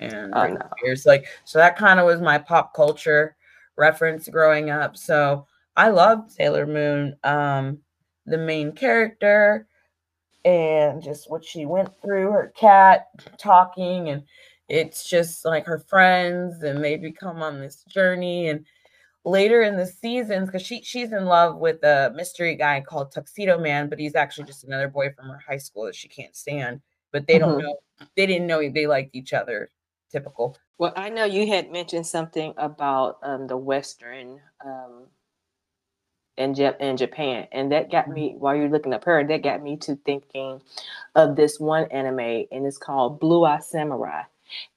and 0.00 0.32
Oh, 0.34 0.46
no. 0.46 0.94
Like, 1.06 1.26
so 1.44 1.58
that 1.58 1.76
kind 1.76 1.98
of 2.00 2.06
was 2.06 2.20
my 2.20 2.38
pop 2.38 2.74
culture 2.74 3.36
reference 3.76 4.28
growing 4.28 4.70
up. 4.70 4.96
So 4.96 5.46
I 5.76 5.88
loved 5.88 6.32
Sailor 6.32 6.66
Moon, 6.66 7.16
um, 7.24 7.78
the 8.26 8.38
main 8.38 8.72
character, 8.72 9.66
and 10.44 11.02
just 11.02 11.30
what 11.30 11.44
she 11.44 11.66
went 11.66 11.90
through, 12.02 12.32
her 12.32 12.52
cat 12.56 13.08
talking, 13.38 14.10
and 14.10 14.24
it's 14.68 15.08
just 15.08 15.44
like 15.44 15.66
her 15.66 15.78
friends, 15.80 16.62
and 16.62 16.82
they 16.84 16.96
become 16.96 17.42
on 17.42 17.60
this 17.60 17.84
journey. 17.84 18.48
And 18.48 18.64
later 19.24 19.62
in 19.62 19.76
the 19.76 19.86
seasons 19.86 20.48
because 20.48 20.62
she 20.62 20.82
she's 20.82 21.12
in 21.12 21.26
love 21.26 21.56
with 21.56 21.82
a 21.84 22.12
mystery 22.14 22.54
guy 22.56 22.80
called 22.80 23.12
Tuxedo 23.12 23.58
Man, 23.58 23.88
but 23.88 23.98
he's 23.98 24.14
actually 24.14 24.44
just 24.46 24.64
another 24.64 24.88
boy 24.88 25.10
from 25.12 25.28
her 25.28 25.38
high 25.46 25.58
school 25.58 25.84
that 25.86 25.94
she 25.96 26.08
can't 26.08 26.36
stand. 26.36 26.80
But 27.12 27.26
they 27.26 27.38
don't 27.38 27.58
Mhm. 27.58 27.62
know 27.62 27.76
they 28.16 28.26
didn't 28.26 28.46
know 28.46 28.60
they 28.70 28.86
liked 28.86 29.14
each 29.14 29.32
other. 29.32 29.70
Typical. 30.10 30.56
Well, 30.78 30.92
I 30.96 31.10
know 31.10 31.24
you 31.24 31.46
had 31.48 31.70
mentioned 31.70 32.06
something 32.06 32.54
about 32.56 33.18
um, 33.22 33.46
the 33.46 33.56
Western 33.56 34.40
um, 34.64 35.06
in, 36.36 36.54
Jap- 36.54 36.80
in 36.80 36.96
Japan, 36.96 37.48
and 37.52 37.72
that 37.72 37.90
got 37.90 38.08
me 38.08 38.34
while 38.38 38.54
you're 38.56 38.70
looking 38.70 38.94
up 38.94 39.04
her. 39.04 39.26
That 39.26 39.42
got 39.42 39.62
me 39.62 39.76
to 39.78 39.96
thinking 39.96 40.62
of 41.14 41.36
this 41.36 41.60
one 41.60 41.84
anime, 41.90 42.46
and 42.52 42.66
it's 42.66 42.78
called 42.78 43.20
Blue 43.20 43.44
Eye 43.44 43.58
Samurai, 43.58 44.22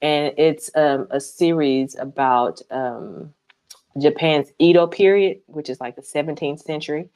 and 0.02 0.34
it's 0.38 0.70
um, 0.76 1.08
a 1.12 1.20
series 1.20 1.96
about 1.96 2.62
um, 2.72 3.34
Japan's 4.00 4.52
Edo 4.60 4.88
period, 4.88 5.40
which 5.48 5.70
is 5.70 5.80
like 5.80 5.96
the 5.96 6.02
17th 6.02 6.62
century, 6.62 7.10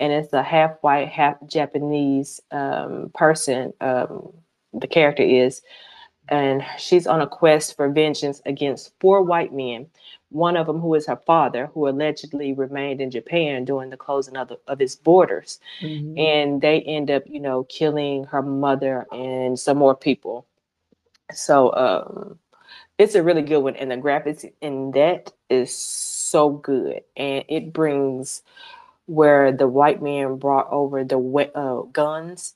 and 0.00 0.12
it's 0.12 0.32
a 0.32 0.42
half 0.42 0.72
white, 0.80 1.08
half 1.08 1.36
Japanese 1.46 2.40
um, 2.50 3.10
person. 3.14 3.72
Um, 3.80 4.32
the 4.72 4.86
character 4.86 5.22
is 5.22 5.62
and 6.28 6.64
she's 6.78 7.06
on 7.06 7.20
a 7.20 7.26
quest 7.26 7.76
for 7.76 7.88
vengeance 7.88 8.40
against 8.46 8.92
four 9.00 9.22
white 9.22 9.52
men. 9.52 9.86
One 10.30 10.56
of 10.56 10.66
them, 10.66 10.80
who 10.80 10.94
is 10.94 11.06
her 11.06 11.20
father, 11.26 11.66
who 11.74 11.88
allegedly 11.88 12.54
remained 12.54 13.00
in 13.00 13.10
Japan 13.10 13.64
during 13.64 13.90
the 13.90 13.96
closing 13.96 14.36
of, 14.36 14.48
the, 14.48 14.58
of 14.66 14.80
its 14.80 14.96
borders, 14.96 15.60
and 16.16 16.60
they 16.62 16.80
end 16.82 17.10
up, 17.10 17.24
you 17.26 17.40
know, 17.40 17.64
killing 17.64 18.24
her 18.24 18.42
mother 18.42 19.06
and 19.12 19.58
some 19.58 19.78
more 19.78 19.94
people. 19.94 20.46
So 21.32 21.74
um, 21.74 22.38
it's 22.98 23.14
a 23.14 23.22
really 23.22 23.42
good 23.42 23.60
one, 23.60 23.76
and 23.76 23.90
the 23.90 23.96
graphics 23.96 24.50
in 24.60 24.92
that 24.92 25.32
is 25.50 25.74
so 25.74 26.50
good, 26.50 27.02
and 27.16 27.44
it 27.48 27.72
brings 27.72 28.42
where 29.06 29.52
the 29.52 29.66
white 29.68 30.00
man 30.02 30.36
brought 30.36 30.68
over 30.70 31.04
the 31.04 31.18
we- 31.18 31.50
uh, 31.54 31.82
guns 31.92 32.54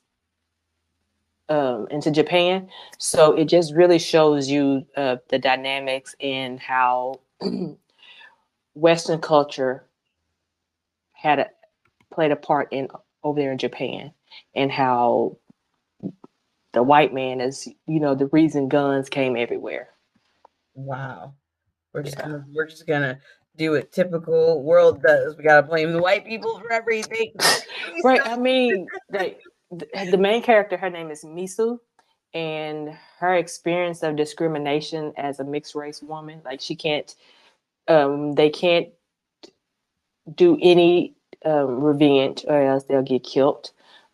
um, 1.49 1.87
into 1.91 2.11
Japan. 2.11 2.69
So 2.97 3.33
it 3.33 3.45
just 3.45 3.73
really 3.73 3.99
shows 3.99 4.49
you 4.49 4.85
uh, 4.95 5.17
the 5.29 5.39
dynamics 5.39 6.15
and 6.21 6.59
how 6.59 7.21
Western 8.75 9.19
culture 9.19 9.85
had 11.13 11.39
a, 11.39 11.49
played 12.13 12.31
a 12.31 12.35
part 12.35 12.71
in 12.71 12.87
over 13.23 13.39
there 13.39 13.51
in 13.51 13.57
Japan, 13.57 14.13
and 14.55 14.71
how 14.71 15.37
the 16.73 16.83
white 16.83 17.13
man 17.13 17.41
is, 17.41 17.67
you 17.87 17.99
know, 17.99 18.15
the 18.15 18.27
reason 18.27 18.69
guns 18.69 19.09
came 19.09 19.35
everywhere. 19.35 19.89
Wow. 20.75 21.33
We're 21.93 22.03
just 22.03 22.17
Yeah. 22.17 22.23
gonna 22.23 22.45
we're 22.53 22.67
just 22.67 22.85
gonna 22.87 23.19
do 23.55 23.71
what 23.71 23.91
typical 23.91 24.61
world 24.63 25.01
does. 25.01 25.35
We 25.35 25.43
gotta 25.43 25.63
blame 25.67 25.91
the 25.93 26.01
white 26.01 26.25
people 26.25 26.59
for 26.59 26.71
everything. 26.71 27.33
Right. 28.03 28.21
I 28.23 28.37
mean, 28.37 28.87
like 29.11 29.41
the, 29.71 29.87
the 30.11 30.17
main 30.17 30.41
character, 30.41 30.77
her 30.77 30.89
name 30.89 31.11
is 31.11 31.23
Mizu, 31.23 31.79
and 32.33 32.97
her 33.19 33.35
experience 33.35 34.03
of 34.03 34.15
discrimination 34.15 35.13
as 35.17 35.39
a 35.39 35.43
mixed 35.43 35.75
race 35.75 36.01
woman, 36.01 36.41
like 36.45 36.61
she 36.61 36.75
can't, 36.75 37.15
um, 37.87 38.33
they 38.33 38.49
can't 38.49 38.89
do 40.35 40.57
any 40.61 41.15
um, 41.45 41.81
revenge 41.81 42.45
or 42.47 42.61
else 42.67 42.83
they'll 42.83 43.01
get 43.01 43.23
killed. 43.23 43.71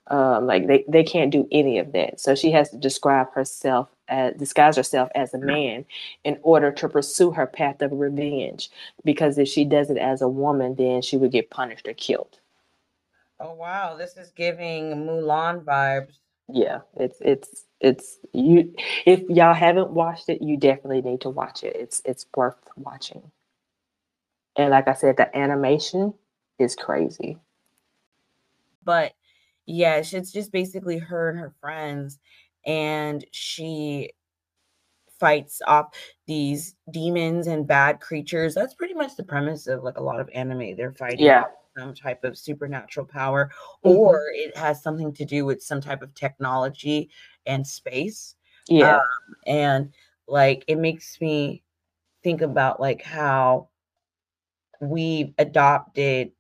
Um, 0.08 0.48
like 0.48 0.68
they, 0.68 0.84
they 0.88 1.04
can't 1.04 1.32
do 1.32 1.48
any 1.52 1.80
of 1.80 1.94
that. 1.94 2.20
So 2.20 2.36
she 2.36 2.52
has 2.52 2.70
to 2.72 2.78
describe 2.78 3.34
herself 3.34 3.90
as 4.10 4.36
disguise 4.36 4.76
herself 4.76 5.10
as 5.16 5.34
a 5.34 5.40
man 5.40 5.86
in 6.26 6.38
order 6.44 6.72
to 6.74 6.90
pursue 6.90 7.32
her 7.32 7.48
path 7.48 7.82
of 7.82 7.92
revenge. 7.94 8.70
Because 9.06 9.38
if 9.38 9.48
she 9.48 9.64
does 9.66 9.90
it 9.90 9.98
as 9.98 10.22
a 10.22 10.28
woman, 10.28 10.76
then 10.76 11.02
she 11.02 11.16
would 11.16 11.32
get 11.32 11.50
punished 11.50 11.88
or 11.88 11.94
killed. 11.94 12.40
Oh 13.40 13.54
wow, 13.54 13.96
this 13.98 14.18
is 14.18 14.32
giving 14.32 14.92
Mulan 15.06 15.64
vibes. 15.64 16.20
yeah 16.50 16.80
it's 16.98 17.18
it's 17.22 17.66
it's 17.82 18.20
you 18.34 18.74
if 19.06 19.22
y'all 19.30 19.54
haven't 19.54 19.92
watched 19.92 20.30
it 20.30 20.42
you 20.42 20.58
definitely 20.58 21.02
need 21.02 21.22
to 21.22 21.30
watch 21.30 21.64
it 21.64 21.76
it's 21.76 22.02
it's 22.06 22.26
worth 22.36 22.58
watching 22.78 23.32
and 24.58 24.72
like 24.72 24.88
i 24.88 24.94
said 24.94 25.18
the 25.18 25.36
animation 25.38 26.14
is 26.60 26.76
crazy 26.76 27.38
But 28.84 29.14
yeah, 29.66 29.96
it's 29.98 30.14
it's 30.14 30.32
just 30.32 30.52
basically 30.52 30.98
her 31.00 31.30
and 31.30 31.40
her 31.40 31.54
friends, 31.62 32.20
and 32.66 33.26
she 33.32 34.12
fights 35.20 35.62
off 35.68 35.96
these 36.28 36.76
demons 36.92 37.48
and 37.48 37.68
bad 37.68 38.02
creatures. 38.02 38.56
That's 38.56 38.74
pretty 38.74 38.94
much 38.94 39.16
the 39.16 39.24
premise 39.24 39.68
of 39.68 39.84
like 39.84 39.98
a 39.98 40.04
lot 40.04 40.20
of 40.20 40.30
anime. 40.34 40.76
They're 40.76 40.94
fighting 40.94 41.20
Yeah. 41.20 41.44
Some 41.78 41.94
type 41.94 42.24
of 42.24 42.38
supernatural 42.38 43.06
power, 43.06 43.52
Mhm. 43.86 43.96
or 43.96 44.26
it 44.34 44.56
has 44.58 44.82
something 44.82 45.14
to 45.14 45.26
do 45.26 45.46
with 45.46 45.62
some 45.64 45.82
type 45.82 46.02
of 46.02 46.14
technology 46.16 47.10
and 47.46 47.66
space. 47.66 48.36
yeah 48.68 49.02
and 49.46 49.94
like 50.28 50.64
it 50.70 50.78
makes 50.78 51.20
me 51.20 51.62
think 52.24 52.40
about 52.42 52.80
like 52.80 53.02
how 53.02 53.68
we've 54.80 55.34
adopted 55.38 56.32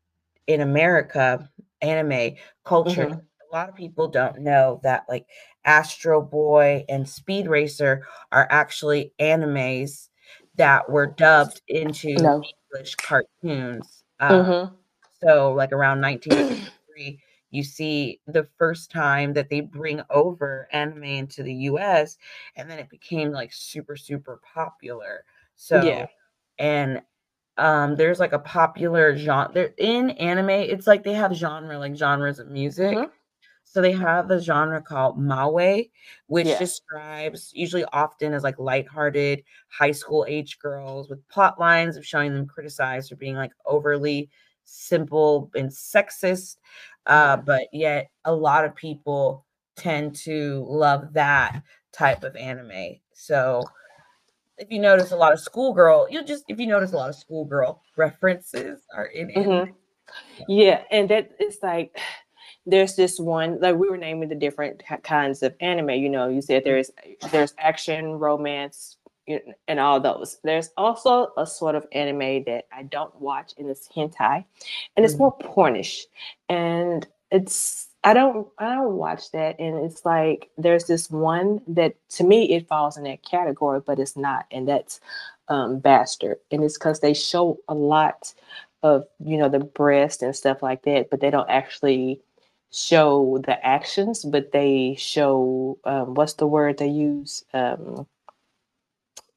in 0.47 0.61
America 0.61 1.49
anime 1.81 2.35
culture. 2.63 3.07
Mhm. 3.07 3.21
A 3.51 3.53
lot 3.53 3.67
of 3.67 3.75
people 3.75 4.07
don't 4.07 4.39
know 4.39 4.79
that 4.83 5.03
like 5.09 5.25
Astro 5.65 6.21
Boy 6.21 6.85
and 6.87 7.07
Speed 7.07 7.47
Racer 7.47 8.07
are 8.31 8.47
actually 8.49 9.13
animes 9.19 10.07
that 10.55 10.89
were 10.89 11.07
dubbed 11.07 11.61
into 11.67 12.15
No. 12.15 12.41
English 12.71 12.95
cartoons. 12.95 14.05
Uh, 14.21 14.29
Mhm. 14.29 14.73
So 15.25 15.53
like 15.53 15.71
around 15.71 16.01
1963, 16.01 17.19
you 17.51 17.63
see 17.63 18.19
the 18.27 18.47
first 18.57 18.91
time 18.91 19.33
that 19.33 19.49
they 19.49 19.62
bring 19.62 20.01
over 20.09 20.67
anime 20.71 21.03
into 21.03 21.43
the 21.43 21.53
US 21.71 22.17
and 22.55 22.69
then 22.69 22.79
it 22.79 22.89
became 22.89 23.31
like 23.31 23.53
super, 23.53 23.95
super 23.95 24.41
popular. 24.53 25.23
So 25.55 25.81
Yeah. 25.83 26.07
and 26.59 27.01
um 27.57 27.95
there's 27.95 28.19
like 28.19 28.33
a 28.33 28.39
popular 28.39 29.15
genre 29.17 29.69
in 29.77 30.12
anime, 30.12 30.49
it's 30.51 30.88
like 30.88 31.03
they 31.03 31.13
have 31.13 31.33
genre 31.33 31.77
like 31.79 31.95
genres 31.95 32.39
of 32.39 32.49
music. 32.49 32.97
Mhm. 32.97 33.12
So 33.65 33.81
they 33.81 33.91
have 33.93 34.29
a 34.31 34.39
genre 34.41 34.81
called 34.81 35.17
moe 35.19 35.83
which 36.27 36.47
Yeah. 36.49 36.57
describes 36.59 37.51
usually 37.53 37.86
often 37.93 38.33
as 38.33 38.43
like 38.43 38.59
lighthearted 38.59 39.43
high 39.69 39.91
school 39.91 40.25
age 40.27 40.59
girls 40.59 41.09
with 41.09 41.27
plot 41.29 41.59
lines 41.59 41.97
of 41.97 42.05
showing 42.05 42.33
them 42.33 42.47
criticized 42.47 43.09
for 43.09 43.15
being 43.15 43.36
like 43.36 43.51
overly 43.65 44.29
simple 44.63 45.52
and 45.56 45.69
sexist. 45.69 46.58
Uh, 47.06 47.38
but 47.38 47.67
yet 47.73 48.10
a 48.26 48.34
lot 48.34 48.65
of 48.65 48.76
people 48.76 49.45
tend 49.76 50.15
to 50.15 50.65
love 50.69 51.13
that 51.13 51.62
type 51.91 52.23
of 52.23 52.36
anime. 52.36 52.95
So 53.13 53.63
if 54.58 54.71
you 54.71 54.80
notice 54.80 55.12
a 55.12 55.15
lot 55.17 55.34
of 55.34 55.39
schoolgirl, 55.39 56.08
you'll 56.10 56.23
just 56.23 56.45
if 56.47 56.60
you 56.60 56.67
notice 56.67 56.93
a 56.93 56.97
lot 56.97 57.10
of 57.10 57.15
schoolgirl 57.15 57.82
references 57.97 58.82
are 58.95 59.06
in 59.08 59.32
anime. 59.32 59.52
Mhm. 59.52 59.73
Yeah, 60.47 60.84
and 60.91 61.10
that 61.10 61.32
it's 61.39 61.62
like 61.63 61.99
there's 62.65 62.95
this 62.95 63.19
one 63.19 63.60
like 63.60 63.76
we 63.76 63.89
were 63.89 63.97
naming 63.97 64.30
the 64.30 64.36
different 64.36 64.84
kinds 65.04 65.43
of 65.43 65.56
anime. 65.60 65.91
You 65.91 66.10
know, 66.10 66.30
you 66.30 66.41
said 66.41 66.63
there's 66.63 66.91
there's 67.32 67.54
action, 67.58 68.13
romance, 68.13 68.97
and 69.67 69.79
all 69.79 69.99
those. 69.99 70.39
There's 70.43 70.69
also 70.77 71.31
a 71.38 71.45
sort 71.45 71.75
of 71.75 71.88
anime 71.91 72.43
that 72.45 72.65
I 72.71 72.83
don't 72.83 73.15
watch, 73.21 73.53
and 73.57 73.69
it's 73.69 73.88
hentai, 73.89 74.43
and 74.95 75.05
it's 75.05 75.15
Mhm. 75.15 75.19
more 75.19 75.38
pornish, 75.38 76.05
and 76.49 77.07
it's 77.31 77.89
I 78.03 78.13
don't 78.13 78.47
I 78.59 78.75
don't 78.75 78.97
watch 78.97 79.31
that, 79.31 79.59
and 79.59 79.77
it's 79.86 80.05
like 80.05 80.49
there's 80.57 80.86
this 80.86 81.09
one 81.09 81.62
that 81.67 81.95
to 82.12 82.23
me 82.23 82.51
it 82.53 82.67
falls 82.67 82.97
in 82.97 83.03
that 83.05 83.23
category, 83.23 83.79
but 83.86 83.99
it's 83.99 84.17
not, 84.17 84.45
and 84.51 84.67
that's 84.67 84.99
um, 85.49 85.79
Bastard, 85.79 86.39
and 86.51 86.63
it's 86.63 86.77
because 86.77 86.99
they 86.99 87.13
show 87.13 87.59
a 87.69 87.73
lot 87.73 88.33
of 88.83 89.05
you 89.23 89.38
know 89.38 89.49
the 89.49 89.59
breast 89.59 90.21
and 90.23 90.36
stuff 90.36 90.62
like 90.62 90.83
that, 90.83 91.09
but 91.09 91.21
they 91.21 91.29
don't 91.29 91.49
actually 91.49 92.21
show 92.71 93.39
the 93.45 93.63
actions, 93.65 94.25
but 94.25 94.51
they 94.51 94.95
show 94.97 95.77
um, 95.86 96.13
what's 96.15 96.33
the 96.33 96.47
word 96.47 96.77
they 96.77 96.88
use? 96.88 97.43
Um, 97.53 98.07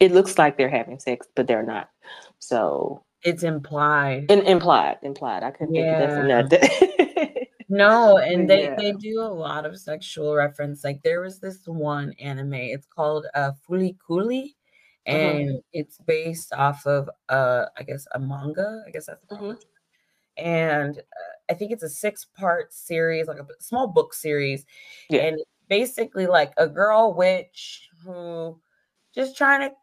it 0.00 0.12
looks 0.12 0.38
like 0.38 0.56
they're 0.58 0.68
having 0.70 0.98
sex, 0.98 1.26
but 1.34 1.46
they're 1.46 1.62
not. 1.62 1.90
So 2.38 3.02
It's 3.22 3.42
implied. 3.42 4.30
in, 4.30 4.42
implied, 4.46 4.98
implied. 5.02 5.42
I 5.42 5.50
couldn't 5.50 5.74
think 5.74 5.90
of 5.92 5.98
that 5.98 6.12
Yeah. 6.12 6.42
No, 7.68 8.18
and 8.18 8.48
they 8.48 8.62
Yeah. 8.62 8.76
they 8.76 8.92
do 8.92 9.20
a 9.22 9.26
lot 9.32 9.66
of 9.66 9.76
sexual 9.78 10.34
reference. 10.36 10.84
Like 10.84 11.02
there 11.02 11.20
was 11.20 11.40
this 11.40 11.66
one 11.66 12.12
anime. 12.20 12.54
It's 12.54 12.86
called 12.86 13.26
uh 13.34 13.52
Fooly 13.68 13.96
Cooly, 14.06 14.56
Uh-huh. 15.06 15.18
and 15.18 15.62
it's 15.72 15.98
based 15.98 16.52
off 16.52 16.86
of 16.86 17.10
uh 17.28 17.66
I 17.76 17.82
guess 17.82 18.06
a 18.12 18.20
manga. 18.20 18.84
I 18.86 18.90
guess 18.92 19.06
that's 19.06 19.24
Mhm. 19.32 19.58
And 20.38 20.98
uh, 20.98 21.02
I 21.50 21.54
think 21.54 21.72
it's 21.72 21.82
a 21.84 21.88
six 21.90 22.24
part 22.26 22.72
series, 22.72 23.28
like 23.28 23.38
a 23.40 23.46
small 23.60 23.88
book 23.88 24.14
series. 24.14 24.64
Yeah. 25.10 25.22
And 25.22 25.40
basically 25.68 26.26
like 26.26 26.52
a 26.58 26.68
girl 26.68 27.14
witch 27.14 27.88
who 28.04 28.60
just 29.14 29.36
trying 29.36 29.68
to 29.70 29.76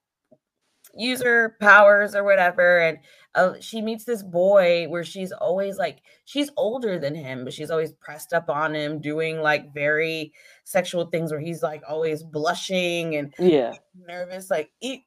use 0.96 1.22
her 1.24 1.56
powers 1.60 2.16
or 2.16 2.24
whatever 2.24 2.80
and 2.80 3.00
uh, 3.36 3.54
she 3.60 3.82
meets 3.82 4.04
this 4.06 4.22
boy 4.22 4.86
where 4.90 5.04
she's 5.04 5.32
always 5.32 5.78
like 5.78 6.00
she's 6.26 6.52
older 6.56 7.00
than 7.00 7.16
him 7.16 7.44
but 7.44 7.54
she's 7.54 7.72
always 7.72 7.92
pressed 7.94 8.32
up 8.32 8.48
on 8.50 8.76
him 8.76 9.02
doing 9.02 9.42
like 9.42 9.74
very 9.74 10.32
sexual 10.66 11.06
things 11.08 11.32
where 11.32 11.40
he's 11.40 11.64
like 11.64 11.82
always 11.90 12.22
blushing 12.24 13.16
and 13.16 13.34
Yeah. 13.40 13.74
nervous 14.08 14.52
like 14.52 14.72
it, 14.82 15.02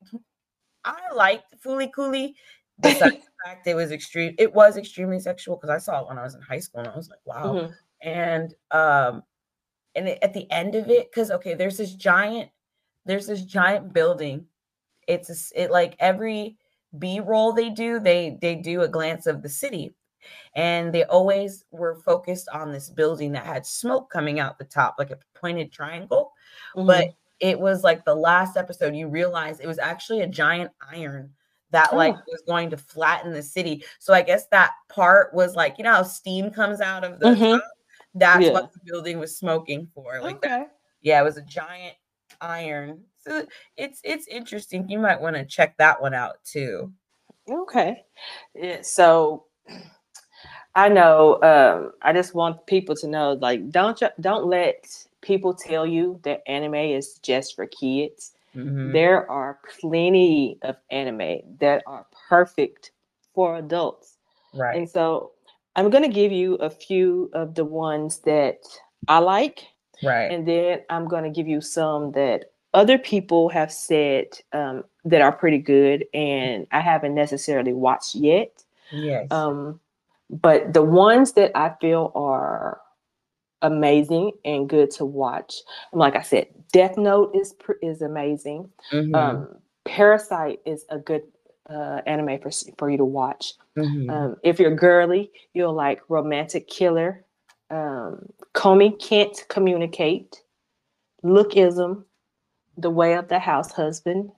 i 0.84 0.96
liked 1.14 1.54
Fooly 1.64 1.92
Cooly 1.92 2.34
besides 2.80 3.14
the 3.24 3.48
fact 3.50 3.66
it 3.66 3.74
was 3.74 3.92
extreme 3.92 4.34
it 4.38 4.52
was 4.52 4.76
extremely 4.76 5.20
sexual 5.20 5.56
because 5.56 5.70
i 5.70 5.78
saw 5.78 6.00
it 6.02 6.08
when 6.08 6.18
i 6.18 6.22
was 6.22 6.34
in 6.34 6.40
high 6.42 6.58
school 6.60 6.80
and 6.80 6.88
i 6.88 6.96
was 6.96 7.08
like 7.08 7.20
wow 7.24 7.54
Mhm. 7.54 7.74
and 8.02 8.54
um 8.72 9.22
and 9.94 10.08
it, 10.08 10.18
at 10.22 10.34
the 10.34 10.50
end 10.50 10.74
of 10.74 10.90
it 10.90 11.10
because 11.10 11.30
okay 11.30 11.54
there's 11.54 11.76
this 11.78 11.94
giant 11.94 12.50
there's 13.04 13.26
this 13.28 13.44
giant 13.44 13.92
building 13.92 14.46
it's 15.06 15.30
a 15.54 15.62
it 15.62 15.70
like 15.70 15.96
every 15.98 16.56
b-roll 16.98 17.52
they 17.52 17.68
do 17.70 17.98
they 18.00 18.38
they 18.40 18.54
do 18.54 18.82
a 18.82 18.88
glance 18.88 19.26
of 19.26 19.42
the 19.42 19.48
city 19.48 19.94
and 20.54 20.92
they 20.92 21.04
always 21.04 21.64
were 21.70 21.96
focused 22.04 22.48
on 22.52 22.72
this 22.72 22.88
building 22.90 23.32
that 23.32 23.44
had 23.44 23.66
smoke 23.66 24.10
coming 24.10 24.40
out 24.40 24.58
the 24.58 24.64
top 24.64 24.94
like 24.98 25.10
a 25.10 25.18
pointed 25.34 25.70
triangle 25.72 26.32
but 26.74 27.08
it 27.40 27.58
was 27.58 27.84
like 27.84 28.04
the 28.04 28.14
last 28.14 28.56
episode 28.56 28.94
you 28.96 29.08
realize 29.08 29.60
it 29.60 29.66
was 29.66 29.78
actually 29.78 30.22
a 30.22 30.26
giant 30.26 30.70
iron 30.92 31.30
that 31.70 31.94
like 31.94 32.14
Oh. 32.16 32.22
was 32.28 32.42
going 32.46 32.70
to 32.70 32.76
flatten 32.76 33.32
the 33.32 33.42
city 33.42 33.84
so 33.98 34.14
i 34.14 34.22
guess 34.22 34.46
that 34.48 34.70
part 34.88 35.34
was 35.34 35.54
like 35.54 35.76
you 35.78 35.84
know 35.84 35.92
how 35.92 36.02
steam 36.02 36.50
comes 36.50 36.80
out 36.80 37.04
of 37.04 37.18
the 37.20 37.26
Mhm. 37.26 37.60
that's 38.14 38.44
Yeah. 38.46 38.52
what 38.52 38.72
the 38.72 38.80
building 38.84 39.18
was 39.18 39.36
smoking 39.36 39.88
for 39.94 40.20
like 40.20 40.40
that 40.42 40.72
yeah, 41.02 41.20
it 41.20 41.24
was 41.24 41.36
a 41.36 41.42
giant 41.42 41.94
iron. 42.40 43.04
So 43.26 43.46
it's 43.76 44.00
it's 44.04 44.26
interesting. 44.28 44.88
You 44.88 44.98
might 44.98 45.20
want 45.20 45.36
to 45.36 45.44
check 45.44 45.76
that 45.78 46.00
one 46.00 46.14
out 46.14 46.36
too. 46.44 46.92
Okay. 47.48 48.04
Yeah, 48.54 48.82
so 48.82 49.46
I 50.74 50.88
know 50.88 51.40
um 51.42 51.92
I 52.02 52.12
just 52.12 52.34
want 52.34 52.66
people 52.66 52.94
to 52.96 53.08
know 53.08 53.32
like 53.40 53.70
don't 53.70 54.00
don't 54.20 54.46
let 54.46 54.86
people 55.22 55.54
tell 55.54 55.86
you 55.86 56.20
that 56.24 56.42
anime 56.46 56.74
is 56.74 57.18
just 57.22 57.56
for 57.56 57.66
kids. 57.66 58.32
Mhm. 58.54 58.92
There 58.92 59.30
are 59.30 59.58
plenty 59.80 60.58
of 60.62 60.76
anime 60.90 61.40
that 61.60 61.82
are 61.86 62.06
perfect 62.28 62.92
for 63.34 63.56
adults. 63.56 64.18
Right. 64.54 64.76
And 64.78 64.88
so 64.88 65.32
I'm 65.74 65.90
going 65.90 66.04
to 66.04 66.08
give 66.14 66.32
you 66.32 66.54
a 66.56 66.70
few 66.70 67.30
of 67.34 67.54
the 67.54 67.64
ones 67.64 68.18
that 68.20 68.58
I 69.08 69.18
like 69.18 69.64
Right. 70.02 70.30
and 70.30 70.46
then 70.46 70.80
I'm 70.90 71.08
going 71.08 71.24
to 71.24 71.30
give 71.30 71.48
you 71.48 71.60
some 71.60 72.12
that 72.12 72.46
other 72.76 72.98
people 72.98 73.48
have 73.48 73.72
said 73.72 74.26
um, 74.52 74.84
that 75.04 75.22
are 75.22 75.32
pretty 75.32 75.58
good, 75.58 76.06
and 76.14 76.68
I 76.72 76.80
haven't 76.80 77.16
necessarily 77.16 77.72
watched 77.72 78.14
yet. 78.14 78.62
yes. 78.92 79.28
Um, 79.32 79.80
but 80.30 80.74
the 80.74 80.82
ones 80.84 81.32
that 81.32 81.52
I 81.56 81.74
feel 81.80 82.12
are 82.14 82.80
amazing 83.62 84.32
and 84.44 84.68
good 84.68 84.90
to 84.92 85.06
watch, 85.06 85.54
like 85.92 86.16
I 86.16 86.22
said, 86.22 86.48
Death 86.72 86.98
Note 86.98 87.34
is 87.34 87.54
pr- 87.54 87.80
is 87.82 88.02
amazing. 88.02 88.70
Mhm, 88.92 89.16
Um, 89.16 89.58
Parasyte 89.86 90.60
is 90.66 90.84
a 90.90 90.98
good 90.98 91.22
uh, 91.70 92.02
anime 92.06 92.40
for 92.40 92.50
for 92.78 92.90
you 92.90 92.98
to 92.98 93.04
watch. 93.06 93.54
mhm. 93.76 94.10
Um, 94.10 94.36
if 94.44 94.60
you're 94.60 94.74
girly, 94.76 95.32
you'll 95.54 95.74
like 95.74 96.02
Romantic 96.10 96.68
Killer, 96.68 97.24
um, 97.70 98.26
Komi 98.54 98.98
Can't 99.00 99.44
Communicate, 99.48 100.42
Lookism, 101.24 102.04
The 102.76 102.90
Way 102.90 103.14
of 103.14 103.28
the 103.28 103.38
House 103.40 103.72
Husband, 103.72 104.30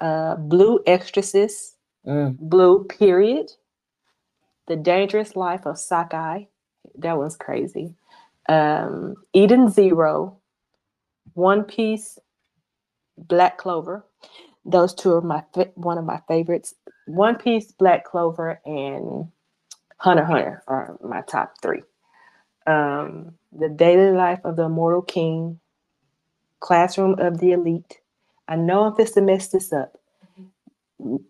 uh, 0.00 0.36
Blue 0.36 0.80
Exorcist, 0.86 1.76
Mm. 2.06 2.38
Blue 2.38 2.84
Period, 2.84 3.52
The 4.68 4.76
Dangerous 4.76 5.36
Life 5.36 5.66
of 5.66 5.78
Sakai. 5.78 6.48
That 6.96 7.18
one's 7.18 7.36
crazy. 7.36 7.94
Um, 8.48 9.16
Eden 9.34 9.68
Zero, 9.70 10.38
One 11.34 11.64
Piece, 11.64 12.18
Black 13.18 13.58
Clover. 13.58 14.04
Those 14.64 14.94
two 14.94 15.14
are 15.14 15.20
my 15.22 15.44
one 15.74 15.98
of 15.98 16.04
my 16.04 16.20
favorites. 16.28 16.74
One 17.06 17.36
Piece, 17.36 17.72
Black 17.72 18.04
Clover, 18.04 18.60
and 18.66 19.28
Hunter 19.98 20.24
Hunter 20.24 20.62
are 20.68 20.98
my 21.02 21.22
top 21.22 21.54
three. 21.62 21.82
Um, 22.66 23.34
the 23.52 23.68
Daily 23.68 24.12
Life 24.12 24.40
of 24.44 24.56
the 24.56 24.64
Immortal 24.64 25.02
King, 25.02 25.60
Classroom 26.60 27.16
of 27.18 27.38
the 27.40 27.52
Elite. 27.52 28.00
I 28.48 28.56
know 28.56 28.84
I'm 28.84 28.92
supposed 28.92 29.14
to 29.14 29.22
mess 29.22 29.48
this 29.48 29.72
up. 29.72 29.98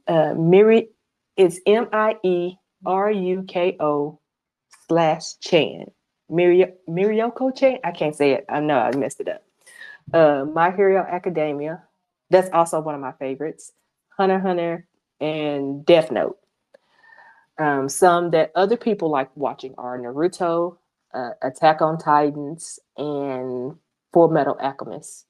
Uh, 0.08 0.34
Miri, 0.34 0.88
it's 1.36 1.60
M 1.66 1.88
I 1.92 2.16
E 2.24 2.56
R 2.86 3.10
U 3.10 3.44
K 3.48 3.76
O 3.80 4.20
slash 4.88 5.36
Chan. 5.40 5.86
Mirio, 6.30 6.72
Mirioko 6.88 7.56
Chan? 7.56 7.78
I 7.84 7.92
can't 7.92 8.14
say 8.16 8.32
it. 8.32 8.44
I 8.48 8.60
know 8.60 8.78
I 8.78 8.94
messed 8.96 9.20
it 9.20 9.28
up. 9.28 9.44
Uh, 10.12 10.44
My 10.44 10.70
Hero 10.70 11.04
Academia. 11.08 11.82
That's 12.30 12.50
also 12.52 12.80
one 12.80 12.94
of 12.94 13.00
my 13.00 13.12
favorites. 13.12 13.72
Hunter 14.16 14.38
Hunter 14.38 14.86
and 15.20 15.84
Death 15.84 16.10
Note. 16.10 16.38
Um, 17.58 17.88
some 17.88 18.30
that 18.30 18.52
other 18.54 18.76
people 18.76 19.10
like 19.10 19.30
watching 19.36 19.74
are 19.78 19.98
Naruto, 19.98 20.78
uh, 21.12 21.30
Attack 21.42 21.82
on 21.82 21.98
Titans, 21.98 22.78
and 22.96 23.76
Full 24.12 24.28
Metal 24.28 24.56
Alchemist. 24.60 25.26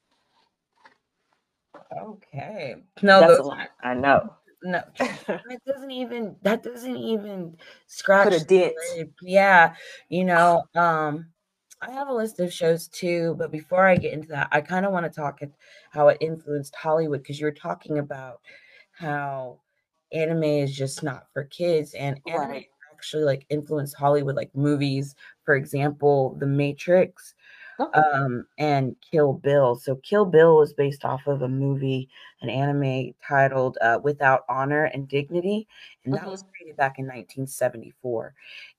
Okay. 2.01 2.75
No, 3.01 3.19
That's 3.21 3.39
a 3.39 3.43
lot. 3.43 3.69
I 3.83 3.93
know. 3.93 4.35
no. 4.63 4.81
That 5.49 5.59
doesn't 5.65 5.91
even 5.91 6.35
that 6.43 6.63
doesn't 6.63 6.95
even 6.97 7.57
scratch 7.87 8.25
Put 8.25 8.33
a 8.33 8.39
the 8.39 8.45
dent. 8.45 8.73
Yeah, 9.21 9.75
you 10.09 10.23
know, 10.23 10.63
um 10.75 11.27
I 11.81 11.91
have 11.91 12.09
a 12.09 12.13
list 12.13 12.39
of 12.39 12.53
shows 12.53 12.87
too, 12.87 13.35
but 13.39 13.51
before 13.51 13.85
I 13.87 13.95
get 13.95 14.13
into 14.13 14.27
that, 14.29 14.49
I 14.51 14.61
kind 14.61 14.85
of 14.85 14.91
want 14.91 15.05
to 15.05 15.09
talk 15.21 15.39
at 15.41 15.49
how 15.91 16.09
it 16.09 16.17
influenced 16.21 16.75
Hollywood 16.75 17.23
because 17.23 17.39
you 17.39 17.47
were 17.47 17.51
talking 17.51 17.97
about 17.97 18.39
how 18.91 19.59
anime 20.13 20.43
is 20.43 20.75
just 20.75 21.01
not 21.03 21.25
for 21.33 21.45
kids 21.45 21.93
and 21.95 22.19
anime 22.27 22.49
Right. 22.49 22.67
actually 22.93 23.23
like 23.23 23.45
influenced 23.49 23.95
Hollywood 23.97 24.35
like 24.35 24.55
movies, 24.55 25.15
for 25.43 25.55
example, 25.55 26.35
The 26.39 26.45
Matrix 26.45 27.33
Okay. 27.79 27.99
um 27.99 28.45
and 28.57 28.95
Kill 29.09 29.33
Bill. 29.33 29.75
So 29.75 29.95
Kill 29.97 30.25
Bill 30.25 30.57
was 30.57 30.73
based 30.73 31.05
off 31.05 31.27
of 31.27 31.41
a 31.41 31.47
movie, 31.49 32.09
an 32.41 32.49
anime 32.49 33.13
titled 33.25 33.77
uh, 33.81 33.99
Without 34.03 34.45
Honor 34.49 34.85
and 34.85 35.07
Dignity, 35.07 35.67
and 36.05 36.13
that 36.13 36.27
was 36.29 36.43
created 36.43 36.77
back 36.77 36.99
in 36.99 37.05
1974. 37.05 38.33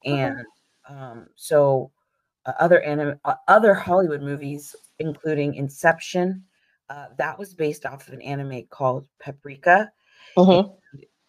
Okay. 0.06 0.12
And 0.14 0.44
um, 0.88 1.26
so 1.36 1.90
uh, 2.46 2.52
other 2.58 2.80
anime, 2.82 3.18
uh, 3.24 3.34
other 3.48 3.74
Hollywood 3.74 4.22
movies, 4.22 4.74
including 4.98 5.54
Inception, 5.54 6.44
uh, 6.90 7.06
that 7.18 7.38
was 7.38 7.54
based 7.54 7.86
off 7.86 8.08
of 8.08 8.14
an 8.14 8.22
anime 8.22 8.64
called 8.70 9.06
Paprika. 9.20 9.90
Mhm. 10.36 10.76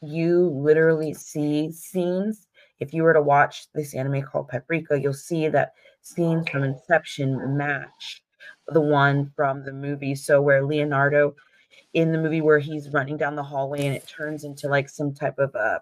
You 0.01 0.49
literally 0.49 1.13
see 1.13 1.71
scenes. 1.71 2.47
If 2.79 2.93
you 2.93 3.03
were 3.03 3.13
to 3.13 3.21
watch 3.21 3.71
this 3.73 3.95
anime 3.95 4.23
called 4.23 4.49
Paprika, 4.49 4.99
you'll 4.99 5.13
see 5.13 5.47
that 5.47 5.73
scenes 6.03 6.47
from 6.49 6.63
Inception 6.63 7.57
match 7.57 8.23
the 8.67 8.81
one 8.81 9.31
from 9.35 9.63
the 9.65 9.73
movie. 9.73 10.15
So 10.15 10.41
where 10.41 10.63
Leonardo 10.63 11.35
in 11.93 12.11
the 12.11 12.17
movie 12.17 12.41
where 12.41 12.59
he's 12.59 12.89
running 12.89 13.17
down 13.17 13.35
the 13.35 13.43
hallway 13.43 13.85
and 13.85 13.95
it 13.95 14.07
turns 14.07 14.43
into 14.43 14.67
like 14.67 14.89
some 14.89 15.13
type 15.13 15.37
of 15.39 15.53
a 15.55 15.81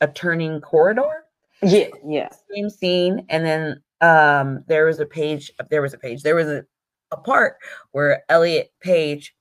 a 0.00 0.08
turning 0.08 0.60
corridor 0.60 1.24
Yeah, 1.62 1.88
yeah. 2.06 2.28
same 2.54 2.70
scene 2.70 3.26
and 3.28 3.44
then 3.44 3.82
um 4.00 4.64
there 4.68 4.86
was 4.86 4.98
a 5.00 5.06
page 5.06 5.50
there 5.70 5.82
was 5.82 5.92
a 5.92 5.98
page 5.98 6.22
there 6.22 6.34
was 6.34 6.48
a, 6.48 6.64
a 7.12 7.16
part 7.18 7.56
where 7.92 8.22
elliot 8.28 8.72
page 8.80 9.34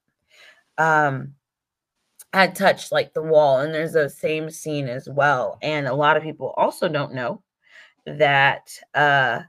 um 0.77 1.33
had 2.33 2.55
touched 2.55 2.91
like 2.91 3.13
the 3.13 3.21
wall 3.21 3.59
and 3.59 3.73
there's 3.73 3.95
a 3.95 4.09
same 4.09 4.49
scene 4.49 4.87
as 4.87 5.07
well 5.09 5.57
and 5.61 5.87
a 5.87 5.93
lot 5.93 6.17
of 6.17 6.23
people 6.23 6.53
also 6.57 6.89
don't 6.89 7.13
know 7.13 7.41
that 8.05 8.69
uh 8.95 9.39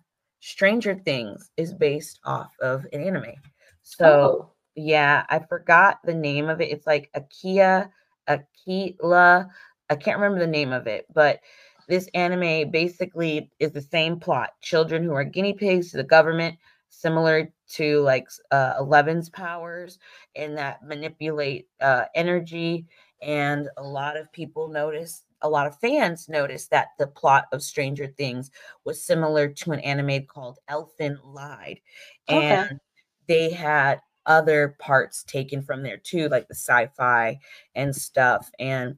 stranger 0.41 0.95
things 0.95 1.51
is 1.57 1.73
based 1.75 2.21
off 2.25 2.53
of 2.61 2.87
an 2.93 3.03
anime 3.03 3.35
so 3.83 4.07
Oh, 4.23 4.51
yeah, 4.75 5.25
I 5.29 5.41
forgot 5.41 5.99
the 6.05 6.15
name 6.15 6.49
of 6.49 6.61
it. 6.61 6.71
It's 6.71 6.87
like 6.87 7.11
Akia, 7.15 7.91
Akila. 8.29 9.49
I 9.91 9.97
can't 9.97 10.19
remember 10.19 10.39
the 10.39 10.47
name 10.51 10.73
of 10.73 10.87
it, 10.87 11.07
but 11.13 11.41
this 11.89 12.09
anime 12.15 12.71
basically 12.71 13.51
is 13.59 13.73
the 13.73 13.81
same 13.83 14.19
plot. 14.21 14.51
Children 14.63 15.03
who 15.05 15.13
are 15.13 15.25
guinea 15.25 15.53
pigs 15.55 15.91
to 15.91 15.97
the 15.97 16.05
government, 16.05 16.57
similar 16.89 17.53
to 17.71 18.01
like 18.01 18.29
uh, 18.53 18.75
Eleven's 18.79 19.29
powers, 19.29 19.99
and 20.37 20.57
that 20.57 20.83
manipulate 20.85 21.69
uh, 21.81 22.05
energy. 22.15 22.87
And 23.23 23.69
a 23.77 23.83
lot 23.83 24.17
of 24.17 24.33
people 24.33 24.69
notice, 24.69 25.25
a 25.43 25.49
lot 25.49 25.67
of 25.67 25.79
fans 25.79 26.29
noticed 26.29 26.71
that 26.71 26.89
the 26.99 27.07
plot 27.07 27.47
of 27.53 27.63
Stranger 27.63 28.07
Things 28.07 28.51
was 28.85 29.03
similar 29.05 29.49
to 29.49 29.73
an 29.73 29.81
anime 29.81 30.27
called 30.27 30.59
Elfen 30.69 31.19
Lied. 31.25 31.81
Okay. 32.29 32.47
And 32.47 32.81
they 33.27 33.51
had 33.51 34.01
other 34.27 34.77
parts 34.79 35.25
taken 35.25 35.63
from 35.63 35.83
there 35.83 35.97
too, 35.97 36.29
like 36.29 36.49
the 36.49 36.55
sci-fi 36.55 37.39
and 37.75 37.95
stuff. 37.95 38.51
And 38.59 38.97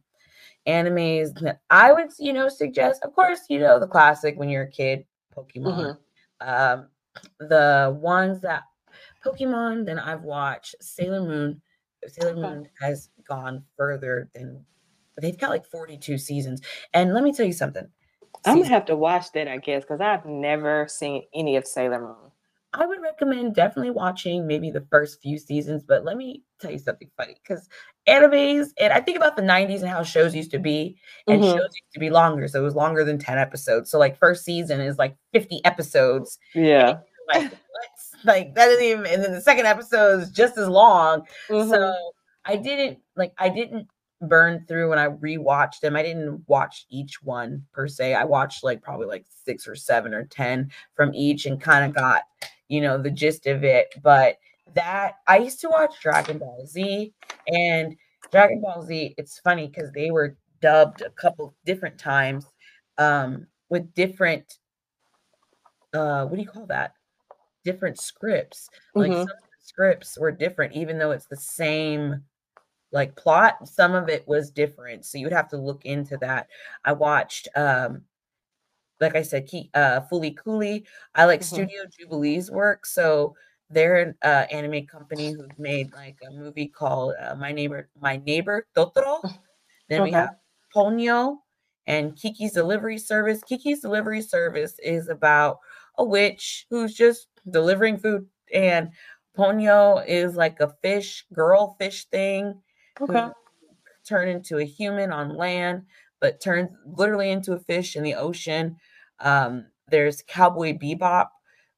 animes 0.66 1.34
that 1.40 1.60
I 1.70 1.92
would, 1.92 2.10
you 2.18 2.32
know, 2.32 2.48
suggest, 2.48 3.02
of 3.02 3.14
course, 3.14 3.40
you 3.48 3.58
know, 3.58 3.78
the 3.78 3.86
classic 3.86 4.38
when 4.38 4.48
you're 4.48 4.64
a 4.64 4.70
kid, 4.70 5.04
Pokemon. 5.36 5.96
Mm-hmm. 6.42 6.48
Um, 6.48 6.88
the 7.38 7.96
ones 8.00 8.40
that 8.40 8.62
Pokemon, 9.24 9.86
then 9.86 9.98
I've 9.98 10.22
watched 10.22 10.74
Sailor 10.80 11.22
Moon. 11.22 11.60
Sailor 12.06 12.34
Moon 12.34 12.68
has 12.80 13.10
gone 13.28 13.64
further 13.76 14.28
than 14.34 14.64
they've 15.20 15.38
got 15.38 15.50
like 15.50 15.66
42 15.66 16.18
seasons. 16.18 16.60
And 16.94 17.14
let 17.14 17.24
me 17.24 17.32
tell 17.32 17.46
you 17.46 17.52
something. 17.52 17.88
I'm 18.44 18.56
gonna 18.56 18.68
have 18.68 18.86
to 18.86 18.96
watch 18.96 19.32
that, 19.32 19.48
I 19.48 19.58
guess, 19.58 19.82
because 19.82 20.00
I've 20.00 20.26
never 20.26 20.86
seen 20.88 21.24
any 21.34 21.56
of 21.56 21.66
Sailor 21.66 22.00
Moon. 22.00 22.32
I 22.74 22.86
would 22.86 23.02
recommend 23.02 23.54
definitely 23.54 23.90
watching 23.90 24.46
maybe 24.46 24.70
the 24.70 24.86
first 24.90 25.20
few 25.20 25.38
seasons, 25.38 25.84
but 25.86 26.04
let 26.04 26.16
me 26.16 26.42
tell 26.58 26.70
you 26.70 26.78
something 26.78 27.10
funny 27.18 27.36
because 27.42 27.68
animes, 28.08 28.68
and 28.78 28.92
I 28.92 29.00
think 29.00 29.18
about 29.18 29.36
the 29.36 29.42
90s 29.42 29.80
and 29.80 29.88
how 29.88 30.02
shows 30.02 30.34
used 30.34 30.50
to 30.52 30.58
be, 30.58 30.96
and 31.28 31.42
mm-hmm. 31.42 31.52
shows 31.52 31.60
used 31.60 31.92
to 31.92 32.00
be 32.00 32.08
longer. 32.08 32.48
So 32.48 32.60
it 32.60 32.64
was 32.64 32.74
longer 32.74 33.04
than 33.04 33.18
10 33.18 33.38
episodes. 33.38 33.90
So, 33.90 33.98
like, 33.98 34.18
first 34.18 34.44
season 34.44 34.80
is 34.80 34.96
like 34.96 35.16
50 35.32 35.62
episodes. 35.64 36.38
Yeah. 36.54 36.98
Like, 37.32 37.52
like 38.24 38.54
that 38.54 38.68
isn't 38.68 38.84
even, 38.84 39.06
and 39.06 39.22
then 39.22 39.32
the 39.32 39.40
second 39.40 39.66
episode 39.66 40.22
is 40.22 40.30
just 40.30 40.56
as 40.56 40.68
long. 40.68 41.26
Mm-hmm. 41.50 41.70
So 41.70 41.94
I 42.46 42.56
didn't, 42.56 43.00
like, 43.16 43.34
I 43.38 43.50
didn't 43.50 43.86
burn 44.28 44.64
through 44.66 44.90
when 44.90 44.98
I 44.98 45.08
rewatched 45.08 45.80
them. 45.80 45.96
I 45.96 46.02
didn't 46.02 46.42
watch 46.46 46.86
each 46.90 47.22
one 47.22 47.64
per 47.72 47.88
se. 47.88 48.14
I 48.14 48.24
watched 48.24 48.64
like 48.64 48.82
probably 48.82 49.06
like 49.06 49.26
six 49.44 49.66
or 49.66 49.74
seven 49.74 50.14
or 50.14 50.24
10 50.24 50.70
from 50.94 51.14
each 51.14 51.46
and 51.46 51.60
kind 51.60 51.84
of 51.84 51.94
got 51.94 52.22
you 52.72 52.80
know, 52.80 52.96
the 52.96 53.10
gist 53.10 53.46
of 53.46 53.64
it. 53.64 53.94
But 54.02 54.38
that 54.74 55.16
I 55.28 55.36
used 55.36 55.60
to 55.60 55.68
watch 55.68 56.00
Dragon 56.00 56.38
Ball 56.38 56.64
Z 56.66 57.12
and 57.46 57.94
Dragon 58.30 58.62
Ball 58.62 58.82
Z, 58.82 59.14
it's 59.18 59.38
funny 59.40 59.68
because 59.68 59.92
they 59.92 60.10
were 60.10 60.38
dubbed 60.62 61.02
a 61.02 61.10
couple 61.10 61.54
different 61.66 61.98
times 61.98 62.46
um, 62.96 63.46
with 63.68 63.92
different 63.94 64.58
uh 65.92 66.24
what 66.24 66.36
do 66.36 66.42
you 66.42 66.48
call 66.48 66.64
that? 66.66 66.94
Different 67.62 68.00
scripts. 68.00 68.70
Like 68.94 69.12
mm-hmm. 69.12 69.20
some 69.20 69.36
scripts 69.62 70.18
were 70.18 70.32
different, 70.32 70.72
even 70.72 70.98
though 70.98 71.10
it's 71.10 71.26
the 71.26 71.36
same 71.36 72.22
like 72.92 73.16
plot, 73.16 73.66
some 73.68 73.94
of 73.94 74.08
it 74.08 74.26
was 74.26 74.50
different. 74.50 75.04
So 75.04 75.18
you 75.18 75.26
would 75.26 75.32
have 75.32 75.48
to 75.48 75.56
look 75.56 75.84
into 75.84 76.16
that. 76.18 76.48
I 76.84 76.92
watched 76.92 77.48
um 77.56 78.02
like 79.00 79.16
I 79.16 79.22
said, 79.22 79.48
Key, 79.48 79.68
uh, 79.74 80.02
Fooly 80.10 80.34
Cooly. 80.36 80.86
I 81.14 81.24
like 81.24 81.40
mm-hmm. 81.40 81.54
Studio 81.54 81.82
Ghibli's 81.86 82.50
work. 82.50 82.86
So 82.86 83.34
they're 83.68 83.96
an 83.96 84.14
uh, 84.22 84.46
anime 84.50 84.86
company 84.86 85.32
who've 85.32 85.58
made 85.58 85.92
like 85.92 86.16
a 86.26 86.30
movie 86.32 86.68
called 86.68 87.14
uh, 87.20 87.34
My 87.34 87.52
Neighbor, 87.52 87.88
My 88.00 88.16
Neighbor 88.24 88.66
Totoro. 88.76 89.20
Then 89.88 90.02
okay. 90.02 90.10
we 90.10 90.12
have 90.12 90.36
Ponyo 90.74 91.38
and 91.86 92.16
Kiki's 92.16 92.52
Delivery 92.52 92.98
Service. 92.98 93.42
Kiki's 93.42 93.80
Delivery 93.80 94.22
Service 94.22 94.78
is 94.78 95.08
about 95.08 95.58
a 95.98 96.04
witch 96.04 96.66
who's 96.70 96.94
just 96.94 97.26
delivering 97.50 97.98
food, 97.98 98.26
and 98.54 98.90
Ponyo 99.36 100.04
is 100.06 100.36
like 100.36 100.60
a 100.60 100.74
fish, 100.82 101.26
girl 101.32 101.76
fish 101.78 102.04
thing. 102.06 102.60
Okay. 103.00 103.28
Turn 104.06 104.28
into 104.28 104.58
a 104.58 104.64
human 104.64 105.12
on 105.12 105.36
land, 105.36 105.82
but 106.20 106.40
turns 106.40 106.70
literally 106.84 107.30
into 107.30 107.52
a 107.52 107.60
fish 107.60 107.96
in 107.96 108.02
the 108.02 108.14
ocean. 108.14 108.76
Um, 109.20 109.66
there's 109.88 110.22
Cowboy 110.26 110.76
Bebop 110.76 111.28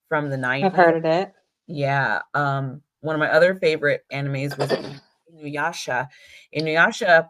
from 0.08 0.30
the 0.30 0.36
90s. 0.36 0.64
I've 0.64 0.74
heard 0.74 0.96
of 0.96 1.02
that. 1.02 1.34
Yeah. 1.66 2.22
Um, 2.32 2.82
one 3.00 3.14
of 3.14 3.20
my 3.20 3.30
other 3.30 3.54
favorite 3.54 4.04
animes 4.12 4.56
was 4.56 4.70
Inuyasha. 5.32 6.08
Inuyasha 6.56 7.28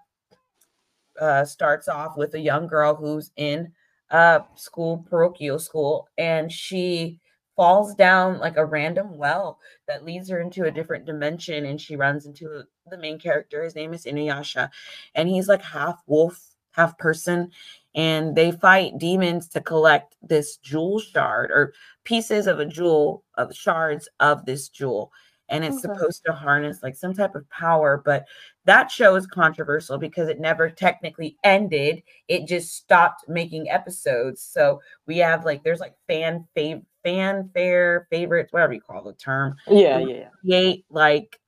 uh, 1.20 1.44
starts 1.44 1.88
off 1.88 2.16
with 2.16 2.34
a 2.34 2.40
young 2.40 2.66
girl 2.66 2.94
who's 2.94 3.32
in 3.36 3.72
uh, 4.10 4.40
school, 4.54 5.04
parochial 5.08 5.58
school, 5.58 6.08
and 6.18 6.50
she 6.50 7.20
falls 7.56 7.94
down 7.94 8.38
like 8.38 8.56
a 8.56 8.64
random 8.64 9.16
well 9.16 9.58
that 9.86 10.04
leads 10.04 10.28
her 10.28 10.40
into 10.40 10.64
a 10.64 10.70
different 10.70 11.06
dimension 11.06 11.64
and 11.66 11.80
she 11.80 11.94
runs 11.94 12.26
into 12.26 12.64
the 12.90 12.98
main 12.98 13.18
character 13.18 13.64
his 13.64 13.74
name 13.74 13.94
is 13.94 14.04
inuyasha 14.04 14.68
and 15.14 15.28
he's 15.28 15.48
like 15.48 15.62
half 15.62 16.02
wolf 16.06 16.54
half 16.72 16.96
person 16.98 17.50
and 17.94 18.34
they 18.36 18.50
fight 18.50 18.98
demons 18.98 19.48
to 19.48 19.60
collect 19.60 20.16
this 20.22 20.56
jewel 20.58 21.00
shard 21.00 21.50
or 21.50 21.72
pieces 22.04 22.46
of 22.46 22.58
a 22.60 22.66
jewel 22.66 23.24
of 23.36 23.54
shards 23.54 24.08
of 24.20 24.44
this 24.44 24.68
jewel 24.68 25.10
and 25.48 25.64
it's 25.64 25.84
okay. 25.84 25.94
supposed 25.94 26.22
to 26.24 26.32
harness 26.32 26.82
like 26.82 26.94
some 26.94 27.14
type 27.14 27.34
of 27.34 27.48
power 27.48 28.02
but 28.04 28.26
that 28.66 28.90
show 28.90 29.14
is 29.14 29.26
controversial 29.26 29.96
because 29.96 30.28
it 30.28 30.40
never 30.40 30.68
technically 30.68 31.38
ended 31.42 32.02
it 32.28 32.46
just 32.46 32.74
stopped 32.74 33.26
making 33.28 33.70
episodes 33.70 34.42
so 34.42 34.78
we 35.06 35.16
have 35.16 35.44
like 35.46 35.62
there's 35.64 35.80
like 35.80 35.94
fan 36.06 36.46
fav 36.54 36.82
fanfare 37.02 38.06
favorites 38.10 38.52
whatever 38.52 38.72
you 38.72 38.80
call 38.80 39.02
the 39.02 39.12
term 39.14 39.54
yeah 39.68 39.98
yeah 39.98 40.28
create 40.42 40.86
like 40.88 41.38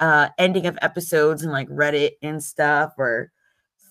uh 0.00 0.28
ending 0.38 0.66
of 0.66 0.78
episodes 0.80 1.42
and 1.42 1.52
like 1.52 1.68
reddit 1.68 2.12
and 2.22 2.42
stuff 2.42 2.92
or 2.96 3.30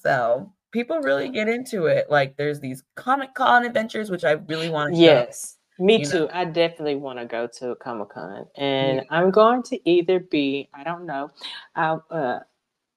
so 0.01 0.51
people 0.71 0.99
really 0.99 1.29
get 1.29 1.47
into 1.47 1.85
it. 1.85 2.09
Like 2.09 2.37
there's 2.37 2.59
these 2.59 2.83
Comic 2.95 3.33
Con 3.33 3.65
adventures, 3.65 4.09
which 4.09 4.23
I 4.23 4.31
really 4.31 4.69
want 4.69 4.93
to. 4.93 4.99
Yes, 4.99 5.57
me 5.79 6.03
too. 6.03 6.21
Know? 6.21 6.29
I 6.33 6.45
definitely 6.45 6.95
want 6.95 7.19
to 7.19 7.25
go 7.25 7.47
to 7.59 7.75
Comic 7.75 8.09
Con, 8.09 8.45
and. 8.55 9.01
I'm 9.09 9.31
going 9.31 9.63
to 9.63 9.89
either 9.89 10.19
be 10.19 10.69
I 10.73 10.83
don't 10.83 11.05
know, 11.05 11.29
uh, 11.75 11.97
uh, 12.11 12.39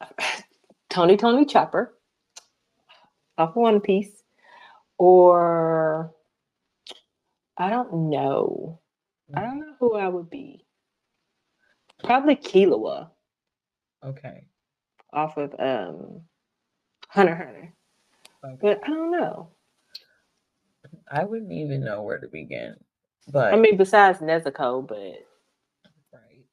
Tony 0.90 1.16
Tony 1.16 1.44
Chopper 1.44 1.94
off 3.38 3.56
One 3.56 3.80
Piece, 3.80 4.22
or 4.98 6.12
I 7.56 7.70
don't 7.70 8.10
know. 8.10 8.80
I 9.34 9.42
don't 9.42 9.60
know 9.60 9.74
who 9.78 9.94
I 9.96 10.08
would 10.08 10.28
be. 10.28 10.64
Probably 12.04 12.36
Killua. 12.36 13.10
Okay. 14.04 14.46
Off 15.12 15.36
of 15.36 15.54
um 15.58 16.22
Hunter 17.08 17.34
Hunter. 17.34 17.74
Okay. 18.44 18.58
But 18.60 18.80
I 18.84 18.88
don't 18.88 19.10
know. 19.10 19.50
I 21.10 21.24
wouldn't 21.24 21.52
even 21.52 21.84
know 21.84 22.02
where 22.02 22.18
to 22.18 22.28
begin. 22.28 22.76
But 23.28 23.52
I 23.52 23.56
mean, 23.56 23.76
besides 23.76 24.18
Nezuko, 24.20 24.86
but 24.86 24.96
right. 26.12 26.44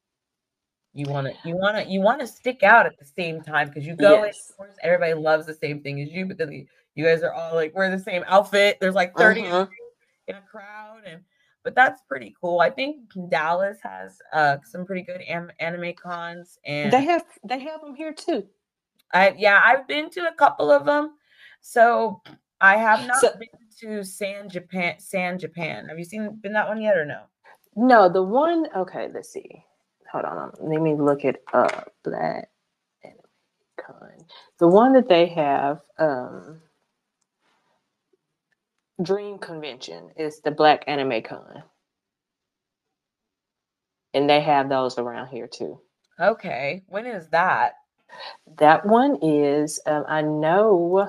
You 0.94 1.06
want 1.06 1.28
to, 1.28 1.34
you 1.48 1.56
want 1.56 1.78
to, 1.78 1.90
you 1.90 2.02
want 2.02 2.20
to 2.22 2.28
stick 2.28 2.64
out 2.64 2.86
at 2.86 2.98
the 3.00 3.06
same 3.06 3.42
time 3.42 3.68
because 3.68 3.86
you 3.86 3.96
go. 3.96 4.24
Yes. 4.24 4.50
of 4.50 4.58
course, 4.58 4.76
everybody 4.84 5.14
loves 5.14 5.46
the 5.46 5.54
same 5.54 5.82
thing 5.82 6.02
as 6.02 6.10
you, 6.12 6.26
but 6.26 6.38
then 6.38 6.68
you 6.96 7.06
guys 7.06 7.24
are 7.24 7.34
all 7.34 7.56
like 7.56 7.76
wear 7.76 7.90
the 7.96 8.04
same 8.04 8.24
outfit. 8.28 8.78
There's 8.82 8.96
like 8.96 9.16
30 9.16 9.42
uh-huh. 9.42 9.68
in 10.28 10.36
a 10.36 10.42
crowd, 10.42 11.02
and 11.06 11.22
but 11.68 11.76
that's 11.76 12.02
pretty 12.08 12.34
cool. 12.40 12.62
I 12.62 12.70
think 12.70 13.12
Dallas 13.28 13.78
has 13.84 14.20
uh 14.32 14.56
some 14.64 14.86
pretty 14.86 15.02
good 15.02 15.22
am- 15.28 15.52
anime 15.60 15.92
cons, 16.02 16.58
and 16.66 16.94
they 16.94 17.04
have 17.04 17.26
they 17.44 17.60
have 17.60 17.82
them 17.82 17.94
here 17.94 18.14
too. 18.14 18.46
I 19.14 19.36
yeah, 19.38 19.60
I've 19.62 19.86
been 19.86 20.10
to 20.12 20.30
a 20.30 20.34
couple 20.34 20.72
of 20.72 20.86
them. 20.86 21.16
So 21.60 22.22
I 22.62 22.78
have 22.78 23.06
not 23.06 23.18
so, 23.18 23.34
been 23.38 23.50
to 23.82 24.02
San 24.06 24.48
Japan. 24.50 24.96
San 25.00 25.38
Japan. 25.38 25.90
Have 25.90 26.00
you 26.00 26.06
seen 26.06 26.40
been 26.42 26.54
that 26.54 26.70
one 26.70 26.82
yet 26.82 26.96
or 26.96 27.04
no? 27.04 27.24
No, 27.76 28.08
the 28.08 28.24
one. 28.24 28.68
Okay, 28.74 29.10
let's 29.14 29.34
see. 29.34 29.66
Hold 30.10 30.24
on. 30.24 30.54
Let 30.62 30.82
me 30.82 30.96
look 30.96 31.26
it 31.26 31.44
up. 31.54 31.92
Black 32.06 32.48
Anime 33.04 33.20
Con. 33.76 34.26
The 34.60 34.70
one 34.70 34.94
that 34.94 35.10
they 35.10 35.26
have. 35.26 35.82
um 36.00 36.62
Dream 39.02 39.38
Convention 39.38 40.12
is 40.18 40.42
the 40.42 40.52
Black 40.52 40.84
Anime 40.88 41.22
Con. 41.22 41.64
And 44.14 44.30
they 44.30 44.42
have 44.42 44.70
those 44.70 44.98
around 44.98 45.28
here 45.28 45.48
too. 45.48 45.80
Okay. 46.20 46.84
When 46.88 47.06
is 47.06 47.30
that? 47.30 47.74
That 48.58 48.86
one 48.86 49.18
is, 49.22 49.80
um, 49.86 50.06
I 50.08 50.22
know, 50.22 51.08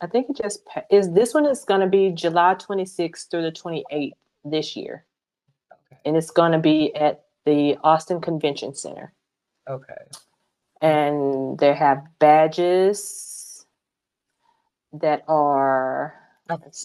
I 0.00 0.06
think 0.06 0.30
it 0.30 0.36
just 0.40 0.60
is. 0.90 1.12
This 1.12 1.34
one 1.34 1.46
is 1.46 1.64
going 1.64 1.80
to 1.80 1.88
be 1.88 2.10
July 2.10 2.54
26th 2.54 3.30
through 3.30 3.42
the 3.42 3.52
28th 3.52 4.12
this 4.44 4.76
year. 4.76 5.04
Okay. 5.72 6.00
And 6.04 6.16
it's 6.16 6.30
going 6.30 6.52
to 6.52 6.58
be 6.58 6.94
at 6.94 7.24
the 7.44 7.76
Austin 7.82 8.20
Convention 8.20 8.74
Center. 8.74 9.12
Okay. 9.68 9.94
And 10.80 11.58
they 11.58 11.74
have 11.74 12.06
badges 12.18 13.66
that 14.92 15.24
are, 15.28 16.14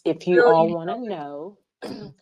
if 0.05 0.27
you 0.27 0.43
all 0.43 0.69
want 0.69 0.89
to 0.89 0.97
know, 0.97 1.57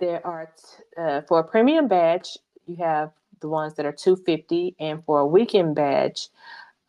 there 0.00 0.26
are, 0.26 0.46
t- 0.56 0.84
uh, 1.00 1.22
for 1.22 1.40
a 1.40 1.44
premium 1.44 1.88
badge, 1.88 2.38
you 2.66 2.76
have 2.76 3.12
the 3.40 3.48
ones 3.48 3.74
that 3.74 3.86
are 3.86 3.92
250 3.92 4.76
and 4.80 5.04
for 5.04 5.20
a 5.20 5.26
weekend 5.26 5.74
badge 5.74 6.28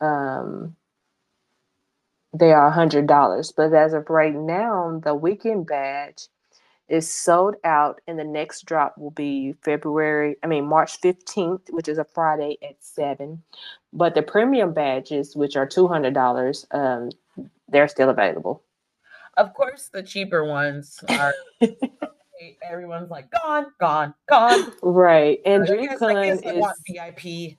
um, 0.00 0.76
they 2.34 2.52
are 2.52 2.72
$100 2.72 3.54
but 3.56 3.72
as 3.74 3.94
of 3.94 4.10
right 4.10 4.34
now 4.34 5.00
the 5.04 5.14
weekend 5.14 5.66
badge 5.66 6.28
is 6.88 7.12
sold 7.12 7.56
out, 7.64 8.00
and 8.08 8.18
the 8.20 8.24
next 8.24 8.66
drop 8.66 8.98
will 8.98 9.10
be 9.12 9.54
February, 9.64 10.36
I 10.44 10.48
mean, 10.48 10.66
March 10.66 11.00
15th, 11.02 11.72
which 11.72 11.88
is 11.88 11.98
a 11.98 12.04
Friday 12.04 12.58
at 12.62 12.76
7. 12.80 13.42
But 13.92 14.14
the 14.14 14.22
premium 14.22 14.74
badges, 14.74 15.36
which 15.36 15.56
are 15.56 15.66
$200, 15.68 16.66
um, 16.72 17.10
they're 17.68 17.88
still 17.88 18.10
available. 18.10 18.62
Of 19.36 19.54
course, 19.54 19.88
the 19.92 20.02
cheaper 20.02 20.44
ones 20.44 20.98
are. 21.08 21.34
everyone's 22.68 23.10
like 23.10 23.30
gone, 23.30 23.66
gone, 23.80 24.14
gone. 24.28 24.72
Right, 24.82 25.40
and 25.46 25.66
DreamCon 25.66 26.32
is 26.32 26.42
want 26.44 26.76
VIP. 26.86 27.58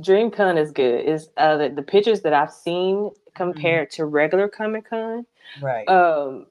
DreamCon 0.00 0.58
is 0.58 0.72
good. 0.72 1.04
Is 1.06 1.28
uh 1.36 1.56
the, 1.56 1.68
the 1.68 1.82
pictures 1.82 2.22
that 2.22 2.32
I've 2.32 2.52
seen 2.52 3.10
Mm-hmm. 3.32 3.52
compared 3.52 3.90
to 3.92 4.04
regular 4.04 4.48
Comic 4.48 4.90
Con. 4.90 5.24
Right. 5.60 5.88
Um, 5.88 6.46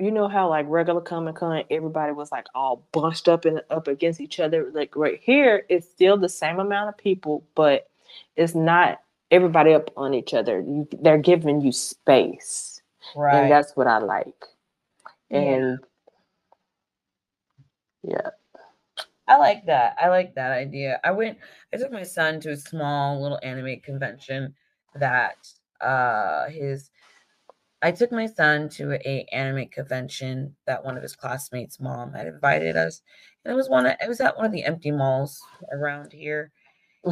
you 0.00 0.10
know 0.10 0.26
how 0.26 0.48
like 0.48 0.66
regular 0.68 1.00
Comic 1.00 1.36
Con, 1.36 1.62
everybody 1.70 2.12
was 2.12 2.32
like 2.32 2.46
all 2.54 2.86
bunched 2.92 3.28
up 3.28 3.44
and 3.44 3.62
up 3.70 3.86
against 3.86 4.20
each 4.20 4.40
other. 4.40 4.70
Like 4.74 4.96
right 4.96 5.20
here, 5.22 5.64
it's 5.68 5.88
still 5.88 6.16
the 6.16 6.28
same 6.28 6.58
amount 6.58 6.88
of 6.88 6.98
people, 6.98 7.44
but 7.54 7.88
it's 8.36 8.54
not 8.54 9.00
everybody 9.30 9.72
up 9.72 9.90
on 9.96 10.12
each 10.12 10.34
other. 10.34 10.60
You, 10.60 10.88
they're 11.00 11.18
giving 11.18 11.60
you 11.60 11.70
space, 11.70 12.73
right. 13.16 13.42
and 13.42 13.52
that's 13.52 13.76
what 13.76 13.86
I 13.86 13.98
like. 13.98 14.44
Yeah. 15.30 15.38
And 15.40 15.78
yeah, 18.02 18.30
I 19.28 19.38
like 19.38 19.66
that. 19.66 19.96
I 20.00 20.08
like 20.08 20.34
that 20.34 20.52
idea. 20.52 21.00
I 21.04 21.12
went 21.12 21.38
I 21.72 21.78
took 21.78 21.92
my 21.92 22.02
son 22.02 22.40
to 22.40 22.50
a 22.50 22.56
small 22.56 23.22
little 23.22 23.40
anime 23.42 23.80
convention 23.80 24.54
that 24.94 25.36
uh 25.80 26.46
his 26.48 26.90
I 27.82 27.92
took 27.92 28.10
my 28.12 28.26
son 28.26 28.70
to 28.70 28.94
a 28.94 29.26
anime 29.30 29.68
convention 29.68 30.56
that 30.66 30.82
one 30.84 30.96
of 30.96 31.02
his 31.02 31.14
classmates' 31.14 31.78
mom 31.78 32.14
had 32.14 32.26
invited 32.26 32.76
us. 32.76 33.02
And 33.44 33.52
it 33.52 33.56
was 33.56 33.68
one 33.68 33.84
of, 33.84 33.94
it 34.00 34.08
was 34.08 34.22
at 34.22 34.38
one 34.38 34.46
of 34.46 34.52
the 34.52 34.64
empty 34.64 34.90
malls 34.90 35.42
around 35.70 36.10
here. 36.12 36.50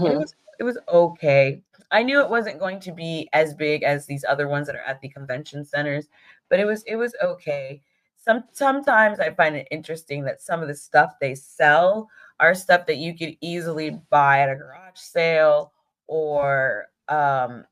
And 0.04 0.12
It 0.12 0.18
was 0.18 0.34
it 0.58 0.64
was 0.64 0.78
okay. 0.88 1.62
I 1.90 2.02
knew 2.02 2.20
it 2.20 2.30
wasn't 2.30 2.58
going 2.60 2.80
to 2.80 2.92
be 2.92 3.28
as 3.32 3.54
big 3.54 3.82
as 3.82 4.06
these 4.06 4.24
other 4.28 4.48
ones 4.48 4.66
that 4.66 4.76
are 4.76 4.82
at 4.82 5.00
the 5.00 5.08
convention 5.08 5.64
centers, 5.64 6.08
but 6.48 6.60
it 6.60 6.66
was 6.66 6.82
it 6.84 6.96
was 6.96 7.14
okay. 7.22 7.80
Some 8.16 8.44
sometimes 8.52 9.20
I 9.20 9.30
find 9.34 9.56
it 9.56 9.68
interesting 9.70 10.24
that 10.24 10.40
some 10.40 10.62
of 10.62 10.68
the 10.68 10.74
stuff 10.74 11.14
they 11.20 11.34
sell 11.34 12.08
are 12.40 12.54
stuff 12.54 12.86
that 12.86 12.98
you 12.98 13.16
could 13.16 13.36
easily 13.40 13.90
buy 14.10 14.40
at 14.40 14.50
a 14.50 14.56
garage 14.56 14.96
sale 14.98 15.72
or 16.06 16.88
um 17.08 17.64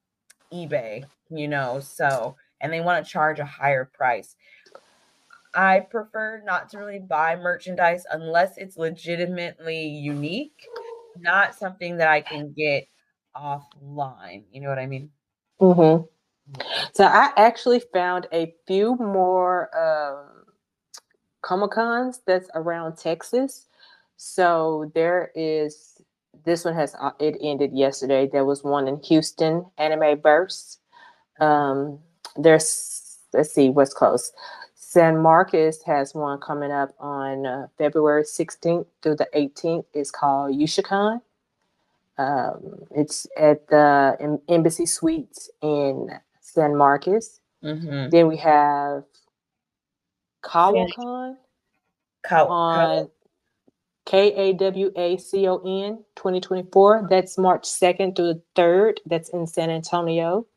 eBay, 0.53 1.05
you 1.31 1.49
know. 1.49 1.81
So, 1.81 2.37
and 2.61 2.73
they 2.73 2.81
want 2.81 3.05
to 3.05 3.11
charge 3.11 3.39
a 3.41 3.45
higher 3.45 3.85
price. 3.85 4.37
I 5.55 5.81
prefer 5.81 6.43
not 6.45 6.69
to 6.71 6.79
really 6.79 7.01
buy 7.01 7.37
merchandise 7.37 8.05
unless 8.11 8.57
it's 8.57 8.77
legitimately 8.77 9.85
unique, 9.85 10.67
not 11.21 11.55
something 11.55 11.97
that 11.99 12.09
I 12.09 12.21
can 12.21 12.53
get 12.53 12.89
offline. 13.37 14.45
You 14.51 14.61
know 14.61 14.69
what 14.69 14.79
I 14.79 14.87
mean? 14.87 15.11
Mhm. 15.61 16.09
So 16.93 17.05
I 17.05 17.31
actually 17.37 17.81
found 17.93 18.27
a 18.33 18.55
few 18.67 18.97
more 18.97 19.71
um, 19.77 20.45
Comic 21.43 21.71
Cons 21.73 22.21
that's 22.27 22.51
around 22.55 22.97
Texas. 22.97 23.69
So 24.17 24.91
there 24.95 25.31
is 25.35 26.01
this 26.45 26.65
one 26.65 26.75
has 26.75 26.95
uh, 27.01 27.13
it 27.21 27.37
ended 27.41 27.73
yesterday. 27.73 28.29
There 28.31 28.45
was 28.45 28.63
one 28.65 28.89
in 28.89 29.01
Houston, 29.03 29.65
Anime 29.79 30.21
Burst. 30.21 30.81
Um, 31.41 31.99
there's 32.37 33.19
let's 33.33 33.53
see 33.53 33.71
what's 33.71 33.95
close. 33.95 34.33
San 34.91 35.19
Marcos 35.19 35.85
has 35.85 36.17
one 36.17 36.41
coming 36.41 36.73
up 36.73 36.97
on 36.99 37.47
uh, 37.47 37.69
February 37.79 38.25
16th 38.25 38.87
through 39.01 39.15
the 39.15 39.29
18th. 39.37 39.85
It's 39.95 40.11
called 40.11 40.53
Yoshicon. 40.53 41.21
Um, 42.19 42.81
it's 42.91 43.25
at 43.37 43.69
the 43.69 44.17
Em- 44.19 44.41
Embassy 44.49 44.87
Suites 44.87 45.49
in 45.63 46.09
San 46.41 46.77
Marcos. 46.77 47.39
Mm-hmm. 47.63 48.09
Then 48.09 48.27
we 48.27 48.39
have 48.39 49.05
KawaCon 50.43 51.37
on 52.29 53.11
K 54.07 54.33
A 54.35 54.53
W 54.55 54.91
A 54.97 55.17
C 55.19 55.47
O 55.47 55.59
N 55.59 56.03
2024. 56.17 57.07
That's 57.09 57.39
March 57.39 57.63
2nd 57.63 58.17
through 58.17 58.35
the 58.35 58.43
3rd. 58.57 58.95
That's 59.07 59.29
in 59.29 59.47
San 59.47 59.71
Antonio. 59.71 60.49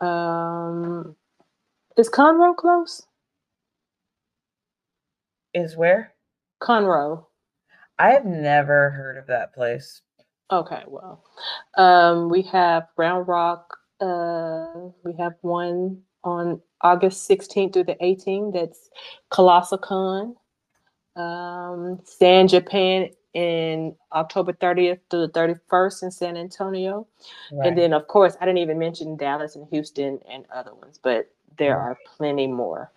Um, 0.00 1.16
is 1.96 2.10
Conroe 2.10 2.56
close? 2.56 3.06
is 5.54 5.76
where 5.76 6.12
Conroe. 6.60 7.24
I 7.98 8.10
have 8.10 8.24
never 8.24 8.90
heard 8.90 9.16
of 9.16 9.28
that 9.28 9.54
place. 9.54 10.02
Okay, 10.50 10.82
well, 10.86 11.24
um, 11.78 12.28
we 12.28 12.42
have 12.42 12.88
Round 12.96 13.26
Rock. 13.26 13.78
Uh, 14.00 14.90
we 15.04 15.14
have 15.18 15.34
one 15.40 16.02
on 16.24 16.60
August 16.82 17.28
16th 17.30 17.72
through 17.72 17.84
the 17.84 17.96
18th. 18.02 18.52
That's 18.52 18.90
Colossal 19.30 19.78
Con. 19.78 20.34
Um, 21.16 22.00
San 22.04 22.48
Japan 22.48 23.08
in 23.34 23.94
October 24.12 24.52
30th 24.52 24.98
through 25.10 25.28
the 25.28 25.32
31st 25.32 26.02
in 26.02 26.10
San 26.10 26.36
Antonio. 26.36 27.06
Right. 27.52 27.68
And 27.68 27.78
then, 27.78 27.92
of 27.92 28.08
course, 28.08 28.36
I 28.40 28.44
didn't 28.44 28.58
even 28.58 28.78
mention 28.78 29.16
Dallas 29.16 29.54
and 29.54 29.66
Houston 29.70 30.18
and 30.28 30.44
other 30.52 30.74
ones, 30.74 30.98
but 31.02 31.30
there 31.58 31.78
are 31.78 31.98
plenty 32.16 32.46
more. 32.46 32.90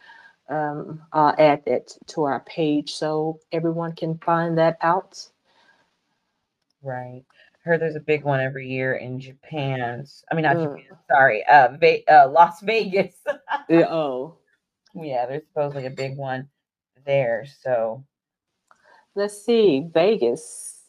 Um, 0.49 1.01
I'll 1.11 1.35
add 1.37 1.63
that 1.65 1.97
to 2.07 2.23
our 2.23 2.39
page 2.41 2.93
so 2.93 3.39
everyone 3.51 3.93
can 3.93 4.17
find 4.19 4.57
that 4.57 4.77
out. 4.81 5.27
Right. 6.81 7.23
I 7.29 7.69
heard 7.69 7.81
there's 7.81 7.95
a 7.95 8.01
big 8.01 8.23
one 8.23 8.39
every 8.39 8.67
year 8.69 8.95
in 8.95 9.19
Japan. 9.19 10.05
I 10.31 10.35
mean, 10.35 10.43
not 10.43 10.55
Mm. 10.55 10.77
Japan. 10.77 10.97
Sorry, 11.09 11.45
uh, 11.45 11.69
Ve- 11.77 12.05
uh, 12.07 12.29
Las 12.29 12.61
Vegas. 12.61 13.15
Yeah, 13.67 13.87
oh, 13.91 14.37
yeah, 14.93 15.25
there's 15.25 15.45
supposedly 15.47 15.85
a 15.85 15.91
big 15.91 16.15
one 16.17 16.49
there. 17.05 17.45
So 17.61 18.05
let's 19.15 19.43
see, 19.43 19.87
Vegas, 19.93 20.83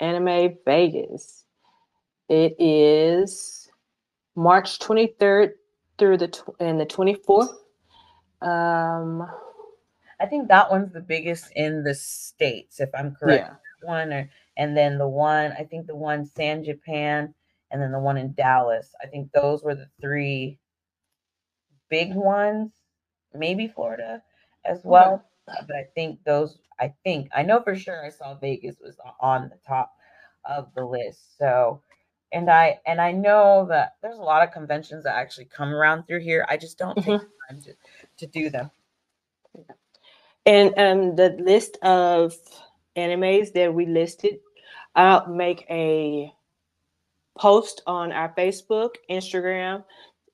Anime 0.00 0.56
Vegas. 0.64 1.44
It 2.28 2.56
is 2.58 3.70
March 4.34 4.78
23rd 4.78 5.52
through 5.98 6.18
the 6.18 6.28
tw- 6.28 6.56
and 6.60 6.80
the 6.80 6.86
24th. 6.86 7.50
Um, 8.42 9.26
I 10.20 10.26
think 10.26 10.48
that 10.48 10.70
one's 10.70 10.92
the 10.92 11.00
biggest 11.00 11.52
in 11.54 11.84
the 11.84 11.94
states, 11.94 12.80
if 12.80 12.90
I'm 12.94 13.14
correct. 13.14 13.46
yeah, 13.46 13.54
One 13.82 14.12
or 14.12 14.30
and 14.56 14.76
then 14.76 14.98
the 14.98 15.08
one 15.08 15.52
I 15.52 15.64
think 15.64 15.86
the 15.86 15.96
one 15.96 16.24
San 16.26 16.64
Japan 16.64 17.34
and 17.70 17.82
then 17.82 17.92
the 17.92 17.98
one 18.00 18.16
in 18.16 18.32
Dallas. 18.34 18.94
I 19.02 19.06
think 19.06 19.30
those 19.32 19.62
were 19.62 19.74
the 19.74 19.88
three 20.00 20.58
big 21.90 22.14
ones. 22.14 22.72
Maybe 23.34 23.68
Florida 23.68 24.22
as 24.64 24.82
well. 24.84 25.24
uh, 25.48 25.62
But 25.66 25.76
I 25.76 25.84
think 25.94 26.20
those 26.24 26.58
I 26.80 26.94
think 27.04 27.30
I 27.34 27.42
know 27.42 27.62
for 27.62 27.76
sure 27.76 28.04
I 28.06 28.10
saw 28.10 28.34
Vegas 28.36 28.76
was 28.80 28.96
on 29.20 29.50
the 29.50 29.58
top 29.66 29.92
of 30.44 30.74
the 30.74 30.84
list. 30.84 31.38
So 31.38 31.82
and 32.36 32.50
I 32.50 32.78
and 32.84 33.00
I 33.00 33.12
know 33.12 33.66
that 33.70 33.96
there's 34.02 34.18
a 34.18 34.22
lot 34.22 34.46
of 34.46 34.52
conventions 34.52 35.04
that 35.04 35.16
actually 35.16 35.46
come 35.46 35.72
around 35.72 36.04
through 36.04 36.20
here. 36.20 36.44
I 36.50 36.58
just 36.58 36.76
don't 36.76 36.94
take 36.96 37.06
the 37.06 37.28
time 37.48 37.62
to, 37.62 37.74
to 38.18 38.26
do 38.26 38.50
them. 38.50 38.70
and 40.44 40.74
um, 40.76 41.16
the 41.16 41.30
list 41.40 41.78
of 41.82 42.36
animes 42.94 43.54
that 43.54 43.72
we 43.72 43.86
listed, 43.86 44.38
I'll 44.94 45.26
make 45.26 45.64
a 45.70 46.30
post 47.38 47.80
on 47.86 48.12
our 48.12 48.34
Facebook, 48.36 48.96
Instagram, 49.10 49.84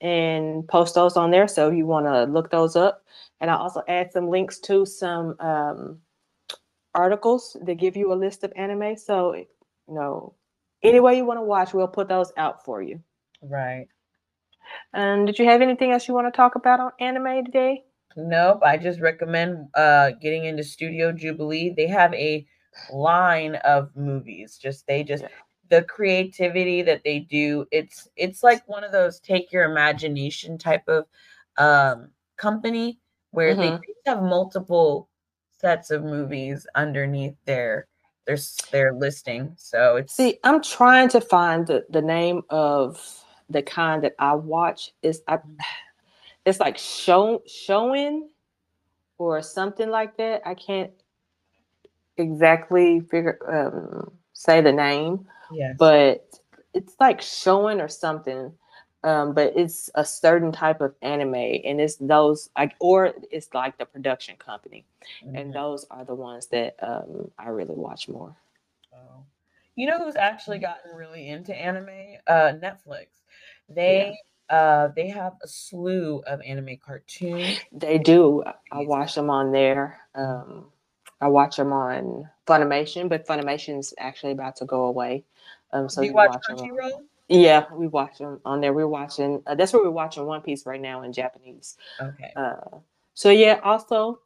and 0.01 0.67
post 0.67 0.97
those 0.97 1.17
on 1.17 1.31
there. 1.31 1.47
So 1.47 1.69
if 1.69 1.77
you 1.77 1.87
want 1.87 2.07
to 2.07 2.25
look 2.25 2.51
those 2.51 2.75
up, 2.75 3.05
and 3.41 3.49
I'll 3.49 3.59
also 3.59 3.83
add 3.87 4.13
some 4.13 4.29
links 4.29 4.59
to 4.61 4.85
some 4.85 5.37
um, 5.39 5.99
articles 6.97 7.57
that 7.63 7.75
give 7.75 7.97
you 7.97 8.13
a 8.13 8.15
list 8.15 8.43
of 8.43 8.53
anime. 8.57 8.97
So 8.97 9.35
you 9.35 9.47
know, 9.87 10.35
any 10.83 11.01
way 11.01 11.17
you 11.17 11.25
want 11.25 11.39
to 11.39 11.43
watch, 11.45 11.75
we'll 11.75 11.89
put 11.89 12.09
those 12.09 12.33
out 12.37 12.65
for 12.65 12.83
you. 12.83 13.01
Right. 13.43 13.89
Um, 14.95 15.27
did 15.27 15.39
you 15.39 15.47
have 15.47 15.63
anything 15.63 15.93
else 15.93 16.09
you 16.09 16.15
want 16.15 16.33
to 16.33 16.37
talk 16.37 16.55
about 16.57 16.81
on 16.81 16.93
anime 17.01 17.45
today? 17.45 17.85
Nope. 18.17 18.61
I 18.65 18.77
just 18.77 19.01
recommend 19.01 19.69
uh 19.75 20.13
getting 20.21 20.45
into 20.45 20.65
Studio 20.65 21.13
Ghibli. 21.13 21.75
They 21.77 21.87
have 21.89 22.13
a 22.15 22.47
line 22.89 23.57
of 23.57 23.91
movies. 23.97 24.59
Just 24.59 24.87
they 24.87 25.03
just 25.05 25.23
Yeah. 25.23 25.29
the 25.71 25.83
creativity 25.85 26.83
that 26.83 27.03
they 27.05 27.21
do. 27.21 27.67
It's 27.73 28.09
it's 28.17 28.43
like 28.43 28.69
one 28.69 28.85
of 28.85 28.93
those 28.93 29.21
take 29.21 29.53
your 29.53 29.65
imagination 29.65 30.59
type 30.59 30.89
of 30.89 31.07
um 31.59 32.11
company 32.37 33.01
where 33.31 33.55
they 33.57 33.69
Mhm. 33.69 33.81
each 33.89 33.97
have 34.07 34.23
multiple 34.23 35.09
sets 35.53 35.91
of 35.91 36.05
movies 36.05 36.67
underneath 36.75 37.37
their 37.47 37.89
their 38.27 38.35
s- 38.37 38.59
their 38.71 38.93
listing. 38.95 39.55
So 39.57 39.97
it's 39.97 40.15
See, 40.15 40.39
I'm 40.45 40.63
trying 40.63 41.09
to 41.11 41.21
find 41.21 41.67
the, 41.67 41.85
the 41.91 42.03
name 42.03 42.43
of 42.51 43.01
the 43.51 43.63
kind 43.63 44.03
that 44.05 44.15
I 44.19 44.35
watch. 44.35 44.93
Is 45.03 45.23
I, 45.29 45.37
Mm. 45.39 45.57
it's 46.45 46.61
like 46.61 46.79
show 46.79 47.43
showing 47.47 48.29
or 49.19 49.43
something 49.43 49.91
like 49.91 50.17
that. 50.17 50.43
I 50.47 50.55
can't 50.55 50.91
exactly 52.17 53.01
figure 53.01 53.39
um, 53.49 54.13
say 54.33 54.61
the 54.61 54.73
name, 54.73 55.27
Yes. 55.53 55.77
but 55.79 56.27
it's 56.75 56.95
like 57.01 57.21
showing 57.21 57.81
or 57.81 57.89
something. 57.89 58.53
Um, 59.05 59.33
but 59.35 59.53
it's 59.57 59.91
a 59.97 60.05
certain 60.05 60.53
type 60.53 60.81
of 60.81 60.95
anime, 61.03 61.35
and 61.35 61.81
it's 61.81 61.97
those 61.97 62.51
like, 62.57 62.75
or 62.81 63.13
it's 63.31 63.53
like 63.53 63.77
the 63.79 63.85
production 63.85 64.37
company, 64.37 64.85
and 65.35 65.51
Mhm. 65.51 65.55
those 65.55 65.85
are 65.91 66.05
the 66.05 66.15
ones 66.15 66.47
that 66.49 66.77
um, 66.83 67.31
I 67.39 67.49
really 67.49 67.75
watch 67.75 68.09
more. 68.09 68.37
Oh. 68.95 69.25
You 69.75 69.87
know 69.89 69.99
who's 69.99 70.17
actually 70.17 70.59
gotten 70.59 70.95
really 70.95 71.29
into 71.29 71.55
anime? 71.55 72.19
Uh, 72.27 72.53
Netflix. 72.63 73.07
They 73.69 74.19
uh 74.51 74.89
they 74.95 75.09
have 75.09 75.35
a 75.43 75.49
slew 75.49 76.19
of 76.27 76.41
anime 76.43 76.77
cartoons. 76.85 77.59
They 77.73 77.99
do. 77.99 78.43
I- 78.71 78.83
watch 78.83 79.15
them 79.15 79.31
on 79.31 79.51
there. 79.53 80.01
Um, 80.15 80.71
I 81.21 81.29
watch 81.29 81.57
them 81.57 81.73
on 81.73 82.29
Funimation, 82.47 83.09
but 83.09 83.27
Funimation's 83.27 83.95
actually 83.99 84.33
about 84.33 84.57
to 84.57 84.65
go 84.67 84.85
away. 84.85 85.25
Um, 85.73 85.89
so 85.89 86.03
Do 86.03 86.09
you 86.09 86.13
we 86.13 86.17
watch 86.17 86.35
watch 86.35 86.43
Crunchyroll? 86.49 87.03
Yeah, 87.33 87.65
we 87.73 87.87
watch 87.87 88.19
them 88.19 88.41
on 88.45 88.61
there. 88.61 88.73
We're 88.73 88.89
watching. 88.89 89.43
Uh, 89.47 89.55
that's 89.55 89.73
where 89.73 89.83
we're 89.83 89.91
watching 89.91 90.25
One 90.27 90.43
Piece 90.43 90.67
right 90.67 90.81
now 90.81 91.03
in 91.03 91.13
Japanese. 91.13 91.77
Okay. 92.01 92.33
Uh, 92.37 92.79
so 93.15 93.31
yeah. 93.31 93.61
Also, 93.65 94.21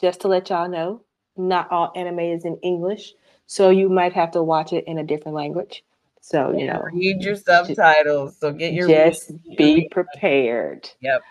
just 0.00 0.20
to 0.22 0.28
let 0.28 0.50
y'all 0.50 0.68
know, 0.68 1.02
not 1.36 1.70
all 1.70 1.92
anime 1.94 2.20
is 2.20 2.44
in 2.44 2.56
English, 2.62 3.14
so 3.46 3.70
you 3.70 3.88
might 3.88 4.12
have 4.12 4.30
to 4.32 4.42
watch 4.42 4.72
it 4.72 4.84
in 4.86 4.98
a 4.98 5.04
different 5.04 5.36
language. 5.36 5.84
So 6.20 6.56
you 6.56 6.66
know, 6.66 6.82
read 6.92 7.20
your 7.22 7.36
subtitles. 7.36 8.38
So 8.38 8.50
get 8.50 8.72
your 8.72 8.88
just 8.88 9.30
read- 9.46 9.56
be 9.58 9.88
prepared. 9.90 10.88
Yep. 11.00 11.22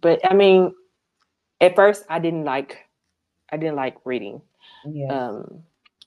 But 0.00 0.20
I 0.30 0.34
mean, 0.34 0.74
at 1.60 1.76
first 1.76 2.04
I 2.08 2.18
didn't 2.18 2.44
like, 2.44 2.78
I 3.50 3.58
didn't 3.58 3.76
like 3.76 3.96
reading. 4.04 4.40
Yeah. 4.86 5.08
Um, 5.08 5.62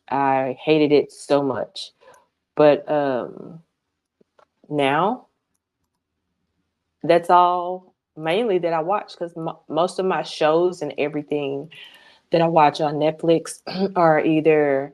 I 0.10 0.58
hated 0.60 0.92
it 0.92 1.12
so 1.12 1.44
much, 1.44 1.92
but 2.60 2.91
um, 2.91 3.62
now 4.70 5.28
that's 7.03 7.30
all 7.30 7.95
mainly 8.18 8.57
that 8.57 8.74
I 8.74 8.82
watch 8.82 9.14
because 9.14 9.34
mo- 9.38 9.62
most 9.70 9.97
of 9.97 10.05
my 10.05 10.24
shows 10.24 10.82
and 10.82 10.93
everything 10.97 11.72
that 12.32 12.41
I 12.41 12.47
watch 12.47 12.82
on 12.82 12.95
Netflix 12.95 13.62
are 13.95 14.20
either 14.20 14.93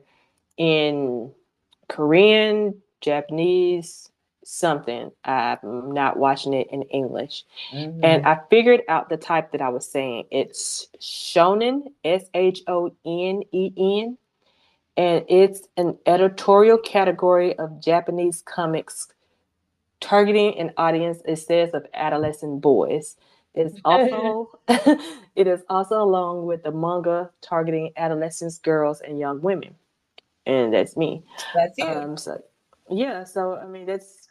in 0.56 1.32
Korean, 1.88 2.80
Japanese, 3.00 4.12
something. 4.44 5.10
I'm 5.24 5.90
not 5.90 6.18
watching 6.20 6.54
it 6.54 6.68
in 6.70 6.82
English. 6.82 7.42
Mhm. 7.74 7.98
And 8.04 8.26
I 8.26 8.38
figured 8.48 8.82
out 8.86 9.08
the 9.08 9.16
type 9.16 9.50
that 9.50 9.60
I 9.60 9.70
was 9.70 9.90
saying. 9.90 10.26
It's 10.30 10.86
shonen, 11.00 11.92
S 12.04 12.30
H 12.32 12.62
O 12.68 12.92
N 13.04 13.42
E 13.50 13.72
N, 13.76 14.16
and 14.96 15.24
it's 15.28 15.62
an 15.76 15.98
editorial 16.06 16.78
category 16.78 17.56
of 17.58 17.80
Japanese 17.82 18.42
comics 18.42 19.08
targeting 20.00 20.58
an 20.58 20.72
audience, 20.76 21.20
it 21.26 21.36
says, 21.36 21.70
of 21.74 21.86
adolescent 21.94 22.60
boys. 22.60 23.16
It's 23.54 23.78
also 23.84 24.58
it 25.36 25.46
is 25.46 25.62
also 25.68 26.02
along 26.02 26.46
with 26.46 26.62
the 26.62 26.72
manga 26.72 27.30
targeting 27.40 27.92
adolescents, 27.96 28.58
girls, 28.58 29.00
and 29.00 29.18
young 29.18 29.40
women. 29.40 29.74
And 30.46 30.72
that's 30.72 30.96
me. 30.96 31.24
That's 31.54 31.76
you. 31.76 31.86
Um, 31.86 32.16
so 32.16 32.40
yeah, 32.88 33.24
so 33.24 33.56
I 33.56 33.66
mean 33.66 33.86
that's 33.86 34.28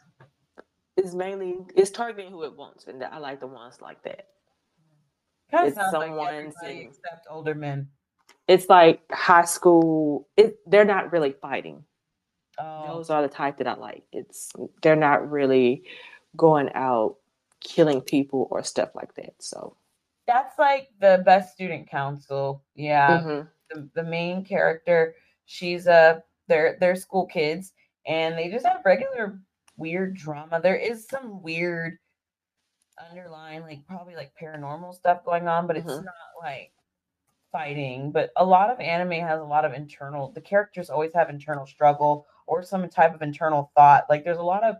it's 0.96 1.12
mainly 1.12 1.58
it's 1.74 1.90
targeting 1.90 2.32
who 2.32 2.42
it 2.44 2.56
wants, 2.56 2.86
and 2.86 3.02
I 3.04 3.18
like 3.18 3.40
the 3.40 3.46
ones 3.46 3.80
like 3.82 4.02
that. 4.04 4.28
kind 5.50 5.64
of 5.64 5.68
it's 5.68 5.76
sounds 5.76 5.92
like 5.92 6.08
someone 6.08 6.34
everybody 6.34 6.88
except 6.88 7.26
older 7.30 7.54
men. 7.54 7.88
It's 8.48 8.68
like 8.68 9.00
high 9.10 9.44
school. 9.44 10.28
It 10.36 10.58
they're 10.66 10.84
not 10.84 11.12
really 11.12 11.32
fighting. 11.32 11.84
Oh, 12.58 12.84
Those 12.96 13.10
are 13.10 13.22
the 13.22 13.28
type 13.28 13.58
that 13.58 13.66
I 13.66 13.74
like. 13.74 14.04
It's 14.12 14.52
they're 14.82 14.96
not 14.96 15.30
really 15.30 15.84
going 16.36 16.70
out 16.74 17.16
killing 17.60 18.00
people 18.00 18.48
or 18.50 18.62
stuff 18.62 18.90
like 18.94 19.14
that. 19.16 19.34
So 19.40 19.76
that's 20.26 20.58
like 20.58 20.88
the 21.00 21.22
best 21.24 21.52
student 21.54 21.88
council. 21.90 22.62
Yeah. 22.74 23.20
mhm. 23.20 23.48
the, 23.70 23.88
the 23.94 24.02
main 24.02 24.44
character 24.44 25.14
she's 25.46 25.86
a 25.86 26.22
they're 26.48 26.76
they're 26.80 26.94
school 26.96 27.26
kids 27.26 27.72
and 28.06 28.36
they 28.38 28.48
just 28.50 28.64
have 28.66 28.82
regular 28.84 29.40
weird 29.76 30.14
drama 30.16 30.60
there 30.60 30.76
is 30.76 31.06
some 31.08 31.42
weird 31.42 31.98
underlying 33.10 33.62
like 33.62 33.86
probably 33.86 34.14
like 34.14 34.32
paranormal 34.40 34.94
stuff 34.94 35.24
going 35.24 35.46
on 35.48 35.66
but 35.66 35.76
it's 35.76 35.86
Mhm. 35.86 36.04
not 36.04 36.14
like 36.42 36.72
fighting 37.56 38.10
but 38.12 38.30
a 38.36 38.44
lot 38.44 38.68
of 38.70 38.78
anime 38.80 39.12
has 39.30 39.40
a 39.40 39.44
lot 39.44 39.64
of 39.64 39.72
internal 39.72 40.30
the 40.32 40.40
characters 40.40 40.90
always 40.90 41.12
have 41.14 41.30
internal 41.30 41.66
struggle 41.66 42.26
or 42.46 42.62
some 42.62 42.86
type 42.88 43.14
of 43.14 43.22
internal 43.22 43.70
thought 43.74 44.04
like 44.10 44.24
there's 44.24 44.36
a 44.38 44.42
lot 44.42 44.62
of 44.62 44.76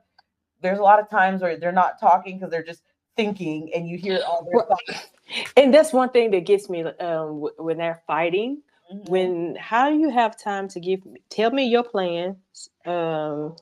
there's 0.60 0.78
a 0.78 0.82
lot 0.82 1.00
of 1.00 1.08
times 1.08 1.40
where 1.40 1.56
they're 1.56 1.72
not 1.72 1.98
talking 1.98 2.36
because 2.36 2.50
they're 2.50 2.62
just 2.64 2.82
thinking 3.16 3.70
and 3.74 3.88
you 3.88 3.96
hear 3.96 4.20
all 4.28 4.44
their 4.44 4.54
Well, 4.56 4.66
thoughts 4.68 5.08
and 5.56 5.72
that's 5.72 5.92
one 5.92 6.10
thing 6.10 6.30
that 6.32 6.44
gets 6.44 6.68
me 6.68 6.82
um, 6.84 7.40
wh- 7.40 7.58
when 7.64 7.78
they're 7.78 8.02
fighting. 8.06 8.62
Mhm. 8.92 9.08
when 9.10 9.56
how 9.56 9.88
do 9.90 9.96
you 9.98 10.10
have 10.10 10.36
time 10.38 10.68
to 10.68 10.78
give 10.80 11.00
tell 11.30 11.50
me 11.50 11.64
your 11.66 11.82
plan 11.82 12.36
um 12.84 13.56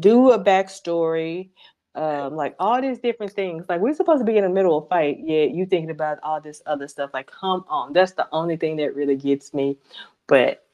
do 0.00 0.30
a 0.30 0.38
backstory 0.42 1.50
um 1.94 2.34
like 2.36 2.54
all 2.58 2.80
these 2.80 2.98
different 2.98 3.32
things. 3.32 3.66
Like 3.68 3.80
we're 3.80 3.94
supposed 3.94 4.20
to 4.20 4.24
be 4.24 4.36
in 4.36 4.44
the 4.44 4.50
middle 4.50 4.78
of 4.78 4.84
a 4.84 4.88
fight 4.88 5.18
yet 5.20 5.50
you 5.50 5.66
thinking 5.66 5.90
about 5.90 6.18
all 6.22 6.40
this 6.40 6.62
other 6.66 6.88
stuff. 6.88 7.10
Like 7.14 7.30
come 7.30 7.64
on 7.68 7.92
that's 7.92 8.12
the 8.12 8.28
only 8.32 8.56
thing 8.56 8.76
that 8.76 8.94
really 8.94 9.16
gets 9.16 9.52
me. 9.54 9.78
But 10.26 10.64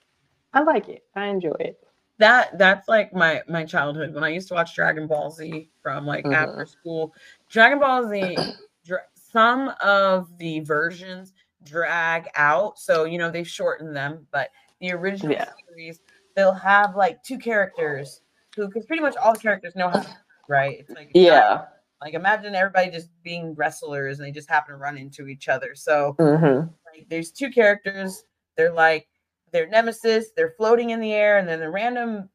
i 0.52 0.62
like 0.62 0.88
it. 0.88 1.04
I 1.14 1.26
enjoy 1.26 1.56
it. 1.60 1.78
That 2.18 2.58
that's 2.58 2.88
like 2.88 3.12
my 3.12 3.42
my 3.48 3.64
childhood. 3.64 4.14
When 4.14 4.22
I 4.24 4.28
used 4.28 4.48
to 4.48 4.54
watch 4.54 4.74
Dragon 4.74 5.06
Ball 5.06 5.30
Z 5.30 5.68
from 5.82 6.06
like 6.06 6.26
after 6.26 6.66
school. 6.66 7.12
Dragon 7.48 7.80
Ball 7.80 8.08
Z, 8.08 8.36
dra- 8.84 9.02
some 9.16 9.72
of 9.82 10.36
the 10.38 10.60
versions 10.60 11.32
drag 11.64 12.28
out, 12.36 12.78
so 12.78 13.04
you 13.04 13.18
know 13.18 13.30
they've 13.30 13.48
shortened 13.48 13.96
them, 13.96 14.26
but 14.30 14.50
the 14.80 14.92
original 14.92 15.32
Yeah. 15.32 15.50
series 15.68 16.00
they'll 16.36 16.52
have 16.52 16.94
like 16.96 17.22
two 17.22 17.38
characters 17.38 18.20
who, 18.56 18.66
because 18.66 18.86
pretty 18.86 19.02
much 19.02 19.16
all 19.16 19.32
the 19.32 19.38
characters 19.38 19.74
know 19.74 19.88
how, 19.88 20.00
to 20.00 20.16
right? 20.48 20.78
It's 20.80 20.90
like 20.90 21.10
it's 21.12 21.16
not- 21.16 21.22
yeah 21.22 21.64
like 22.00 22.14
imagine 22.14 22.54
everybody 22.54 22.90
just 22.90 23.08
being 23.22 23.54
wrestlers 23.54 24.18
and 24.18 24.26
they 24.26 24.30
just 24.30 24.50
happen 24.50 24.74
to 24.74 24.76
run 24.76 24.98
into 24.98 25.26
each 25.26 25.48
other. 25.48 25.74
So 25.74 26.14
mm-hmm. 26.18 26.68
like 26.92 27.08
there's 27.08 27.30
two 27.30 27.50
characters 27.50 28.24
they're 28.56 28.72
like 28.72 29.08
they're 29.52 29.68
nemesis 29.68 30.26
they're 30.36 30.54
floating 30.56 30.90
in 30.90 31.00
the 31.00 31.12
air 31.12 31.38
and 31.38 31.48
then 31.48 31.60
the 31.60 31.70
random 31.70 32.28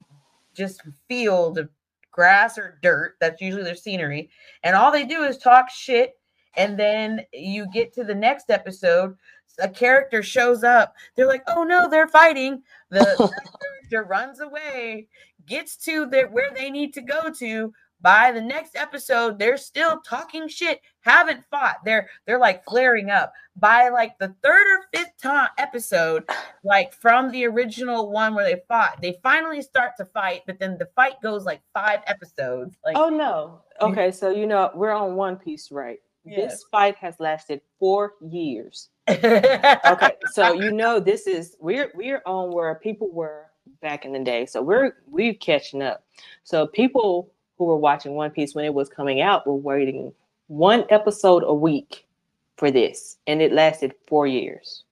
just 0.56 0.82
field 1.08 1.58
of 1.58 1.70
grass 2.12 2.58
or 2.58 2.80
dirt 2.82 3.16
that's 3.20 3.42
usually 3.42 3.64
their 3.64 3.76
scenery 3.76 4.30
and 4.64 4.76
all 4.76 4.92
they 4.92 5.06
do 5.06 5.24
is 5.24 5.38
talk 5.38 5.70
shit 5.70 6.14
and 6.58 6.78
then 6.78 7.22
you 7.32 7.68
get 7.72 7.94
to 7.94 8.04
the 8.04 8.16
next 8.16 8.50
episode 8.50 9.16
a 9.60 9.70
character 9.70 10.24
shows 10.24 10.64
up 10.64 10.94
they're 11.16 11.28
like 11.28 11.44
oh 11.48 11.64
no 11.64 11.90
they're 11.90 12.08
fighting 12.08 12.62
the 12.90 13.06
character 13.92 14.10
runs 14.10 14.40
away 14.40 15.08
gets 15.46 15.78
to 15.78 16.06
the, 16.08 16.24
where 16.24 16.52
they 16.56 16.70
need 16.70 16.94
to 16.94 17.02
go 17.02 17.30
to 17.30 17.72
by 18.02 18.32
the 18.32 18.42
next 18.42 18.76
episode 18.76 19.40
they're 19.40 19.58
still 19.58 20.02
talking 20.02 20.48
shit 20.48 20.82
haven't 21.02 21.44
fought. 21.50 21.78
They're 21.84 22.10
they're 22.26 22.40
like 22.40 22.64
flaring 22.66 23.10
up. 23.10 23.34
By 23.56 23.90
like 23.90 24.18
the 24.20 24.34
third 24.42 24.68
or 24.68 24.86
fifth 24.94 25.22
time 25.22 25.50
episode 25.58 26.24
like 26.64 26.94
from 26.94 27.30
the 27.32 27.46
original 27.46 28.10
one 28.10 28.34
where 28.34 28.46
they 28.46 28.62
fought 28.70 29.02
they 29.02 29.20
finally 29.22 29.62
start 29.62 29.94
to 29.98 30.06
fight 30.06 30.44
but 30.48 30.60
then 30.60 30.78
the 30.78 30.88
fight 30.96 31.16
goes 31.22 31.44
like 31.44 31.62
five 31.74 32.00
episodes 32.08 32.78
like 32.86 32.96
oh 32.98 33.10
no. 33.10 33.62
Okay 33.82 34.12
so 34.12 34.30
you 34.30 34.46
know 34.46 34.72
we're 34.76 34.92
on 34.92 35.16
one 35.16 35.36
piece 35.36 35.72
right? 35.72 36.00
Yes. 36.24 36.52
this 36.52 36.64
fight 36.72 36.96
has 36.98 37.20
lasted 37.20 37.62
four 37.80 38.14
years. 38.22 38.90
Okay 39.10 40.12
so 40.32 40.54
you 40.54 40.72
know 40.72 41.00
this 41.00 41.28
is 41.28 41.58
we're 41.60 41.92
we're 41.96 42.22
on 42.26 42.52
where 42.52 42.76
people 42.76 43.12
were 43.12 43.48
back 43.82 44.06
in 44.06 44.14
the 44.14 44.20
day 44.20 44.46
so 44.46 44.62
we're 44.62 44.94
we're 45.06 45.34
catching 45.34 45.82
up. 45.82 46.06
So 46.44 46.68
people 46.68 47.34
who 47.60 47.66
were 47.66 47.78
watching 47.78 48.16
one 48.16 48.32
piece 48.32 48.56
when 48.56 48.66
it 48.66 48.74
was 48.74 48.90
coming 48.90 49.22
out 49.22 49.46
were 49.46 49.54
waiting 49.54 50.12
one 50.48 50.86
episode 50.90 51.44
a 51.46 51.54
week 51.54 52.08
for 52.58 52.72
this 52.72 53.18
and 53.28 53.42
it 53.42 53.52
lasted 53.52 53.94
four 54.08 54.26
years 54.26 54.86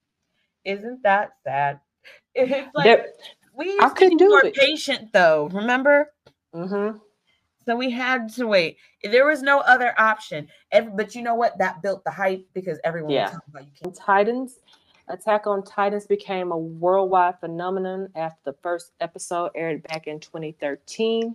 isn't 0.66 1.02
that 1.02 1.32
sad 1.44 1.80
it's 2.36 2.70
like 2.76 2.84
There- 2.86 3.08
we 3.58 3.66
I 3.80 3.86
used 3.86 3.98
to 3.98 4.10
be 4.10 4.16
do 4.18 4.30
more 4.30 4.46
it. 4.46 4.54
patient 4.54 5.12
though 5.14 5.50
remember 5.52 6.12
Mhm. 6.54 7.00
So 7.66 7.76
we 7.76 7.92
had 7.92 8.30
to 8.36 8.48
wait. 8.48 8.78
There 9.04 9.26
was 9.28 9.42
no 9.42 9.60
other 9.60 9.94
option. 10.00 10.48
But 10.72 11.14
you 11.16 11.22
know 11.22 11.36
what? 11.36 11.58
That 11.58 11.82
built 11.82 12.02
the 12.06 12.12
hype 12.12 12.48
because 12.54 12.80
everyone 12.86 13.12
Yeah. 13.12 13.24
was 13.24 13.32
talking 13.34 13.50
about 13.54 13.66
you 13.66 13.72
can't. 13.84 13.96
Titans 13.96 14.60
Attack 15.10 15.48
on 15.48 15.64
Titans 15.64 16.06
became 16.06 16.52
a 16.52 16.58
worldwide 16.58 17.40
phenomenon 17.40 18.10
after 18.14 18.52
the 18.52 18.58
first 18.62 18.92
episode 19.00 19.52
aired 19.56 19.84
back 19.84 20.06
in 20.06 20.20
2013, 20.20 21.34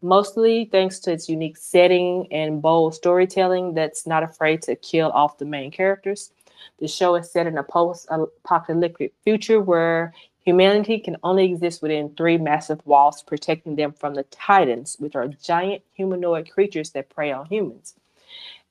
mostly 0.00 0.64
thanks 0.64 0.98
to 1.00 1.12
its 1.12 1.28
unique 1.28 1.56
setting 1.56 2.26
and 2.32 2.60
bold 2.60 2.96
storytelling 2.96 3.74
that's 3.74 4.08
not 4.08 4.24
afraid 4.24 4.60
to 4.62 4.74
kill 4.74 5.12
off 5.12 5.38
the 5.38 5.44
main 5.44 5.70
characters. 5.70 6.32
The 6.80 6.88
show 6.88 7.14
is 7.14 7.30
set 7.30 7.46
in 7.46 7.58
a 7.58 7.62
post-apocalyptic 7.62 9.12
future 9.22 9.60
where 9.60 10.12
humanity 10.44 10.98
can 10.98 11.16
only 11.22 11.44
exist 11.44 11.80
within 11.80 12.16
three 12.16 12.38
massive 12.38 12.84
walls, 12.84 13.22
protecting 13.22 13.76
them 13.76 13.92
from 13.92 14.14
the 14.14 14.24
Titans, 14.24 14.96
which 14.98 15.14
are 15.14 15.28
giant 15.28 15.82
humanoid 15.92 16.50
creatures 16.50 16.90
that 16.90 17.08
prey 17.08 17.30
on 17.30 17.46
humans. 17.46 17.94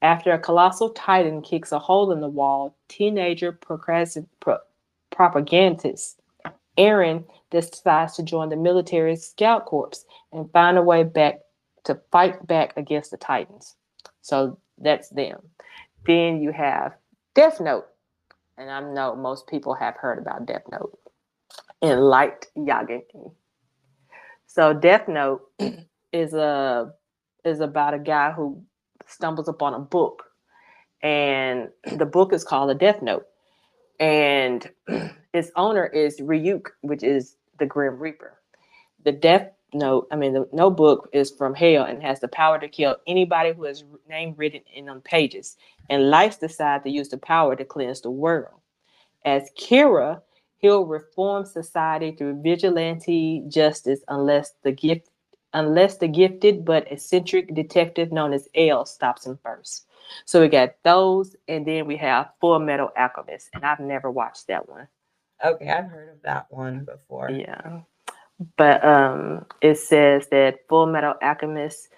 After 0.01 0.31
a 0.31 0.39
colossal 0.39 0.89
titan 0.89 1.41
kicks 1.41 1.71
a 1.71 1.79
hole 1.79 2.11
in 2.11 2.21
the 2.21 2.27
wall, 2.27 2.75
teenager 2.87 3.51
pro- 3.51 3.77
propagandist 5.11 6.21
Eren 6.77 7.25
decides 7.49 8.15
to 8.15 8.23
join 8.23 8.49
the 8.49 8.55
military 8.55 9.15
scout 9.15 9.65
corps 9.65 10.05
and 10.31 10.51
find 10.51 10.77
a 10.77 10.81
way 10.81 11.03
back 11.03 11.39
to 11.83 11.99
fight 12.11 12.45
back 12.47 12.73
against 12.77 13.11
the 13.11 13.17
Titans. 13.17 13.75
So 14.21 14.57
that's 14.77 15.09
them. 15.09 15.39
Then 16.05 16.41
you 16.41 16.51
have 16.51 16.93
Death 17.35 17.59
Note, 17.59 17.85
and 18.57 18.69
I 18.69 18.79
know 18.79 19.15
most 19.15 19.47
people 19.47 19.73
have 19.75 19.95
heard 19.95 20.17
about 20.17 20.45
Death 20.45 20.63
Note 20.71 20.97
and 21.81 22.01
Light 22.01 22.47
Yagami. 22.57 23.33
So 24.47 24.73
Death 24.73 25.07
Note 25.07 25.41
is 26.11 26.33
a 26.33 26.93
is 27.43 27.59
about 27.59 27.93
a 27.93 27.99
guy 27.99 28.31
who 28.31 28.63
stumbles 29.11 29.47
upon 29.47 29.73
a 29.73 29.79
book, 29.79 30.23
and 31.01 31.69
the 31.97 32.05
book 32.05 32.33
is 32.33 32.43
called 32.43 32.71
a 32.71 32.75
Death 32.75 33.01
Note, 33.01 33.25
and 33.99 34.69
its 35.33 35.51
owner 35.55 35.85
is 35.85 36.19
Ryuk, 36.19 36.67
which 36.81 37.03
is 37.03 37.35
the 37.59 37.65
Grim 37.65 37.99
Reaper. 37.99 38.39
The 39.03 39.11
Death 39.11 39.51
Note, 39.73 40.07
I 40.11 40.15
mean, 40.15 40.33
the 40.33 40.49
notebook 40.51 41.09
is 41.13 41.31
from 41.31 41.53
hell 41.53 41.85
and 41.85 42.03
has 42.03 42.19
the 42.19 42.27
power 42.27 42.59
to 42.59 42.67
kill 42.67 42.97
anybody 43.07 43.53
who 43.53 43.63
has 43.63 43.83
name 44.09 44.33
written 44.37 44.61
in 44.73 44.89
on 44.89 45.01
pages. 45.01 45.55
And 45.89 46.09
Lights 46.09 46.37
decide 46.37 46.83
to 46.83 46.89
use 46.89 47.09
the 47.09 47.17
power 47.17 47.55
to 47.55 47.63
cleanse 47.63 48.01
the 48.01 48.11
world. 48.11 48.59
As 49.23 49.49
Kira, 49.57 50.21
he'll 50.57 50.85
reform 50.85 51.45
society 51.45 52.11
through 52.11 52.41
vigilante 52.41 53.43
justice 53.47 54.01
unless 54.07 54.53
the 54.63 54.71
gift 54.71 55.09
unless 55.53 55.97
the 55.97 56.07
gifted 56.07 56.65
but 56.65 56.91
eccentric 56.91 57.53
detective 57.53 58.11
known 58.11 58.33
as 58.33 58.47
L 58.55 58.85
stops 58.85 59.25
him 59.25 59.39
first. 59.43 59.87
So 60.25 60.41
we 60.41 60.47
got 60.47 60.75
those, 60.83 61.35
and 61.47 61.65
then 61.65 61.85
we 61.85 61.97
have 61.97 62.31
Full 62.41 62.59
Metal 62.59 62.89
Alchemist, 62.97 63.49
and 63.53 63.65
I've 63.65 63.79
never 63.79 64.11
watched 64.11 64.47
that 64.47 64.67
one. 64.67 64.87
Okay, 65.43 65.69
I've 65.69 65.85
heard 65.85 66.09
of 66.09 66.21
that 66.23 66.47
one 66.49 66.85
before. 66.85 67.29
Yeah, 67.31 67.81
but 68.57 68.83
um, 68.83 69.45
it 69.61 69.77
says 69.77 70.27
that 70.31 70.67
Full 70.67 70.85
Metal 70.85 71.13
Alchemist 71.21 71.89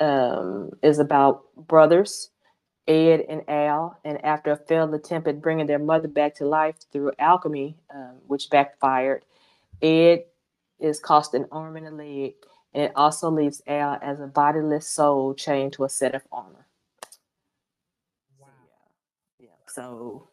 um, 0.00 0.70
is 0.82 0.98
about 0.98 1.44
brothers. 1.56 2.30
Ed 2.86 3.24
and 3.30 3.42
Al, 3.48 3.98
and 4.04 4.22
after 4.22 4.52
a 4.52 4.56
failed 4.56 4.92
attempt 4.92 5.26
at 5.26 5.40
bringing 5.40 5.66
their 5.66 5.78
mother 5.78 6.06
back 6.06 6.34
to 6.34 6.46
life 6.46 6.76
through 6.92 7.12
alchemy, 7.18 7.78
um, 7.94 8.16
which 8.26 8.50
backfired, 8.50 9.24
Ed 9.80 10.24
is 10.78 11.00
cost 11.00 11.32
an 11.32 11.46
arm 11.50 11.76
and 11.76 11.86
a 11.86 11.90
leg 11.90 12.34
and 12.74 12.84
it 12.84 12.92
also 12.96 13.30
leaves 13.30 13.62
Al 13.66 13.98
as 14.02 14.20
a 14.20 14.26
bodiless 14.26 14.88
soul 14.88 15.32
chained 15.34 15.72
to 15.74 15.84
a 15.84 15.88
set 15.88 16.14
of 16.14 16.22
armor. 16.32 16.66
Wow. 18.38 18.48
Yeah. 19.38 19.46
yeah. 19.46 19.72
So 19.72 20.28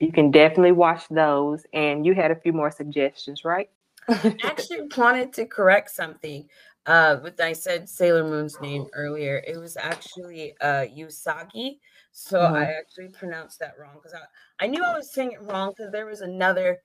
you 0.00 0.10
can 0.10 0.30
definitely 0.30 0.72
watch 0.72 1.04
those. 1.08 1.64
And 1.72 2.04
you 2.04 2.14
had 2.14 2.32
a 2.32 2.36
few 2.36 2.52
more 2.52 2.70
suggestions, 2.70 3.44
right? 3.44 3.70
I 4.08 4.36
actually 4.42 4.88
wanted 4.96 5.32
to 5.34 5.46
correct 5.46 5.90
something. 5.90 6.48
Uh, 6.86 7.18
with 7.22 7.40
I 7.40 7.52
said 7.52 7.88
Sailor 7.88 8.24
Moon's 8.24 8.60
name 8.60 8.86
earlier, 8.94 9.42
it 9.46 9.56
was 9.58 9.76
actually 9.76 10.54
uh 10.60 10.86
Usagi. 10.96 11.78
So 12.12 12.40
mm-hmm. 12.40 12.56
I 12.56 12.64
actually 12.72 13.08
pronounced 13.08 13.60
that 13.60 13.74
wrong 13.78 13.94
because 13.94 14.14
I, 14.14 14.64
I 14.64 14.66
knew 14.66 14.82
I 14.82 14.96
was 14.96 15.12
saying 15.12 15.32
it 15.32 15.42
wrong 15.42 15.72
because 15.76 15.92
there 15.92 16.06
was 16.06 16.22
another 16.22 16.78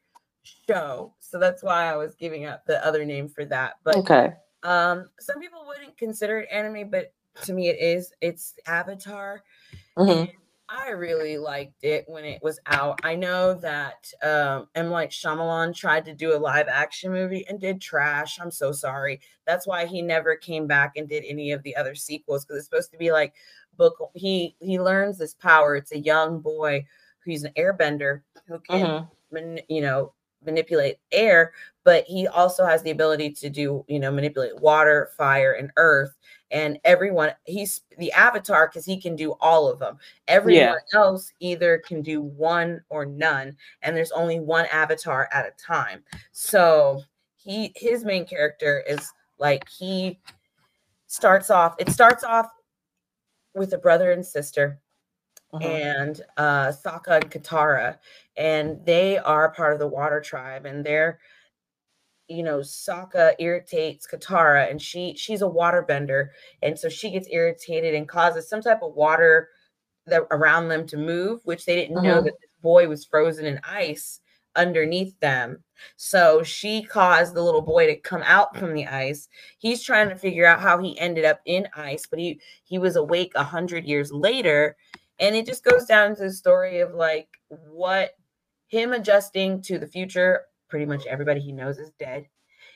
show. 0.43 1.15
So 1.19 1.39
that's 1.39 1.63
why 1.63 1.91
I 1.91 1.95
was 1.95 2.13
giving 2.13 2.45
up 2.45 2.65
the 2.65 2.86
other 2.86 3.03
name 3.05 3.27
for 3.27 3.45
that. 3.45 3.75
But 3.83 3.95
okay. 3.95 4.33
Um, 4.66 5.09
some 5.20 5.39
people 5.39 5.63
wouldn't 5.68 5.97
consider 5.97 6.39
it 6.39 6.49
anime, 6.51 6.89
but 6.89 7.13
to 7.43 7.53
me 7.53 7.70
it 7.70 7.80
is. 7.80 8.11
It's 8.22 8.55
Avatar. 8.66 9.43
Mm-hmm. 9.97 10.32
I 10.68 10.89
really 10.89 11.38
liked 11.38 11.84
it 11.84 12.05
when 12.07 12.26
it 12.26 12.41
was 12.41 12.59
out. 12.66 12.99
I 13.03 13.16
know 13.16 13.53
that 13.53 14.11
um 14.24 14.68
M. 14.74 14.89
Night 14.89 15.11
Shyamalan 15.11 15.76
tried 15.76 16.05
to 16.05 16.13
do 16.13 16.36
a 16.36 16.39
live 16.39 16.68
action 16.68 17.11
movie 17.11 17.45
and 17.47 17.59
did 17.59 17.80
trash. 17.80 18.39
I'm 18.41 18.49
so 18.49 18.72
sorry. 18.72 19.22
That's 19.45 19.68
why 19.68 19.86
he 19.86 20.01
never 20.01 20.36
came 20.36 20.66
back 20.66 20.93
and 20.95 21.07
did 21.07 21.24
any 21.28 21.51
of 21.51 21.61
the 21.61 21.76
other 21.76 21.93
sequels 21.93 22.45
because 22.45 22.57
it's 22.57 22.66
supposed 22.66 22.91
to 22.91 22.97
be 22.97 23.11
like 23.11 23.36
book. 23.78 23.95
He 24.16 24.55
he 24.59 24.80
learns 24.80 25.20
this 25.20 25.36
power. 25.36 25.76
It's 25.76 25.91
a 25.91 25.99
young 25.99 26.39
boy 26.39 26.88
who's 27.24 27.43
an 27.43 27.53
airbender 27.57 28.22
who 28.47 28.59
can, 28.59 29.07
mm-hmm. 29.32 29.57
you 29.70 29.82
know, 29.82 30.13
manipulate 30.46 30.98
air, 31.12 31.54
but 31.84 32.06
he 32.06 32.28
also 32.28 32.66
has 32.66 32.82
the 32.84 32.91
ability 32.91 33.32
to 33.32 33.50
do, 33.50 33.86
you 33.88 34.00
know, 34.00 34.12
manipulate 34.12 34.60
water, 34.60 35.12
fire, 35.18 35.54
and 35.54 35.72
earth. 35.78 36.16
And 36.52 36.80
everyone, 36.84 37.32
he's 37.46 37.82
the 37.98 38.12
avatar 38.12 38.68
because 38.68 38.86
he 38.86 39.00
can 39.00 39.16
do 39.16 39.34
all 39.41 39.68
of 39.68 39.80
them. 39.80 39.98
Everyone 40.28 40.78
yeah. 40.93 41.00
else 41.00 41.32
either 41.39 41.80
can 41.80 42.02
do 42.02 42.22
one 42.22 42.82
or 42.89 43.06
none, 43.06 43.58
and 43.82 43.96
there's 43.96 44.12
only 44.12 44.39
one 44.39 44.66
avatar 44.72 45.28
at 45.32 45.46
a 45.46 45.52
time. 45.62 46.04
So 46.32 47.02
he, 47.36 47.74
his 47.76 48.06
main 48.06 48.26
character 48.26 48.84
is 48.88 49.08
like 49.39 49.68
he 49.70 50.20
starts 51.08 51.50
off. 51.50 51.76
It 51.80 51.89
starts 51.89 52.24
off 52.24 52.48
with 53.54 53.74
a 53.74 53.78
brother 53.78 54.12
and 54.12 54.26
sister 54.26 54.80
uh-huh. 55.56 55.68
and 55.68 56.22
uh, 56.38 56.68
Sokka 56.68 57.22
and 57.22 57.32
Katara, 57.32 57.97
and 58.38 58.84
they 58.86 59.18
are 59.18 59.51
part 59.51 59.74
of 59.74 59.80
the 59.80 59.88
Water 59.88 60.22
Tribe, 60.22 60.66
and 60.66 60.86
they're 60.86 61.20
you 62.28 62.43
know 62.43 62.60
Sokka 62.60 63.34
irritates 63.39 64.08
Katara, 64.08 64.70
and 64.70 64.82
she 64.82 65.16
she's 65.16 65.41
a 65.41 65.45
waterbender, 65.45 66.30
and 66.62 66.78
so 66.78 66.89
she 66.89 67.12
gets 67.12 67.28
irritated 67.32 67.93
and 67.93 68.08
causes 68.08 68.49
some 68.49 68.62
type 68.62 68.82
of 68.82 68.93
water 68.93 69.49
that 70.08 70.24
around 70.32 70.68
them 70.68 70.86
to 70.88 70.97
move, 70.97 71.41
which 71.43 71.66
they 71.66 71.76
didn't 71.76 71.97
uh-huh. 71.97 72.08
know 72.08 72.22
that 72.22 72.39
this 72.39 72.56
boy 72.62 72.88
was 72.88 73.06
frozen 73.06 73.45
in 73.45 73.60
ice 73.64 74.20
underneath 74.56 75.20
them. 75.20 75.64
So 75.97 76.43
she 76.43 76.84
caused 76.84 77.34
the 77.34 77.43
little 77.43 77.62
boy 77.62 77.88
to 77.88 77.95
come 77.95 78.24
out 78.26 78.56
from 78.58 78.74
the 78.74 78.88
ice. 78.88 79.28
He's 79.58 79.84
trying 79.84 80.10
to 80.10 80.16
figure 80.16 80.45
out 80.45 80.62
how 80.62 80.78
he 80.78 80.97
ended 80.99 81.26
up 81.26 81.41
in 81.45 81.68
ice, 81.76 82.06
but 82.06 82.20
he 82.20 82.39
he 82.64 82.78
was 82.78 82.95
awake 82.95 83.34
a 83.36 83.43
hundred 83.43 83.86
years 83.86 84.12
later 84.12 84.78
and 85.20 85.36
it 85.36 85.45
just 85.45 85.63
goes 85.63 85.86
down 85.86 86.16
to 86.16 86.24
the 86.24 86.32
story 86.32 86.80
of 86.80 86.93
like 86.93 87.28
what 87.70 88.11
him 88.68 88.93
adjusting 88.93 89.61
to 89.63 89.80
the 89.80 89.88
future. 89.88 90.41
Pretty 90.68 90.86
much 90.86 91.05
everybody 91.05 91.39
he 91.39 91.51
knows 91.51 91.78
is 91.78 91.91
dead. 91.99 92.28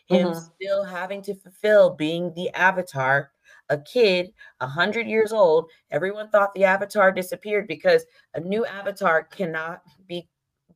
Him 0.08 0.30
mm-hmm. 0.30 0.40
still 0.40 0.84
having 0.84 1.22
to 1.24 1.36
fulfill 1.36 1.92
being 1.92 2.34
the 2.36 2.50
avatar, 2.52 3.32
a 3.70 3.78
kid, 3.78 4.32
a 4.60 4.68
hundred 4.68 5.08
years 5.08 5.32
old. 5.34 5.70
Everyone 5.92 6.30
thought 6.30 6.54
the 6.54 6.64
avatar 6.64 7.12
disappeared 7.12 7.68
because 7.68 8.06
a 8.34 8.40
new 8.40 8.66
avatar 8.66 9.24
cannot 9.24 9.82
be 10.08 10.28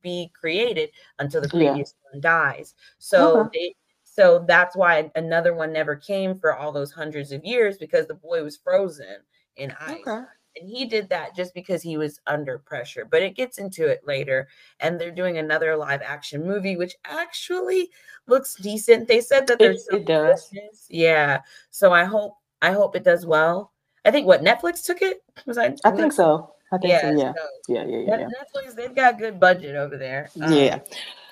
be 0.02 0.30
created 0.38 0.90
until 1.18 1.40
the 1.40 1.48
previous 1.48 1.94
yeah. 1.94 2.10
one 2.12 2.20
dies. 2.20 2.74
So 2.98 3.48
they 3.52 3.74
so 4.02 4.44
that's 4.46 4.76
why 4.76 5.10
another 5.16 5.54
one 5.54 5.72
never 5.72 5.96
came 5.96 6.38
for 6.38 6.54
all 6.54 6.70
those 6.70 6.92
hundreds 6.92 7.32
of 7.32 7.44
years 7.44 7.78
because 7.78 8.06
the 8.06 8.14
boy 8.14 8.44
was 8.44 8.58
frozen 8.58 9.16
in 9.56 9.72
ice. 9.80 9.98
Okay 10.06 10.24
and 10.56 10.68
he 10.68 10.84
did 10.84 11.08
that 11.08 11.34
just 11.34 11.54
because 11.54 11.82
he 11.82 11.96
was 11.96 12.20
under 12.26 12.58
pressure 12.58 13.06
but 13.10 13.22
it 13.22 13.36
gets 13.36 13.58
into 13.58 13.86
it 13.86 14.00
later 14.06 14.48
and 14.80 15.00
they're 15.00 15.10
doing 15.10 15.38
another 15.38 15.76
live 15.76 16.02
action 16.02 16.46
movie 16.46 16.76
which 16.76 16.94
actually 17.04 17.90
looks 18.26 18.54
decent. 18.56 19.08
They 19.08 19.20
said 19.20 19.46
that 19.46 19.58
there's 19.58 19.86
it, 19.88 19.96
it 19.96 20.06
does. 20.06 20.50
yeah 20.88 21.40
so 21.70 21.92
i 21.92 22.04
hope 22.04 22.34
i 22.62 22.72
hope 22.72 22.96
it 22.96 23.04
does 23.04 23.26
well. 23.26 23.72
I 24.04 24.10
think 24.10 24.26
what 24.26 24.42
netflix 24.42 24.84
took 24.84 25.02
it? 25.02 25.22
Was 25.46 25.58
i 25.58 25.74
i 25.84 25.90
think 25.90 26.12
so. 26.12 26.50
I 26.72 26.78
think 26.78 26.90
yeah, 26.90 27.00
so 27.00 27.10
yeah 27.10 27.32
so, 27.32 27.48
yeah 27.68 27.84
yeah 27.84 27.98
yeah, 27.98 28.18
yeah. 28.18 28.28
netflix 28.28 28.74
they've 28.74 28.94
got 28.94 29.18
good 29.18 29.38
budget 29.38 29.76
over 29.76 29.96
there 29.96 30.30
um, 30.40 30.52
yeah 30.52 30.80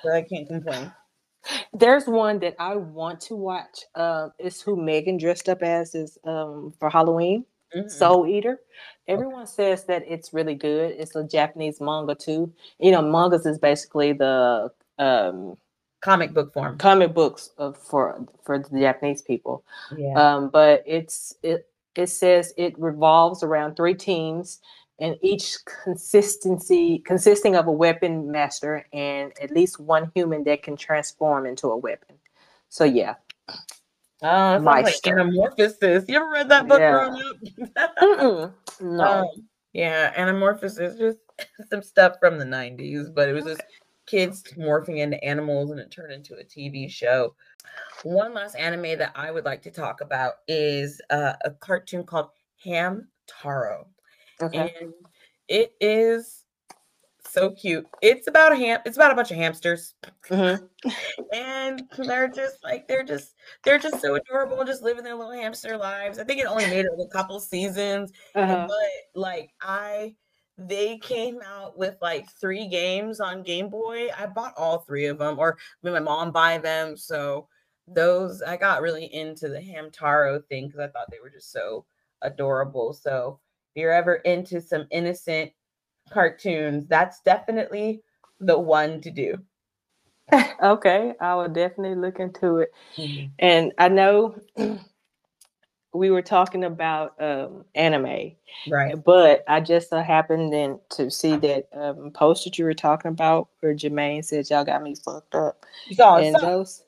so 0.02 0.12
i 0.12 0.22
can't 0.22 0.48
complain. 0.48 0.92
There's 1.72 2.06
one 2.06 2.38
that 2.40 2.54
I 2.58 2.76
want 2.76 3.20
to 3.22 3.36
watch. 3.36 3.84
Uh, 3.94 4.28
it's 4.38 4.60
who 4.60 4.76
Megan 4.76 5.16
dressed 5.16 5.48
up 5.48 5.62
as 5.62 5.94
is 5.94 6.18
um, 6.24 6.72
for 6.78 6.88
Halloween. 6.88 7.44
Mm-hmm. 7.74 7.88
Soul 7.88 8.26
Eater. 8.26 8.60
Everyone 9.08 9.46
says 9.46 9.84
that 9.84 10.04
it's 10.06 10.32
really 10.32 10.54
good. 10.54 10.94
It's 10.98 11.16
a 11.16 11.24
Japanese 11.24 11.80
manga 11.80 12.14
too. 12.14 12.52
You 12.78 12.92
know, 12.92 13.02
mangas 13.02 13.46
is 13.46 13.58
basically 13.58 14.12
the 14.12 14.70
um, 14.98 15.56
comic 16.00 16.34
book 16.34 16.52
form. 16.52 16.78
Comic 16.78 17.14
books 17.14 17.50
of, 17.58 17.76
for 17.76 18.24
for 18.44 18.58
the 18.58 18.80
Japanese 18.80 19.22
people. 19.22 19.64
Yeah. 19.96 20.14
Um, 20.14 20.50
but 20.50 20.82
it's 20.86 21.34
it 21.42 21.68
it 21.96 22.08
says 22.08 22.54
it 22.56 22.78
revolves 22.78 23.42
around 23.42 23.76
three 23.76 23.94
teams 23.94 24.60
and 24.98 25.16
each 25.20 25.56
consistency 25.84 26.98
consisting 27.00 27.56
of 27.56 27.66
a 27.66 27.72
weapon 27.72 28.30
master 28.30 28.86
and 28.92 29.32
at 29.40 29.50
least 29.50 29.80
one 29.80 30.10
human 30.14 30.44
that 30.44 30.62
can 30.62 30.76
transform 30.76 31.46
into 31.46 31.68
a 31.68 31.76
weapon. 31.76 32.16
So 32.68 32.84
yeah, 32.84 33.14
Oh, 34.22 34.54
it 34.54 34.62
like 34.62 34.86
Anamorphosis. 34.86 36.08
You 36.08 36.16
ever 36.16 36.30
read 36.30 36.48
that 36.48 36.68
book 36.68 36.80
yeah. 36.80 36.92
growing 36.92 37.70
up? 37.76 38.54
no. 38.80 39.04
Um, 39.04 39.26
yeah, 39.72 40.14
Anamorphosis. 40.14 40.98
Just 40.98 41.18
some 41.70 41.82
stuff 41.82 42.16
from 42.20 42.38
the 42.38 42.44
90s, 42.44 43.12
but 43.12 43.28
it 43.28 43.32
was 43.32 43.44
just 43.44 43.62
kids 44.06 44.42
morphing 44.56 44.98
into 44.98 45.22
animals 45.24 45.70
and 45.70 45.80
it 45.80 45.90
turned 45.90 46.12
into 46.12 46.34
a 46.34 46.44
TV 46.44 46.88
show. 46.90 47.34
One 48.02 48.34
last 48.34 48.56
anime 48.56 48.98
that 48.98 49.12
I 49.14 49.30
would 49.30 49.44
like 49.44 49.62
to 49.62 49.70
talk 49.70 50.00
about 50.00 50.34
is 50.48 51.00
uh, 51.10 51.34
a 51.44 51.50
cartoon 51.50 52.04
called 52.04 52.28
Ham 52.64 53.08
Taro. 53.26 53.86
Okay. 54.40 54.74
And 54.80 54.92
it 55.48 55.74
is 55.80 56.41
so 57.32 57.50
cute. 57.52 57.86
It's 58.02 58.26
about 58.28 58.52
a 58.52 58.56
ham, 58.56 58.80
it's 58.84 58.96
about 58.96 59.12
a 59.12 59.14
bunch 59.14 59.30
of 59.30 59.36
hamsters. 59.36 59.94
Mhm. 60.28 60.68
And 61.32 61.82
they're 61.98 62.28
just 62.28 62.62
like 62.64 62.88
they're 62.88 63.04
just 63.04 63.34
they're 63.64 63.78
just 63.78 64.00
so 64.00 64.14
adorable, 64.16 64.64
just 64.64 64.82
living 64.82 65.04
their 65.04 65.14
little 65.14 65.32
hamster 65.32 65.76
lives. 65.76 66.18
I 66.18 66.24
think 66.24 66.40
it 66.40 66.46
only 66.46 66.66
made 66.66 66.84
it 66.84 66.90
a 67.00 67.08
couple 67.12 67.40
seasons, 67.40 68.12
Uh-huh. 68.34 68.66
but 68.68 69.20
like 69.20 69.50
I 69.60 70.16
they 70.58 70.98
came 70.98 71.40
out 71.44 71.78
with 71.78 71.96
like 72.02 72.30
three 72.40 72.68
games 72.68 73.20
on 73.20 73.42
Game 73.42 73.68
Boy. 73.70 74.08
I 74.16 74.26
bought 74.26 74.54
all 74.56 74.80
three 74.80 75.06
of 75.06 75.18
them, 75.18 75.38
or 75.38 75.58
made 75.82 75.92
my 75.92 76.00
mom 76.00 76.30
buy 76.32 76.58
them. 76.58 76.96
So 76.96 77.48
those 77.88 78.42
I 78.42 78.56
got 78.56 78.82
really 78.82 79.06
into 79.14 79.48
the 79.48 79.58
Hamtaro 79.60 80.44
thing 80.48 80.66
because 80.66 80.80
I 80.80 80.88
thought 80.88 81.10
they 81.10 81.20
were 81.20 81.30
just 81.30 81.50
so 81.52 81.84
adorable. 82.22 82.92
So 82.92 83.40
if 83.74 83.80
you're 83.80 83.92
ever 83.92 84.16
into 84.16 84.60
some 84.60 84.86
innocent 84.90 85.52
cartoons, 86.12 86.86
that's 86.88 87.20
definitely 87.22 88.02
the 88.40 88.58
one 88.58 89.00
to 89.02 89.10
do. 89.10 89.38
okay, 90.62 91.14
I 91.20 91.34
will 91.36 91.48
definitely 91.48 91.96
look 91.96 92.20
into 92.20 92.58
it. 92.58 92.72
And 93.38 93.72
I 93.78 93.88
know 93.88 94.36
we 95.94 96.10
were 96.10 96.22
talking 96.22 96.64
about 96.64 97.20
um, 97.22 97.64
anime, 97.74 98.32
Right. 98.66 98.96
but 99.04 99.44
I 99.48 99.60
just 99.60 99.90
so 99.90 100.00
happened 100.02 100.52
then 100.52 100.80
to 100.90 101.10
see 101.10 101.36
that 101.38 101.68
um, 101.74 102.10
post 102.12 102.44
that 102.44 102.58
you 102.58 102.64
were 102.64 102.74
talking 102.74 103.10
about 103.10 103.48
where 103.60 103.74
Jermaine 103.74 104.24
said 104.24 104.50
y'all 104.50 104.64
got 104.64 104.82
me 104.82 104.94
fucked 104.96 105.34
up. 105.34 105.66
And 106.24 106.36
those 106.42 106.84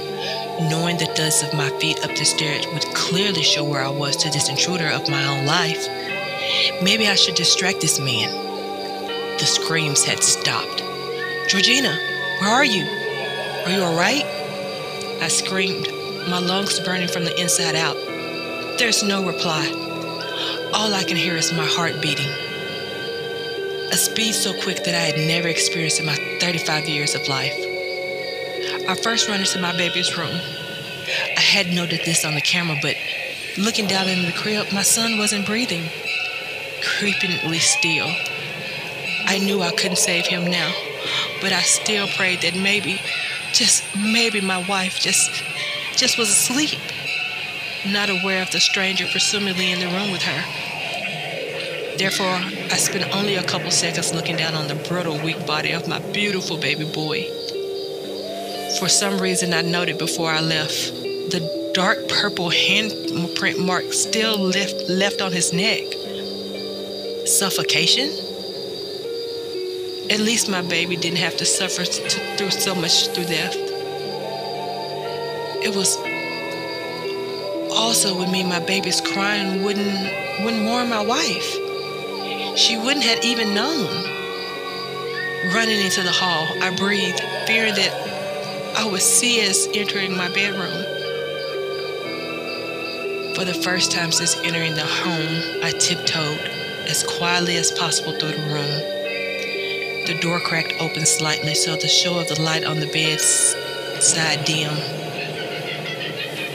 Knowing 0.70 0.98
the 0.98 1.08
thuds 1.16 1.42
of 1.42 1.54
my 1.54 1.70
feet 1.80 2.04
up 2.06 2.16
the 2.16 2.26
stairs 2.26 2.68
would 2.68 2.86
clearly 2.94 3.42
show 3.42 3.64
where 3.64 3.84
I 3.84 3.90
was 3.90 4.16
to 4.18 4.30
this 4.30 4.50
intruder 4.50 4.88
of 4.88 5.10
my 5.10 5.26
own 5.26 5.48
life. 5.48 5.88
Maybe 6.84 7.08
I 7.08 7.16
should 7.16 7.36
distract 7.36 7.82
this 7.82 8.00
man. 8.00 8.47
The 9.40 9.46
screams 9.46 10.04
had 10.04 10.24
stopped. 10.24 10.84
Georgina, 11.48 11.98
where 12.40 12.50
are 12.50 12.66
you? 12.66 12.84
Are 13.66 13.72
you 13.72 13.84
all 13.84 13.96
right? 13.96 14.26
I 15.22 15.28
screamed, 15.28 15.88
my 16.28 16.40
lungs 16.40 16.80
burning 16.80 17.08
from 17.08 17.24
the 17.24 17.40
inside 17.40 17.76
out. 17.76 17.96
There's 18.78 19.04
no 19.04 19.26
reply. 19.26 19.68
All 20.74 20.94
I 20.94 21.04
can 21.04 21.18
hear 21.18 21.36
is 21.36 21.54
my 21.54 21.66
heart 21.66 22.02
beating. 22.02 22.30
A 23.92 23.98
speed 23.98 24.34
so 24.34 24.54
quick 24.62 24.84
that 24.84 24.96
I 24.96 25.00
had 25.00 25.28
never 25.28 25.48
experienced 25.48 26.00
in 26.00 26.06
my 26.06 26.16
35 26.40 26.88
years 26.90 27.16
of 27.16 27.28
life. 27.28 27.56
I 28.90 28.96
first 29.02 29.30
run 29.30 29.40
into 29.40 29.60
my 29.60 29.76
baby's 29.78 30.18
room. 30.18 30.40
I 31.38 31.42
had 31.42 31.68
noted 31.68 32.02
this 32.06 32.26
on 32.26 32.36
the 32.36 32.42
camera, 32.42 32.78
but 32.82 32.96
looking 33.58 33.88
down 33.88 34.08
into 34.10 34.26
the 34.26 34.38
crib, 34.38 34.72
my 34.74 34.84
son 34.84 35.18
wasn't 35.18 35.46
breathing 35.46 35.90
creepingly 36.82 37.60
still. 37.60 38.08
I 39.30 39.40
knew 39.40 39.62
I 39.62 39.72
couldn't 39.72 39.98
save 39.98 40.26
him 40.26 40.50
now, 40.50 40.72
but 41.42 41.52
I 41.52 41.62
still 41.62 42.08
prayed 42.08 42.42
that 42.44 42.56
maybe, 42.56 43.02
just 43.52 43.84
maybe 43.94 44.40
my 44.40 44.66
wife 44.70 45.02
just 45.02 45.30
just 45.98 46.18
was 46.18 46.30
asleep, 46.30 46.80
not 47.86 48.10
aware 48.10 48.42
of 48.42 48.52
the 48.52 48.62
stranger 48.62 49.06
presumably 49.12 49.72
in 49.72 49.80
the 49.80 49.88
room 49.88 50.12
with 50.12 50.22
her. 50.22 51.98
Therefore, 51.98 52.40
I 52.72 52.78
spent 52.78 53.14
only 53.14 53.36
a 53.36 53.44
couple 53.44 53.70
seconds 53.70 54.14
looking 54.14 54.38
down 54.38 54.54
on 54.54 54.68
the 54.70 54.76
brittle, 54.76 55.20
weak 55.20 55.46
body 55.46 55.74
of 55.74 55.90
my 55.90 56.00
beautiful 56.14 56.58
baby 56.58 56.90
boy. 56.90 57.24
For 58.80 58.88
some 58.88 59.20
reason, 59.20 59.54
I 59.54 59.62
noted 59.62 59.98
before 59.98 60.32
I 60.32 60.40
left 60.40 60.94
the 61.32 61.72
dark 61.74 62.08
purple 62.08 62.50
handprint 62.50 63.60
mark 63.66 63.92
still 63.92 64.40
left, 64.40 64.88
left 64.88 65.22
on 65.22 65.34
his 65.34 65.52
neck. 65.52 65.84
Suffocation? 67.28 68.27
At 70.10 70.22
least 70.22 70.50
my 70.50 70.62
baby 70.62 70.96
didn't 70.96 71.18
have 71.18 71.36
to 71.38 71.46
suffer 71.46 71.84
through 71.84 72.52
so 72.52 72.74
much 72.74 73.08
through 73.10 73.26
death. 73.26 73.54
It 75.62 75.76
was 75.76 75.98
also 77.78 78.18
would 78.18 78.30
mean 78.30 78.48
my 78.48 78.62
baby's 78.62 79.02
crying 79.02 79.64
wouldn't 79.64 79.86
wouldn't 80.46 80.66
warn 80.66 80.90
my 80.90 81.04
wife. 81.06 81.54
She 82.58 82.78
wouldn't 82.78 83.04
have 83.04 83.24
even 83.24 83.54
known. 83.54 83.88
Running 85.54 85.80
into 85.82 86.02
the 86.04 86.12
hall, 86.12 86.48
I 86.62 86.74
breathed, 86.76 87.20
fearing 87.46 87.76
that 87.76 88.78
I 88.78 88.90
would 88.90 89.02
see 89.02 89.46
us 89.46 89.68
entering 89.74 90.16
my 90.16 90.30
bedroom. 90.30 90.86
For 93.36 93.44
the 93.44 93.60
first 93.62 93.92
time 93.92 94.14
since 94.14 94.38
entering 94.38 94.76
the 94.76 94.86
home, 94.86 95.64
I 95.64 95.72
tiptoed 95.72 96.40
as 96.88 97.04
quietly 97.04 97.58
as 97.58 97.72
possible 97.72 98.14
through 98.18 98.32
the 98.32 98.54
room. 98.54 98.97
The 100.08 100.18
door 100.22 100.40
cracked 100.40 100.74
open 100.80 101.06
slightly 101.06 101.54
so 101.54 101.76
the 101.76 101.90
show 101.90 102.18
of 102.18 102.30
the 102.30 102.42
light 102.42 102.64
on 102.64 102.80
the 102.80 102.88
bed's 102.88 103.26
side 104.00 104.46
dim. 104.46 104.72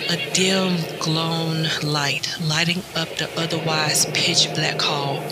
A 0.09 0.33
dim, 0.33 0.79
glowing 0.99 1.67
light 1.83 2.35
lighting 2.41 2.83
up 2.97 3.15
the 3.19 3.29
otherwise 3.37 4.07
pitch 4.15 4.49
black 4.55 4.81
hall. 4.81 5.23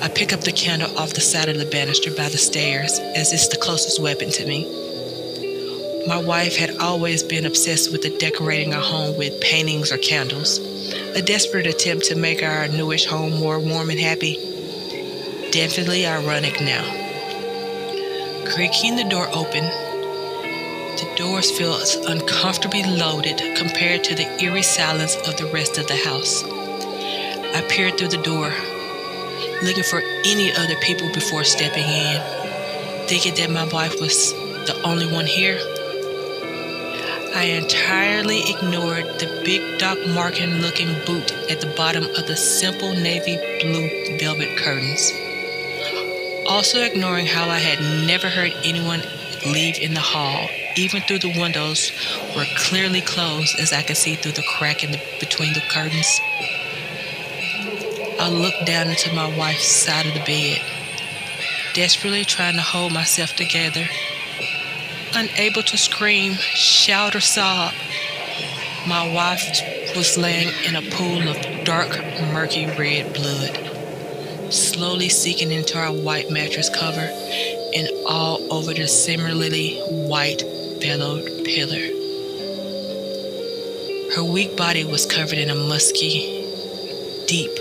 I 0.00 0.08
pick 0.08 0.32
up 0.32 0.42
the 0.42 0.52
candle 0.52 0.96
off 0.96 1.12
the 1.12 1.20
side 1.20 1.48
of 1.48 1.58
the 1.58 1.66
banister 1.66 2.12
by 2.14 2.28
the 2.28 2.38
stairs, 2.38 3.00
as 3.16 3.32
it's 3.32 3.48
the 3.48 3.56
closest 3.56 4.00
weapon 4.00 4.30
to 4.30 4.46
me. 4.46 6.06
My 6.06 6.22
wife 6.22 6.54
had 6.54 6.78
always 6.78 7.24
been 7.24 7.44
obsessed 7.44 7.90
with 7.90 8.02
decorating 8.20 8.72
our 8.72 8.80
home 8.80 9.18
with 9.18 9.40
paintings 9.40 9.90
or 9.90 9.98
candles. 9.98 10.58
a 11.16 11.22
desperate 11.22 11.66
attempt 11.66 12.04
to 12.04 12.14
make 12.14 12.40
our 12.40 12.68
newish 12.68 13.04
home 13.04 13.34
more 13.40 13.58
warm 13.58 13.90
and 13.90 13.98
happy. 13.98 14.36
Definitely 15.50 16.06
ironic 16.06 16.60
now. 16.60 16.99
Creaking 18.54 18.96
the 18.96 19.04
door 19.04 19.28
open, 19.32 19.62
the 19.62 21.08
doors 21.16 21.56
feel 21.56 21.78
uncomfortably 22.08 22.82
loaded 22.82 23.56
compared 23.56 24.02
to 24.02 24.16
the 24.16 24.26
eerie 24.42 24.62
silence 24.62 25.14
of 25.28 25.36
the 25.36 25.46
rest 25.46 25.78
of 25.78 25.86
the 25.86 25.94
house. 25.94 26.42
I 26.42 27.64
peered 27.68 27.96
through 27.96 28.08
the 28.08 28.22
door, 28.22 28.52
looking 29.62 29.84
for 29.84 30.02
any 30.24 30.52
other 30.52 30.74
people 30.82 31.08
before 31.14 31.44
stepping 31.44 31.84
in, 31.84 33.06
thinking 33.06 33.36
that 33.36 33.50
my 33.50 33.68
wife 33.72 34.00
was 34.00 34.32
the 34.66 34.80
only 34.84 35.06
one 35.06 35.26
here. 35.26 35.58
I 37.36 37.56
entirely 37.56 38.40
ignored 38.50 39.04
the 39.20 39.42
big 39.44 39.78
Doc 39.78 39.96
Martin 40.08 40.60
looking 40.60 40.92
boot 41.06 41.30
at 41.48 41.60
the 41.60 41.72
bottom 41.76 42.02
of 42.04 42.26
the 42.26 42.36
simple 42.36 42.92
navy 42.94 43.36
blue 43.62 44.18
velvet 44.18 44.58
curtains. 44.58 45.12
Also 46.50 46.82
ignoring 46.82 47.26
how 47.26 47.48
I 47.48 47.58
had 47.58 47.78
never 48.08 48.28
heard 48.28 48.52
anyone 48.64 49.02
leave 49.46 49.78
in 49.78 49.94
the 49.94 50.00
hall, 50.00 50.48
even 50.74 51.00
through 51.00 51.20
the 51.20 51.40
windows 51.40 51.92
were 52.36 52.44
clearly 52.56 53.00
closed 53.00 53.60
as 53.60 53.72
I 53.72 53.82
could 53.82 53.96
see 53.96 54.16
through 54.16 54.32
the 54.32 54.42
crack 54.42 54.82
in 54.82 54.90
the, 54.90 55.00
between 55.20 55.52
the 55.52 55.62
curtains. 55.70 56.20
I 58.18 58.28
looked 58.28 58.66
down 58.66 58.88
into 58.88 59.14
my 59.14 59.34
wife's 59.38 59.64
side 59.64 60.06
of 60.06 60.14
the 60.14 60.24
bed, 60.24 60.60
desperately 61.72 62.24
trying 62.24 62.56
to 62.56 62.62
hold 62.62 62.92
myself 62.92 63.36
together 63.36 63.86
unable 65.14 65.62
to 65.62 65.76
scream, 65.76 66.34
shout, 66.34 67.14
or 67.14 67.20
sob. 67.20 67.72
My 68.86 69.12
wife 69.12 69.96
was 69.96 70.16
laying 70.16 70.50
in 70.66 70.76
a 70.76 70.82
pool 70.90 71.28
of 71.28 71.64
dark, 71.64 71.90
murky 72.32 72.66
red 72.66 73.12
blood, 73.12 73.69
slowly 74.50 75.08
seeking 75.08 75.50
into 75.50 75.78
our 75.78 75.92
white 75.92 76.30
mattress 76.30 76.68
cover 76.68 77.00
and 77.74 77.88
all 78.06 78.40
over 78.52 78.74
the 78.74 78.86
similarly 78.86 79.78
white 79.88 80.42
bellowed 80.80 81.44
pillar. 81.44 81.96
Her 84.14 84.24
weak 84.24 84.56
body 84.56 84.84
was 84.84 85.06
covered 85.06 85.38
in 85.38 85.50
a 85.50 85.54
musky, 85.54 86.46
deep, 87.26 87.52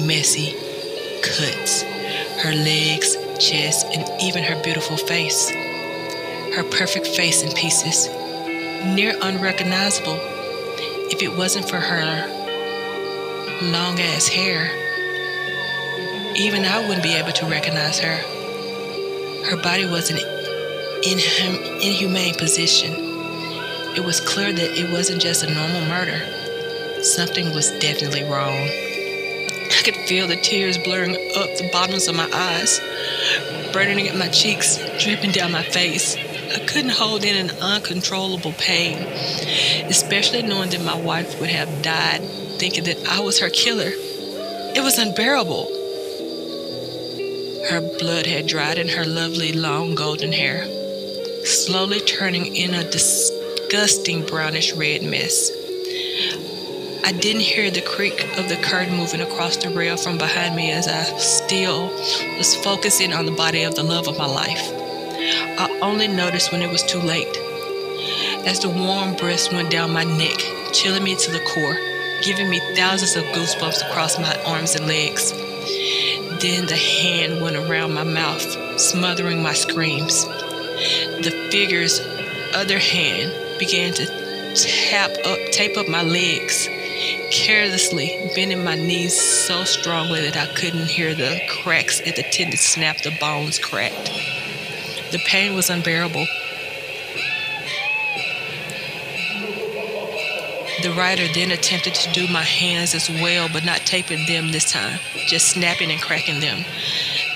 messy 0.00 0.54
cuts. 1.22 1.82
Her 2.42 2.54
legs, 2.54 3.16
chest, 3.38 3.86
and 3.92 4.08
even 4.22 4.44
her 4.44 4.62
beautiful 4.62 4.96
face 4.96 5.50
her 6.58 6.64
perfect 6.64 7.06
face 7.06 7.42
in 7.42 7.52
pieces, 7.52 8.08
near 8.96 9.16
unrecognizable 9.22 10.18
if 11.08 11.22
it 11.22 11.36
wasn't 11.36 11.68
for 11.68 11.76
her 11.76 12.26
long 13.62 14.00
ass 14.00 14.26
hair. 14.26 14.87
Even 16.38 16.64
I 16.64 16.78
wouldn't 16.86 17.02
be 17.02 17.14
able 17.14 17.32
to 17.32 17.46
recognize 17.46 17.98
her. 17.98 18.16
Her 19.50 19.56
body 19.56 19.86
was 19.86 20.08
in 20.08 20.18
an 20.18 21.82
inhumane 21.82 22.34
position. 22.34 22.92
It 23.96 24.04
was 24.04 24.20
clear 24.20 24.52
that 24.52 24.78
it 24.78 24.90
wasn't 24.92 25.20
just 25.20 25.42
a 25.42 25.52
normal 25.52 25.80
murder. 25.86 27.02
Something 27.02 27.52
was 27.52 27.72
definitely 27.80 28.22
wrong. 28.22 28.54
I 28.54 29.82
could 29.84 29.96
feel 30.06 30.28
the 30.28 30.36
tears 30.36 30.78
blurring 30.78 31.16
up 31.36 31.56
the 31.56 31.68
bottoms 31.72 32.06
of 32.06 32.14
my 32.14 32.30
eyes, 32.32 32.80
burning 33.72 34.06
at 34.06 34.16
my 34.16 34.28
cheeks, 34.28 34.78
dripping 35.02 35.32
down 35.32 35.50
my 35.50 35.64
face. 35.64 36.16
I 36.16 36.64
couldn't 36.66 36.92
hold 36.92 37.24
in 37.24 37.48
an 37.48 37.56
uncontrollable 37.58 38.52
pain, 38.52 38.98
especially 39.88 40.42
knowing 40.42 40.70
that 40.70 40.84
my 40.84 40.98
wife 41.00 41.40
would 41.40 41.50
have 41.50 41.82
died 41.82 42.22
thinking 42.58 42.84
that 42.84 43.08
I 43.08 43.20
was 43.20 43.38
her 43.40 43.50
killer. 43.50 43.90
It 43.92 44.82
was 44.82 44.98
unbearable. 44.98 45.77
Her 47.70 47.82
blood 47.82 48.26
had 48.26 48.46
dried 48.46 48.78
in 48.78 48.88
her 48.88 49.04
lovely 49.04 49.52
long 49.52 49.94
golden 49.94 50.32
hair, 50.32 50.64
slowly 51.44 52.00
turning 52.00 52.56
in 52.56 52.72
a 52.72 52.90
disgusting 52.90 54.24
brownish 54.24 54.72
red 54.72 55.02
mess. 55.02 55.50
I 57.04 57.12
didn't 57.12 57.42
hear 57.42 57.70
the 57.70 57.82
creak 57.82 58.24
of 58.38 58.48
the 58.48 58.56
curtain 58.56 58.96
moving 58.96 59.20
across 59.20 59.58
the 59.58 59.68
rail 59.68 59.98
from 59.98 60.16
behind 60.16 60.56
me 60.56 60.70
as 60.70 60.88
I 60.88 61.02
still 61.18 61.88
was 62.38 62.56
focusing 62.64 63.12
on 63.12 63.26
the 63.26 63.32
body 63.32 63.64
of 63.64 63.74
the 63.74 63.82
love 63.82 64.08
of 64.08 64.16
my 64.16 64.26
life. 64.26 64.72
I 65.60 65.78
only 65.82 66.08
noticed 66.08 66.50
when 66.50 66.62
it 66.62 66.72
was 66.72 66.82
too 66.82 67.00
late. 67.00 67.36
As 68.46 68.60
the 68.60 68.70
warm 68.70 69.14
breath 69.14 69.52
went 69.52 69.70
down 69.70 69.92
my 69.92 70.04
neck, 70.04 70.38
chilling 70.72 71.04
me 71.04 71.16
to 71.16 71.30
the 71.30 71.40
core, 71.40 71.76
giving 72.22 72.48
me 72.48 72.60
thousands 72.74 73.14
of 73.14 73.24
goosebumps 73.34 73.86
across 73.90 74.18
my 74.18 74.34
arms 74.44 74.74
and 74.74 74.86
legs. 74.86 75.34
Then 76.40 76.66
the 76.66 76.76
hand 76.76 77.40
went 77.40 77.56
around 77.56 77.94
my 77.94 78.04
mouth, 78.04 78.80
smothering 78.80 79.42
my 79.42 79.54
screams. 79.54 80.24
The 80.24 81.48
figure's 81.50 82.00
other 82.54 82.78
hand 82.78 83.58
began 83.58 83.92
to 83.94 84.06
tap 84.54 85.10
up, 85.24 85.38
tape 85.50 85.76
up 85.76 85.88
my 85.88 86.02
legs, 86.02 86.68
carelessly 87.30 88.30
bending 88.34 88.62
my 88.62 88.76
knees 88.76 89.20
so 89.20 89.64
strongly 89.64 90.20
that 90.22 90.36
I 90.36 90.46
couldn't 90.54 90.86
hear 90.86 91.14
the 91.14 91.40
cracks 91.48 92.00
at 92.06 92.16
the 92.16 92.22
tendon 92.22 92.58
snap 92.58 92.98
the 92.98 93.16
bones 93.20 93.58
cracked. 93.58 94.10
The 95.10 95.18
pain 95.26 95.54
was 95.54 95.70
unbearable. 95.70 96.26
The 100.80 100.92
writer 100.92 101.26
then 101.34 101.50
attempted 101.50 101.94
to 101.94 102.12
do 102.12 102.28
my 102.28 102.42
hands 102.42 102.94
as 102.94 103.10
well, 103.10 103.48
but 103.52 103.64
not 103.64 103.78
taping 103.78 104.26
them 104.26 104.52
this 104.52 104.70
time, 104.70 105.00
just 105.26 105.48
snapping 105.48 105.90
and 105.90 106.00
cracking 106.00 106.38
them, 106.38 106.64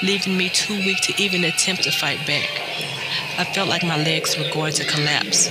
leaving 0.01 0.37
me 0.37 0.49
too 0.49 0.77
weak 0.77 0.99
to 1.03 1.21
even 1.21 1.43
attempt 1.43 1.83
to 1.83 1.91
fight 1.91 2.25
back. 2.25 2.49
I 3.39 3.45
felt 3.53 3.69
like 3.69 3.83
my 3.83 3.97
legs 3.97 4.39
were 4.39 4.49
going 4.55 4.75
to 4.75 4.85
collapse, 4.85 5.49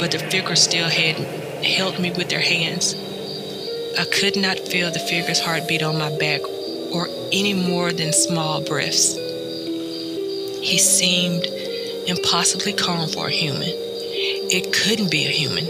but 0.00 0.10
the 0.10 0.18
figure 0.18 0.56
still 0.56 0.88
had 0.88 1.16
held 1.64 2.00
me 2.00 2.10
with 2.10 2.30
their 2.30 2.40
hands. 2.40 2.96
I 3.96 4.06
could 4.06 4.36
not 4.36 4.58
feel 4.58 4.90
the 4.90 4.98
figure's 4.98 5.40
heartbeat 5.40 5.84
on 5.84 5.98
my 5.98 6.10
back 6.18 6.40
or 6.92 7.06
any 7.32 7.54
more 7.54 7.92
than 7.92 8.12
small 8.12 8.60
breaths. 8.60 9.14
He 10.62 10.78
seemed 10.78 11.46
impossibly 12.08 12.72
calm 12.72 13.08
for 13.08 13.28
a 13.28 13.30
human. 13.30 13.70
It 13.70 14.72
couldn't 14.72 15.12
be 15.12 15.26
a 15.26 15.30
human. 15.30 15.68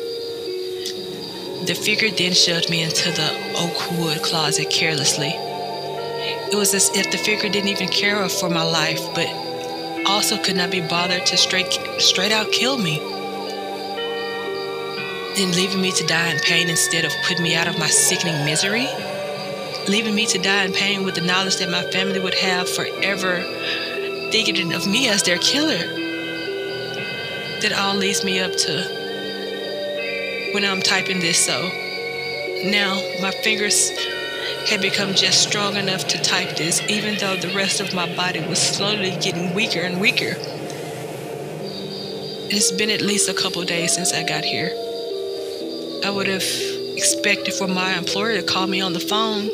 The 1.67 1.75
figure 1.75 2.11
then 2.11 2.33
shoved 2.33 2.71
me 2.71 2.83
into 2.83 3.11
the 3.11 3.31
oak 3.57 3.99
wood 3.99 4.23
closet 4.23 4.71
carelessly. 4.71 5.33
It 5.35 6.57
was 6.57 6.73
as 6.73 6.91
if 6.97 7.11
the 7.11 7.19
figure 7.19 7.51
didn't 7.51 7.69
even 7.69 7.89
care 7.89 8.27
for 8.29 8.49
my 8.49 8.63
life, 8.63 9.01
but 9.15 9.29
also 10.07 10.37
could 10.43 10.57
not 10.57 10.71
be 10.71 10.81
bothered 10.81 11.27
to 11.27 11.37
straight, 11.37 11.71
straight 11.99 12.33
out 12.33 12.51
kill 12.51 12.79
me. 12.79 12.99
Then 15.37 15.53
leaving 15.53 15.83
me 15.83 15.93
to 15.93 16.07
die 16.07 16.33
in 16.33 16.39
pain 16.39 16.71
instead 16.71 17.05
of 17.05 17.13
putting 17.29 17.43
me 17.45 17.55
out 17.55 17.69
of 17.69 17.79
my 17.79 17.89
sickening 17.89 18.45
misery? 18.45 18.89
Leaving 19.87 20.15
me 20.15 20.27
to 20.27 20.39
die 20.39 20.65
in 20.65 20.73
pain 20.73 21.05
with 21.05 21.15
the 21.15 21.21
knowledge 21.21 21.59
that 21.59 21.71
my 21.71 21.83
family 21.91 22.21
would 22.21 22.35
have 22.35 22.69
forever 22.69 23.43
thinking 24.33 24.73
of 24.73 24.87
me 24.87 25.09
as 25.09 25.23
their 25.25 25.39
killer. 25.39 25.79
That 27.61 27.75
all 27.79 27.97
leads 27.97 28.25
me 28.25 28.41
up 28.41 28.53
to 28.53 29.00
when 30.53 30.65
I'm 30.65 30.81
typing 30.81 31.21
this. 31.21 31.45
So 31.45 31.61
now 32.65 32.95
my 33.21 33.31
fingers 33.43 33.91
had 34.69 34.81
become 34.81 35.15
just 35.15 35.43
strong 35.43 35.77
enough 35.77 36.07
to 36.09 36.23
type 36.23 36.57
this, 36.57 36.81
even 36.89 37.19
though 37.19 37.37
the 37.37 37.55
rest 37.55 37.81
of 37.81 37.95
my 37.95 38.15
body 38.15 38.41
was 38.41 38.61
slowly 38.61 39.11
getting 39.21 39.55
weaker 39.55 39.81
and 39.81 40.01
weaker. 40.01 40.35
It's 42.53 42.73
been 42.73 42.91
at 42.91 43.01
least 43.01 43.29
a 43.29 43.35
couple 43.35 43.63
days 43.65 43.95
since 43.95 44.13
I 44.13 44.23
got 44.25 44.45
here. 44.45 44.71
I 46.05 46.11
would 46.11 46.27
have 46.27 46.45
expected 46.97 47.55
for 47.55 47.69
my 47.69 47.97
employer 47.97 48.41
to 48.41 48.43
call 48.43 48.67
me 48.67 48.81
on 48.81 48.93
the 48.93 49.01
phone, 49.01 49.47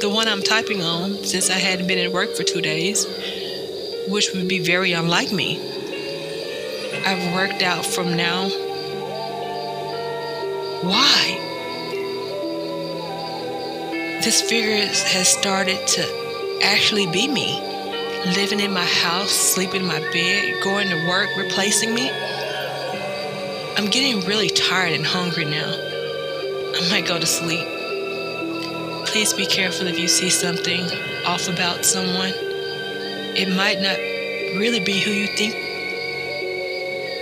the 0.00 0.10
one 0.12 0.28
I'm 0.28 0.42
typing 0.42 0.82
on, 0.82 1.24
since 1.24 1.50
I 1.50 1.58
hadn't 1.58 1.86
been 1.86 1.98
at 1.98 2.12
work 2.12 2.34
for 2.36 2.44
two 2.44 2.60
days 2.60 3.06
which 4.08 4.32
would 4.32 4.48
be 4.48 4.58
very 4.58 4.92
unlike 4.92 5.32
me. 5.32 5.60
I've 7.04 7.34
worked 7.34 7.62
out 7.62 7.84
from 7.84 8.16
now. 8.16 8.50
Why? 10.82 11.38
This 14.22 14.42
figure 14.42 14.76
has 14.76 15.28
started 15.28 15.86
to 15.86 16.60
actually 16.62 17.06
be 17.06 17.26
me. 17.28 17.60
Living 18.36 18.60
in 18.60 18.72
my 18.72 18.84
house, 18.84 19.30
sleeping 19.30 19.80
in 19.80 19.86
my 19.86 20.00
bed, 20.12 20.62
going 20.62 20.88
to 20.88 21.08
work, 21.08 21.28
replacing 21.36 21.94
me. 21.94 22.10
I'm 23.76 23.90
getting 23.90 24.20
really 24.28 24.48
tired 24.48 24.92
and 24.92 25.04
hungry 25.04 25.44
now. 25.44 25.70
I 25.70 26.88
might 26.90 27.06
go 27.06 27.18
to 27.18 27.26
sleep. 27.26 27.66
Please 29.06 29.32
be 29.32 29.46
careful 29.46 29.86
if 29.86 29.98
you 29.98 30.08
see 30.08 30.30
something 30.30 30.82
off 31.26 31.48
about 31.48 31.84
someone 31.84 32.32
it 33.34 33.48
might 33.48 33.80
not 33.80 33.96
really 34.58 34.80
be 34.80 35.00
who 35.00 35.10
you 35.10 35.26
think 35.26 35.54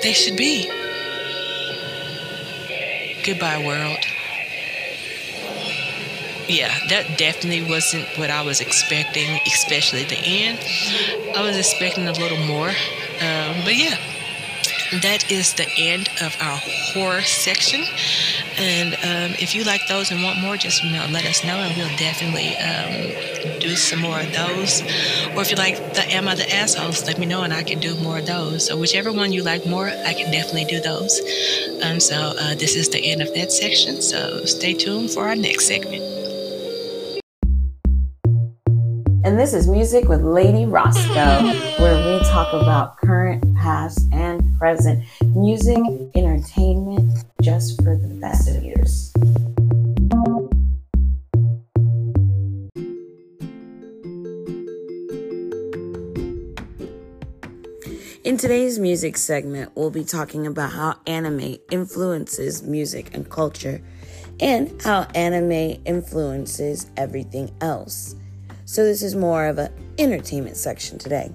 they 0.02 0.12
should 0.12 0.36
be. 0.36 0.79
Goodbye, 3.24 3.64
world. 3.64 3.98
Yeah, 6.48 6.72
that 6.88 7.18
definitely 7.18 7.62
wasn't 7.62 8.06
what 8.18 8.30
I 8.30 8.42
was 8.42 8.60
expecting, 8.60 9.38
especially 9.46 10.04
the 10.04 10.16
end. 10.16 10.58
I 11.36 11.42
was 11.42 11.56
expecting 11.56 12.08
a 12.08 12.12
little 12.12 12.38
more. 12.38 12.68
Um, 12.68 13.62
but 13.64 13.76
yeah 13.76 13.96
that 15.02 15.30
is 15.30 15.54
the 15.54 15.68
end 15.78 16.08
of 16.20 16.36
our 16.40 16.58
horror 16.92 17.22
section. 17.22 17.84
And 18.58 18.94
um, 18.94 19.36
if 19.38 19.54
you 19.54 19.64
like 19.64 19.86
those 19.88 20.10
and 20.10 20.22
want 20.22 20.40
more, 20.40 20.56
just 20.56 20.82
you 20.82 20.90
know, 20.90 21.06
let 21.10 21.24
us 21.26 21.44
know, 21.44 21.56
and 21.56 21.76
we'll 21.76 21.96
definitely 21.96 22.56
um, 22.56 23.60
do 23.60 23.76
some 23.76 24.00
more 24.00 24.18
of 24.18 24.32
those. 24.32 24.82
Or 25.34 25.42
if 25.42 25.50
you 25.50 25.56
like 25.56 25.76
the 25.94 26.04
Am 26.10 26.26
I 26.26 26.34
the 26.34 26.52
Assholes, 26.54 27.06
let 27.06 27.18
me 27.18 27.26
know, 27.26 27.42
and 27.42 27.52
I 27.52 27.62
can 27.62 27.78
do 27.78 27.94
more 27.96 28.18
of 28.18 28.26
those. 28.26 28.66
So 28.66 28.76
whichever 28.76 29.12
one 29.12 29.32
you 29.32 29.42
like 29.42 29.64
more, 29.66 29.86
I 29.86 30.12
can 30.12 30.32
definitely 30.32 30.64
do 30.64 30.80
those. 30.80 31.20
Um, 31.82 32.00
so 32.00 32.34
uh, 32.38 32.54
this 32.56 32.74
is 32.74 32.88
the 32.88 32.98
end 32.98 33.22
of 33.22 33.32
that 33.34 33.52
section. 33.52 34.02
So 34.02 34.44
stay 34.44 34.74
tuned 34.74 35.10
for 35.10 35.28
our 35.28 35.36
next 35.36 35.66
segment. 35.66 36.02
And 39.22 39.38
this 39.38 39.52
is 39.52 39.68
Music 39.68 40.08
with 40.08 40.22
Lady 40.22 40.64
Roscoe, 40.64 41.42
where 41.78 41.94
we 41.94 42.18
talk 42.24 42.54
about 42.54 42.96
current, 42.96 43.44
past, 43.60 44.08
and 44.12 44.58
present 44.58 45.04
music, 45.34 45.78
entertainment, 46.14 47.24
just 47.42 47.76
for 47.82 47.96
the 47.96 48.08
best 48.20 48.48
of 48.48 48.64
ears. 48.64 49.12
In 58.22 58.36
today's 58.36 58.78
music 58.78 59.16
segment, 59.16 59.72
we'll 59.74 59.90
be 59.90 60.04
talking 60.04 60.46
about 60.46 60.72
how 60.72 60.96
anime 61.06 61.56
influences 61.70 62.62
music 62.62 63.14
and 63.14 63.28
culture, 63.28 63.82
and 64.38 64.80
how 64.82 65.02
anime 65.14 65.80
influences 65.84 66.90
everything 66.96 67.50
else. 67.60 68.14
So, 68.66 68.84
this 68.84 69.02
is 69.02 69.16
more 69.16 69.46
of 69.46 69.58
an 69.58 69.72
entertainment 69.98 70.56
section 70.56 70.98
today. 70.98 71.32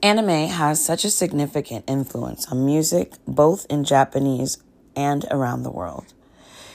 Anime 0.00 0.46
has 0.46 0.84
such 0.84 1.04
a 1.04 1.10
significant 1.10 1.84
influence 1.88 2.46
on 2.52 2.64
music, 2.64 3.14
both 3.26 3.66
in 3.68 3.82
Japanese 3.82 4.58
and 4.94 5.24
around 5.28 5.64
the 5.64 5.72
world. 5.72 6.14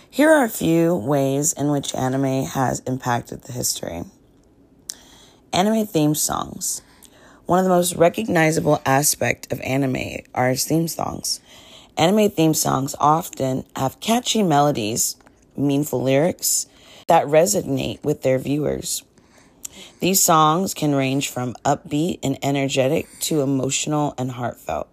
Here 0.10 0.30
are 0.30 0.44
a 0.44 0.50
few 0.50 0.94
ways 0.94 1.54
in 1.54 1.72
which 1.72 1.96
anime 1.96 2.44
has 2.44 2.82
impacted 2.82 3.44
the 3.44 3.54
history. 3.54 4.04
Anime 5.54 5.86
theme 5.86 6.16
songs. 6.16 6.82
One 7.46 7.60
of 7.60 7.64
the 7.64 7.70
most 7.70 7.96
recognizable 7.96 8.82
aspects 8.86 9.48
of 9.54 9.62
anime 9.62 10.20
are 10.36 10.50
its 10.50 10.66
theme 10.66 10.90
songs. 10.90 11.40
Anime 11.98 12.30
theme 12.30 12.54
songs 12.54 12.94
often 13.00 13.64
have 13.78 14.02
catchy 14.02 14.44
melodies, 14.44 15.16
meaningful 15.56 16.04
lyrics 16.04 16.68
that 17.08 17.28
resonate 17.28 18.04
with 18.04 18.22
their 18.24 18.38
viewers. 18.38 19.02
These 20.00 20.22
songs 20.22 20.74
can 20.74 20.96
range 20.96 21.30
from 21.30 21.56
upbeat 21.66 22.20
and 22.24 22.38
energetic 22.44 23.08
to 23.22 23.42
emotional 23.42 24.14
and 24.18 24.32
heartfelt. 24.32 24.90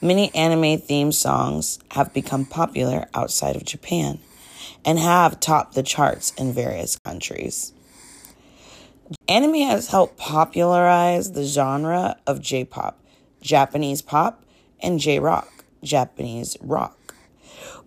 Many 0.00 0.34
anime 0.34 0.78
theme 0.78 1.10
songs 1.10 1.78
have 1.92 2.14
become 2.14 2.44
popular 2.44 3.08
outside 3.14 3.56
of 3.56 3.64
Japan 3.64 4.18
and 4.84 4.98
have 4.98 5.40
topped 5.40 5.74
the 5.74 5.82
charts 5.82 6.32
in 6.34 6.52
various 6.52 6.98
countries. 6.98 7.72
Anime 9.28 9.66
has 9.66 9.88
helped 9.88 10.16
popularize 10.16 11.32
the 11.32 11.44
genre 11.44 12.16
of 12.26 12.40
J 12.40 12.64
pop, 12.64 13.00
Japanese 13.40 14.02
pop, 14.02 14.44
and 14.80 15.00
J 15.00 15.18
rock, 15.18 15.64
Japanese 15.82 16.56
rock. 16.60 17.14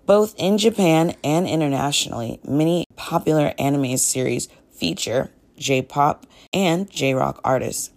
Both 0.05 0.33
in 0.37 0.57
Japan 0.57 1.15
and 1.23 1.47
internationally, 1.47 2.39
many 2.43 2.85
popular 2.95 3.53
anime 3.59 3.97
series 3.97 4.47
feature 4.71 5.29
J 5.59 5.81
pop 5.81 6.25
and 6.51 6.89
J 6.89 7.13
rock 7.13 7.39
artists, 7.43 7.91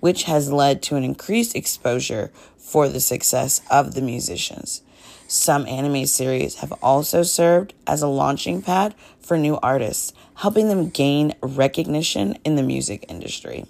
which 0.00 0.24
has 0.24 0.50
led 0.50 0.82
to 0.82 0.96
an 0.96 1.04
increased 1.04 1.54
exposure 1.54 2.32
for 2.56 2.88
the 2.88 3.00
success 3.00 3.60
of 3.70 3.94
the 3.94 4.02
musicians. 4.02 4.82
Some 5.28 5.66
anime 5.66 6.06
series 6.06 6.56
have 6.56 6.72
also 6.82 7.22
served 7.22 7.74
as 7.86 8.02
a 8.02 8.08
launching 8.08 8.60
pad 8.60 8.94
for 9.20 9.38
new 9.38 9.58
artists, 9.62 10.12
helping 10.34 10.68
them 10.68 10.90
gain 10.90 11.34
recognition 11.42 12.38
in 12.44 12.56
the 12.56 12.62
music 12.62 13.04
industry. 13.08 13.66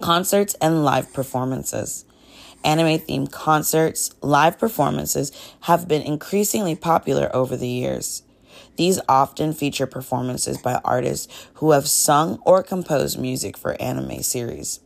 Concerts 0.00 0.54
and 0.60 0.84
live 0.84 1.12
performances. 1.12 2.04
Anime 2.64 2.98
themed 2.98 3.32
concerts, 3.32 4.14
live 4.22 4.58
performances 4.58 5.30
have 5.62 5.88
been 5.88 6.02
increasingly 6.02 6.74
popular 6.74 7.34
over 7.34 7.56
the 7.56 7.68
years. 7.68 8.22
These 8.78 9.00
often 9.08 9.54
feature 9.54 9.88
performances 9.88 10.56
by 10.56 10.80
artists 10.84 11.48
who 11.54 11.72
have 11.72 11.88
sung 11.88 12.38
or 12.46 12.62
composed 12.62 13.18
music 13.18 13.58
for 13.58 13.80
anime 13.82 14.22
series. 14.22 14.78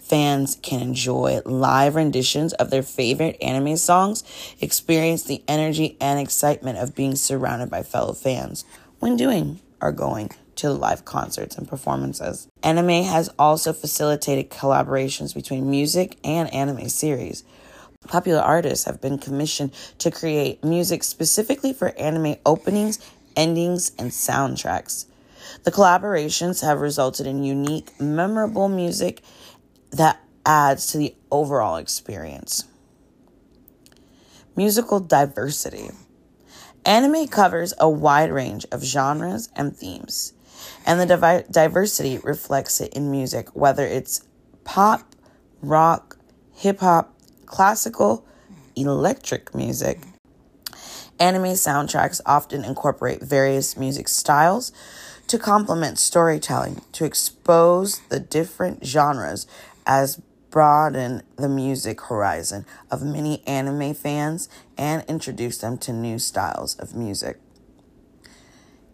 Fans 0.00 0.56
can 0.62 0.80
enjoy 0.80 1.40
live 1.44 1.96
renditions 1.96 2.52
of 2.52 2.70
their 2.70 2.84
favorite 2.84 3.36
anime 3.42 3.76
songs, 3.76 4.22
experience 4.60 5.24
the 5.24 5.42
energy 5.48 5.96
and 6.00 6.20
excitement 6.20 6.78
of 6.78 6.94
being 6.94 7.16
surrounded 7.16 7.70
by 7.70 7.82
fellow 7.82 8.12
fans 8.12 8.64
when 9.00 9.16
doing 9.16 9.58
or 9.80 9.90
going 9.90 10.30
to 10.54 10.70
live 10.70 11.04
concerts 11.04 11.58
and 11.58 11.66
performances. 11.66 12.46
Anime 12.62 13.02
has 13.02 13.28
also 13.36 13.72
facilitated 13.72 14.48
collaborations 14.48 15.34
between 15.34 15.68
music 15.68 16.16
and 16.22 16.54
anime 16.54 16.88
series. 16.88 17.42
Popular 18.06 18.40
artists 18.40 18.84
have 18.84 19.00
been 19.00 19.18
commissioned 19.18 19.72
to 19.98 20.10
create 20.10 20.62
music 20.62 21.02
specifically 21.02 21.72
for 21.72 21.88
anime 21.98 22.36
openings, 22.44 22.98
endings, 23.36 23.92
and 23.98 24.10
soundtracks. 24.10 25.06
The 25.64 25.72
collaborations 25.72 26.62
have 26.62 26.80
resulted 26.80 27.26
in 27.26 27.44
unique, 27.44 27.98
memorable 28.00 28.68
music 28.68 29.22
that 29.90 30.20
adds 30.44 30.86
to 30.88 30.98
the 30.98 31.14
overall 31.30 31.76
experience. 31.76 32.64
Musical 34.56 35.00
diversity. 35.00 35.90
Anime 36.84 37.26
covers 37.26 37.72
a 37.80 37.88
wide 37.88 38.30
range 38.30 38.66
of 38.70 38.84
genres 38.84 39.48
and 39.56 39.76
themes, 39.76 40.34
and 40.84 41.00
the 41.00 41.06
divi- 41.06 41.50
diversity 41.50 42.18
reflects 42.18 42.80
it 42.80 42.92
in 42.92 43.10
music, 43.10 43.48
whether 43.56 43.86
it's 43.86 44.22
pop, 44.64 45.14
rock, 45.62 46.18
hip 46.52 46.80
hop, 46.80 47.14
classical, 47.46 48.26
electric 48.76 49.54
music. 49.54 50.00
Anime 51.24 51.54
soundtracks 51.54 52.20
often 52.26 52.66
incorporate 52.66 53.22
various 53.22 53.78
music 53.78 54.08
styles 54.08 54.72
to 55.26 55.38
complement 55.38 55.98
storytelling, 55.98 56.82
to 56.92 57.06
expose 57.06 58.00
the 58.10 58.20
different 58.20 58.84
genres 58.84 59.46
as 59.86 60.20
broaden 60.50 61.22
the 61.36 61.48
music 61.48 61.98
horizon 62.02 62.66
of 62.90 63.02
many 63.02 63.42
anime 63.46 63.94
fans 63.94 64.50
and 64.76 65.02
introduce 65.08 65.56
them 65.56 65.78
to 65.78 65.94
new 65.94 66.18
styles 66.18 66.76
of 66.76 66.94
music. 66.94 67.40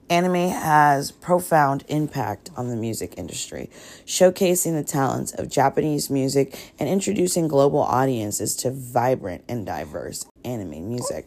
Anime 0.08 0.50
has 0.50 1.10
profound 1.10 1.84
impact 1.88 2.48
on 2.56 2.68
the 2.68 2.76
music 2.76 3.14
industry, 3.16 3.68
showcasing 4.06 4.74
the 4.74 4.84
talents 4.84 5.32
of 5.32 5.48
Japanese 5.48 6.08
music 6.08 6.74
and 6.78 6.88
introducing 6.88 7.48
global 7.48 7.80
audiences 7.80 8.54
to 8.54 8.70
vibrant 8.70 9.42
and 9.48 9.66
diverse 9.66 10.24
anime 10.44 10.88
music. 10.88 11.26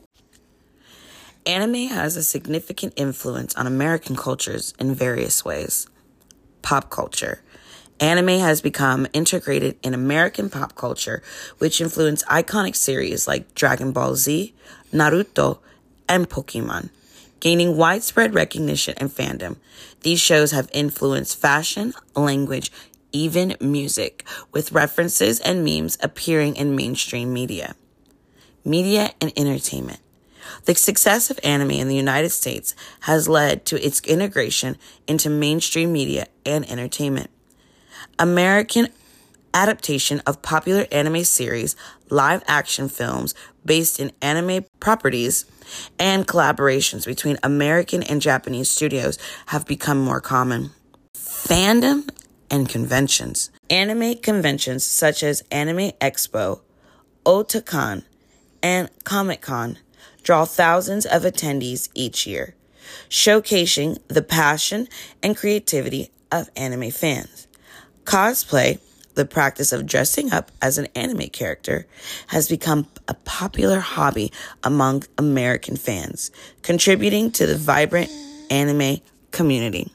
Anime 1.46 1.88
has 1.88 2.16
a 2.16 2.24
significant 2.24 2.94
influence 2.96 3.54
on 3.56 3.68
American 3.68 4.16
cultures 4.16 4.74
in 4.80 4.96
various 4.96 5.44
ways. 5.44 5.88
Pop 6.62 6.90
culture. 6.90 7.44
Anime 8.00 8.40
has 8.40 8.62
become 8.62 9.08
integrated 9.12 9.78
in 9.84 9.94
American 9.94 10.50
pop 10.50 10.76
culture, 10.76 11.22
which 11.58 11.82
influenced 11.82 12.26
iconic 12.28 12.78
series 12.78 13.28
like 13.28 13.54
Dragon 13.56 13.92
Ball 13.92 14.16
Z, 14.16 14.56
Naruto, 14.94 15.60
and 16.08 16.30
Pokemon. 16.30 16.90
Gaining 17.42 17.76
widespread 17.76 18.34
recognition 18.34 18.94
and 18.98 19.10
fandom, 19.10 19.58
these 20.02 20.22
shows 20.22 20.52
have 20.52 20.70
influenced 20.72 21.38
fashion, 21.38 21.94
language, 22.16 22.72
even 23.12 23.58
music, 23.60 24.26
with 24.54 24.72
references 24.72 25.42
and 25.42 25.66
memes 25.66 25.98
appearing 26.02 26.56
in 26.56 26.78
mainstream 26.78 27.34
media. 27.34 27.76
Media 28.64 29.12
and 29.20 29.34
entertainment. 29.36 30.00
The 30.66 30.76
success 30.76 31.30
of 31.30 31.40
anime 31.44 31.72
in 31.72 31.88
the 31.88 31.96
United 31.96 32.30
States 32.30 32.76
has 33.02 33.28
led 33.28 33.66
to 33.66 33.86
its 33.86 34.00
integration 34.02 34.78
into 35.08 35.30
mainstream 35.30 35.92
media 35.92 36.28
and 36.46 36.70
entertainment. 36.70 37.30
American 38.20 38.88
adaptation 39.54 40.22
of 40.26 40.42
popular 40.42 40.88
anime 40.92 41.24
series, 41.24 41.76
live 42.10 42.44
action 42.48 42.90
films 42.90 43.36
based 43.66 44.00
in 44.00 44.12
anime 44.22 44.66
properties, 44.80 45.46
and 45.98 46.28
collaborations 46.28 47.06
between 47.06 47.38
American 47.44 48.04
and 48.04 48.22
Japanese 48.22 48.70
studios 48.70 49.18
have 49.48 49.66
become 49.66 50.00
more 50.00 50.22
common. 50.22 50.72
Fandom 51.16 52.10
and 52.50 52.68
conventions. 52.68 53.50
Anime 53.70 54.16
conventions 54.16 54.84
such 54.84 55.24
as 55.24 55.44
Anime 55.52 55.92
Expo, 56.02 56.62
Otakon, 57.26 58.04
and 58.62 58.90
Comic 59.04 59.42
Con 59.42 59.78
draw 60.24 60.46
thousands 60.46 61.06
of 61.06 61.24
attendees 61.24 61.90
each 61.94 62.26
year, 62.26 62.56
showcasing 63.10 64.00
the 64.08 64.22
passion 64.22 64.88
and 65.22 65.38
creativity 65.38 66.12
of 66.32 66.50
anime 66.56 66.90
fans. 66.90 67.48
Cosplay, 68.06 68.80
the 69.16 69.26
practice 69.26 69.72
of 69.72 69.86
dressing 69.86 70.34
up 70.34 70.52
as 70.62 70.78
an 70.78 70.88
anime 70.96 71.30
character, 71.30 71.86
has 72.28 72.50
become 72.50 72.88
a 73.08 73.14
popular 73.14 73.80
hobby 73.80 74.32
among 74.64 75.04
American 75.18 75.76
fans, 75.76 76.32
contributing 76.64 77.32
to 77.32 77.46
the 77.46 77.58
vibrant 77.58 78.10
anime 78.50 78.98
community. 79.32 79.92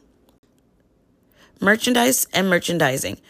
Merchandise 1.60 2.26
and 2.32 2.48
merchandising. 2.48 3.20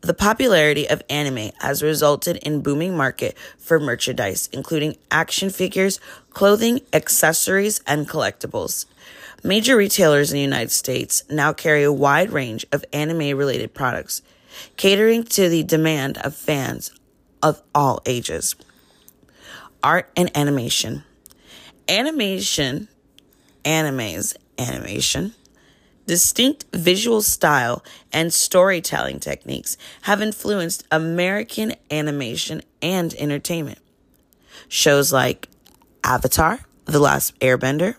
The 0.00 0.14
popularity 0.14 0.88
of 0.88 1.02
anime 1.10 1.50
has 1.60 1.82
resulted 1.82 2.36
in 2.36 2.62
booming 2.62 2.96
market 2.96 3.36
for 3.58 3.80
merchandise, 3.80 4.48
including 4.52 4.96
action 5.10 5.50
figures, 5.50 6.00
clothing, 6.36 6.82
accessories, 6.92 7.80
and 7.86 8.06
collectibles. 8.06 8.84
Major 9.42 9.74
retailers 9.74 10.30
in 10.30 10.36
the 10.36 10.42
United 10.42 10.70
States 10.70 11.22
now 11.30 11.50
carry 11.50 11.82
a 11.82 11.90
wide 11.90 12.28
range 12.30 12.66
of 12.72 12.84
anime 12.92 13.38
related 13.38 13.72
products, 13.72 14.20
catering 14.76 15.24
to 15.24 15.48
the 15.48 15.62
demand 15.62 16.18
of 16.18 16.36
fans 16.36 16.90
of 17.42 17.62
all 17.74 18.02
ages. 18.04 18.54
Art 19.82 20.10
and 20.14 20.30
animation. 20.36 21.04
Animation, 21.88 22.88
animes, 23.64 24.36
animation 24.58 25.32
Distinct 26.04 26.66
visual 26.74 27.22
style 27.22 27.82
and 28.12 28.30
storytelling 28.30 29.20
techniques 29.20 29.78
have 30.02 30.20
influenced 30.20 30.84
American 30.92 31.76
animation 31.90 32.60
and 32.82 33.14
entertainment. 33.14 33.78
Shows 34.68 35.14
like 35.14 35.48
Avatar, 36.06 36.60
The 36.84 37.00
Last 37.00 37.36
Airbender, 37.40 37.96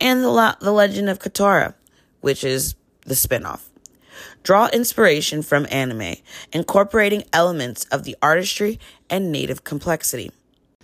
and 0.00 0.22
The, 0.22 0.28
La- 0.28 0.54
the 0.60 0.70
Legend 0.70 1.10
of 1.10 1.18
Korra, 1.18 1.74
which 2.20 2.44
is 2.44 2.76
the 3.04 3.14
spinoff, 3.14 3.62
draw 4.44 4.68
inspiration 4.72 5.42
from 5.42 5.66
anime, 5.68 6.14
incorporating 6.52 7.24
elements 7.32 7.86
of 7.86 8.04
the 8.04 8.16
artistry 8.22 8.78
and 9.10 9.32
native 9.32 9.64
complexity. 9.64 10.30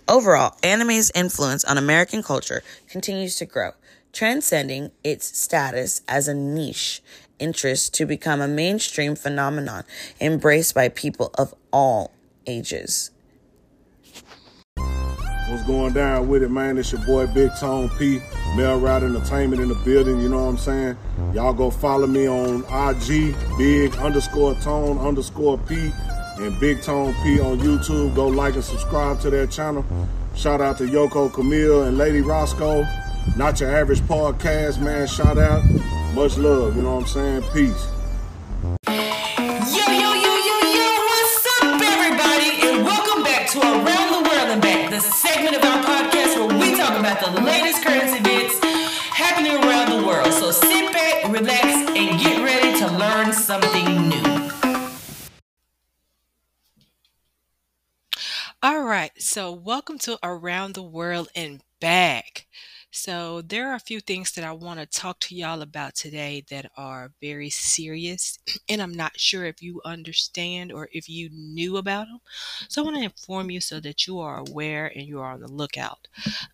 Overall, 0.09 0.57
anime's 0.61 1.09
influence 1.15 1.63
on 1.63 1.77
American 1.77 2.21
culture 2.21 2.63
continues 2.89 3.37
to 3.37 3.45
grow, 3.45 3.71
transcending 4.11 4.91
its 5.05 5.37
status 5.39 6.01
as 6.09 6.27
a 6.27 6.33
niche 6.33 7.01
interest 7.39 7.93
to 7.93 8.05
become 8.05 8.41
a 8.41 8.47
mainstream 8.47 9.15
phenomenon 9.15 9.85
embraced 10.19 10.75
by 10.75 10.89
people 10.89 11.31
of 11.35 11.55
all 11.71 12.11
ages. 12.45 13.09
What's 15.51 15.63
going 15.63 15.91
down 15.91 16.29
with 16.29 16.43
it, 16.43 16.49
man? 16.49 16.77
It's 16.77 16.93
your 16.93 17.01
boy 17.01 17.27
Big 17.27 17.51
Tone 17.59 17.89
P, 17.99 18.21
Mel 18.55 18.79
Route 18.79 19.03
Entertainment 19.03 19.61
in 19.61 19.67
the 19.67 19.75
building, 19.75 20.21
you 20.21 20.29
know 20.29 20.45
what 20.45 20.51
I'm 20.51 20.57
saying? 20.57 20.97
Y'all 21.33 21.51
go 21.51 21.69
follow 21.69 22.07
me 22.07 22.25
on 22.25 22.63
IG, 22.63 23.35
Big 23.57 23.93
underscore 23.97 24.55
Tone 24.61 24.97
underscore 24.97 25.57
P, 25.57 25.91
and 26.37 26.57
Big 26.61 26.81
Tone 26.81 27.13
P 27.21 27.41
on 27.41 27.59
YouTube. 27.59 28.15
Go 28.15 28.27
like 28.27 28.53
and 28.53 28.63
subscribe 28.63 29.19
to 29.19 29.29
their 29.29 29.45
channel. 29.45 29.85
Shout 30.35 30.61
out 30.61 30.77
to 30.77 30.85
Yoko 30.85 31.33
Camille 31.33 31.83
and 31.83 31.97
Lady 31.97 32.21
Roscoe. 32.21 32.87
Not 33.35 33.59
your 33.59 33.75
average 33.75 33.99
podcast, 34.03 34.79
man. 34.79 35.05
Shout 35.05 35.37
out. 35.37 35.65
Much 36.13 36.37
love, 36.37 36.77
you 36.77 36.81
know 36.81 36.95
what 36.95 37.01
I'm 37.01 37.07
saying? 37.07 37.41
Peace. 37.51 37.87
Yo, 38.87 39.83
yo, 39.91 40.13
yo, 40.13 40.33
yo, 40.37 40.57
yo, 40.71 41.05
what's 41.07 41.61
up, 41.61 41.81
everybody? 41.81 42.69
And 42.69 42.85
welcome 42.85 43.23
back 43.23 43.49
to 43.49 43.59
Around 43.59 43.90
of 45.53 45.63
our 45.65 45.83
podcast 45.83 46.37
where 46.37 46.59
we 46.59 46.77
talk 46.77 46.97
about 46.97 47.19
the 47.19 47.41
latest 47.41 47.83
current 47.83 48.03
events 48.03 48.57
happening 49.09 49.51
around 49.51 49.89
the 49.89 50.07
world. 50.07 50.31
So 50.31 50.49
sit 50.51 50.93
back, 50.93 51.29
relax, 51.29 51.65
and 51.89 52.19
get 52.19 52.41
ready 52.41 52.79
to 52.79 52.87
learn 52.97 53.33
something 53.33 54.09
new. 54.09 54.51
All 58.63 58.83
right, 58.83 59.11
so 59.17 59.51
welcome 59.51 59.97
to 59.99 60.17
Around 60.23 60.75
the 60.75 60.83
World 60.83 61.27
and 61.35 61.61
Back. 61.81 62.47
So, 62.93 63.41
there 63.41 63.71
are 63.71 63.75
a 63.75 63.79
few 63.79 64.01
things 64.01 64.31
that 64.33 64.43
I 64.43 64.51
want 64.51 64.81
to 64.81 64.85
talk 64.85 65.21
to 65.21 65.35
y'all 65.35 65.61
about 65.61 65.95
today 65.95 66.43
that 66.49 66.69
are 66.75 67.13
very 67.21 67.49
serious, 67.49 68.37
and 68.69 68.81
I'm 68.81 68.93
not 68.93 69.17
sure 69.17 69.45
if 69.45 69.61
you 69.61 69.81
understand 69.85 70.73
or 70.73 70.89
if 70.91 71.07
you 71.07 71.29
knew 71.31 71.77
about 71.77 72.07
them. 72.07 72.19
So, 72.67 72.81
I 72.81 72.85
want 72.85 72.97
to 72.97 73.03
inform 73.03 73.49
you 73.49 73.61
so 73.61 73.79
that 73.79 74.07
you 74.07 74.19
are 74.19 74.39
aware 74.39 74.91
and 74.93 75.07
you 75.07 75.21
are 75.21 75.31
on 75.31 75.39
the 75.39 75.47
lookout. 75.47 76.09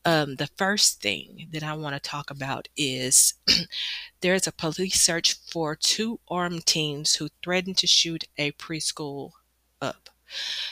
Um, 0.06 0.36
the 0.36 0.50
first 0.58 1.02
thing 1.02 1.48
that 1.54 1.64
I 1.64 1.74
want 1.74 1.96
to 1.96 2.10
talk 2.10 2.30
about 2.30 2.68
is 2.78 3.34
there 4.22 4.36
is 4.36 4.46
a 4.46 4.52
police 4.52 5.02
search 5.02 5.34
for 5.52 5.76
two 5.76 6.20
armed 6.28 6.68
teens 6.68 7.16
who 7.16 7.30
threatened 7.44 7.78
to 7.78 7.88
shoot 7.88 8.26
a 8.38 8.52
preschool 8.52 9.32
up. 9.82 10.10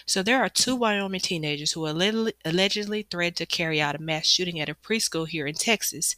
So 0.05 0.21
there 0.21 0.41
are 0.41 0.49
two 0.49 0.75
Wyoming 0.75 1.21
teenagers 1.21 1.71
who 1.71 1.87
allegedly 1.87 3.03
threatened 3.03 3.37
to 3.37 3.45
carry 3.45 3.81
out 3.81 3.95
a 3.95 4.01
mass 4.01 4.25
shooting 4.25 4.59
at 4.59 4.69
a 4.69 4.75
preschool 4.75 5.27
here 5.27 5.47
in 5.47 5.55
Texas. 5.55 6.15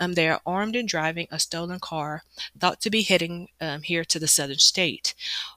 Um, 0.00 0.14
they 0.14 0.28
are 0.28 0.40
armed 0.46 0.76
and 0.76 0.88
driving 0.88 1.26
a 1.30 1.38
stolen 1.38 1.80
car, 1.80 2.22
thought 2.58 2.80
to 2.82 2.90
be 2.90 3.02
heading 3.02 3.48
um, 3.60 3.82
here 3.82 4.04
to 4.04 4.18
the 4.18 4.28
southern 4.28 4.58
state. 4.58 5.14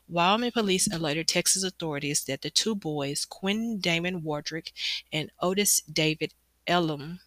Wyoming 0.07 0.51
police 0.51 0.87
alerted 0.91 1.27
Texas 1.27 1.63
authorities 1.63 2.23
that 2.25 2.41
the 2.41 2.49
two 2.49 2.75
boys, 2.75 3.25
Quinn 3.25 3.79
Damon 3.79 4.21
Wardrick 4.21 4.71
and 5.13 5.31
Otis 5.39 5.81
David 5.81 6.33
Elam, 6.67 7.19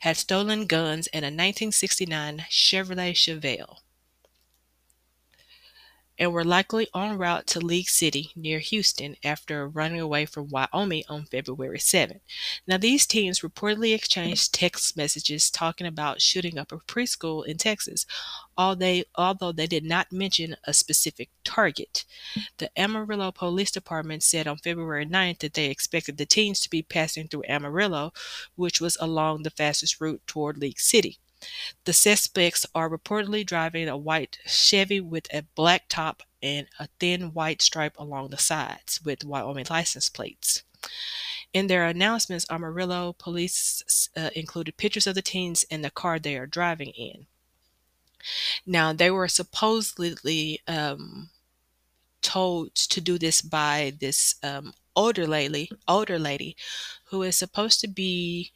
had 0.00 0.16
stolen 0.16 0.66
guns 0.66 1.06
and 1.08 1.24
a 1.24 1.28
1969 1.28 2.44
Chevrolet 2.50 3.14
Chevelle 3.14 3.78
and 6.20 6.34
were 6.34 6.44
likely 6.44 6.86
en 6.94 7.16
route 7.16 7.46
to 7.46 7.58
League 7.58 7.88
City 7.88 8.30
near 8.36 8.58
Houston 8.58 9.16
after 9.24 9.66
running 9.66 10.00
away 10.00 10.26
from 10.26 10.50
Wyoming 10.50 11.02
on 11.08 11.24
February 11.24 11.78
7. 11.78 12.20
Now, 12.66 12.76
these 12.76 13.06
teens 13.06 13.40
reportedly 13.40 13.94
exchanged 13.94 14.52
text 14.52 14.98
messages 14.98 15.50
talking 15.50 15.86
about 15.86 16.20
shooting 16.20 16.58
up 16.58 16.72
a 16.72 16.76
preschool 16.76 17.46
in 17.46 17.56
Texas, 17.56 18.04
although 18.58 19.52
they 19.52 19.66
did 19.66 19.84
not 19.84 20.12
mention 20.12 20.56
a 20.64 20.74
specific 20.74 21.30
target. 21.42 22.04
The 22.58 22.70
Amarillo 22.78 23.32
Police 23.32 23.70
Department 23.70 24.22
said 24.22 24.46
on 24.46 24.58
February 24.58 25.06
9th 25.06 25.38
that 25.38 25.54
they 25.54 25.70
expected 25.70 26.18
the 26.18 26.26
teens 26.26 26.60
to 26.60 26.68
be 26.68 26.82
passing 26.82 27.28
through 27.28 27.44
Amarillo, 27.48 28.12
which 28.56 28.78
was 28.78 28.98
along 29.00 29.42
the 29.42 29.50
fastest 29.50 30.02
route 30.02 30.20
toward 30.26 30.58
League 30.58 30.80
City. 30.80 31.18
The 31.84 31.92
suspects 31.92 32.66
are 32.74 32.90
reportedly 32.90 33.44
driving 33.44 33.88
a 33.88 33.96
white 33.96 34.38
Chevy 34.46 35.00
with 35.00 35.32
a 35.32 35.42
black 35.54 35.84
top 35.88 36.22
and 36.42 36.66
a 36.78 36.88
thin 36.98 37.32
white 37.32 37.62
stripe 37.62 37.98
along 37.98 38.30
the 38.30 38.38
sides 38.38 39.00
with 39.02 39.24
Wyoming 39.24 39.66
license 39.70 40.08
plates. 40.08 40.62
In 41.52 41.66
their 41.66 41.86
announcements, 41.86 42.46
Amarillo 42.48 43.14
police 43.18 44.08
uh, 44.16 44.30
included 44.36 44.76
pictures 44.76 45.06
of 45.06 45.14
the 45.14 45.22
teens 45.22 45.64
and 45.70 45.84
the 45.84 45.90
car 45.90 46.18
they 46.18 46.36
are 46.36 46.46
driving 46.46 46.90
in. 46.90 47.26
Now, 48.66 48.92
they 48.92 49.10
were 49.10 49.28
supposedly 49.28 50.60
um, 50.68 51.30
told 52.22 52.74
to 52.74 53.00
do 53.00 53.18
this 53.18 53.40
by 53.42 53.94
this 53.98 54.36
um, 54.42 54.74
older 54.94 55.26
lady, 55.26 55.70
older 55.88 56.18
lady, 56.18 56.56
who 57.04 57.22
is 57.22 57.36
supposed 57.36 57.80
to 57.80 57.88
be 57.88 58.52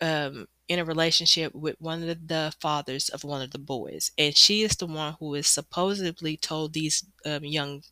um, 0.00 0.46
in 0.70 0.78
a 0.78 0.84
relationship 0.84 1.52
with 1.54 1.76
one 1.80 2.08
of 2.08 2.28
the 2.28 2.54
fathers 2.60 3.08
of 3.10 3.24
one 3.24 3.42
of 3.42 3.50
the 3.50 3.58
boys, 3.58 4.12
and 4.16 4.36
she 4.36 4.62
is 4.62 4.76
the 4.76 4.86
one 4.86 5.16
who 5.18 5.34
is 5.34 5.48
supposedly 5.48 6.36
told 6.36 6.72
these 6.72 7.04
um, 7.26 7.44
young 7.44 7.82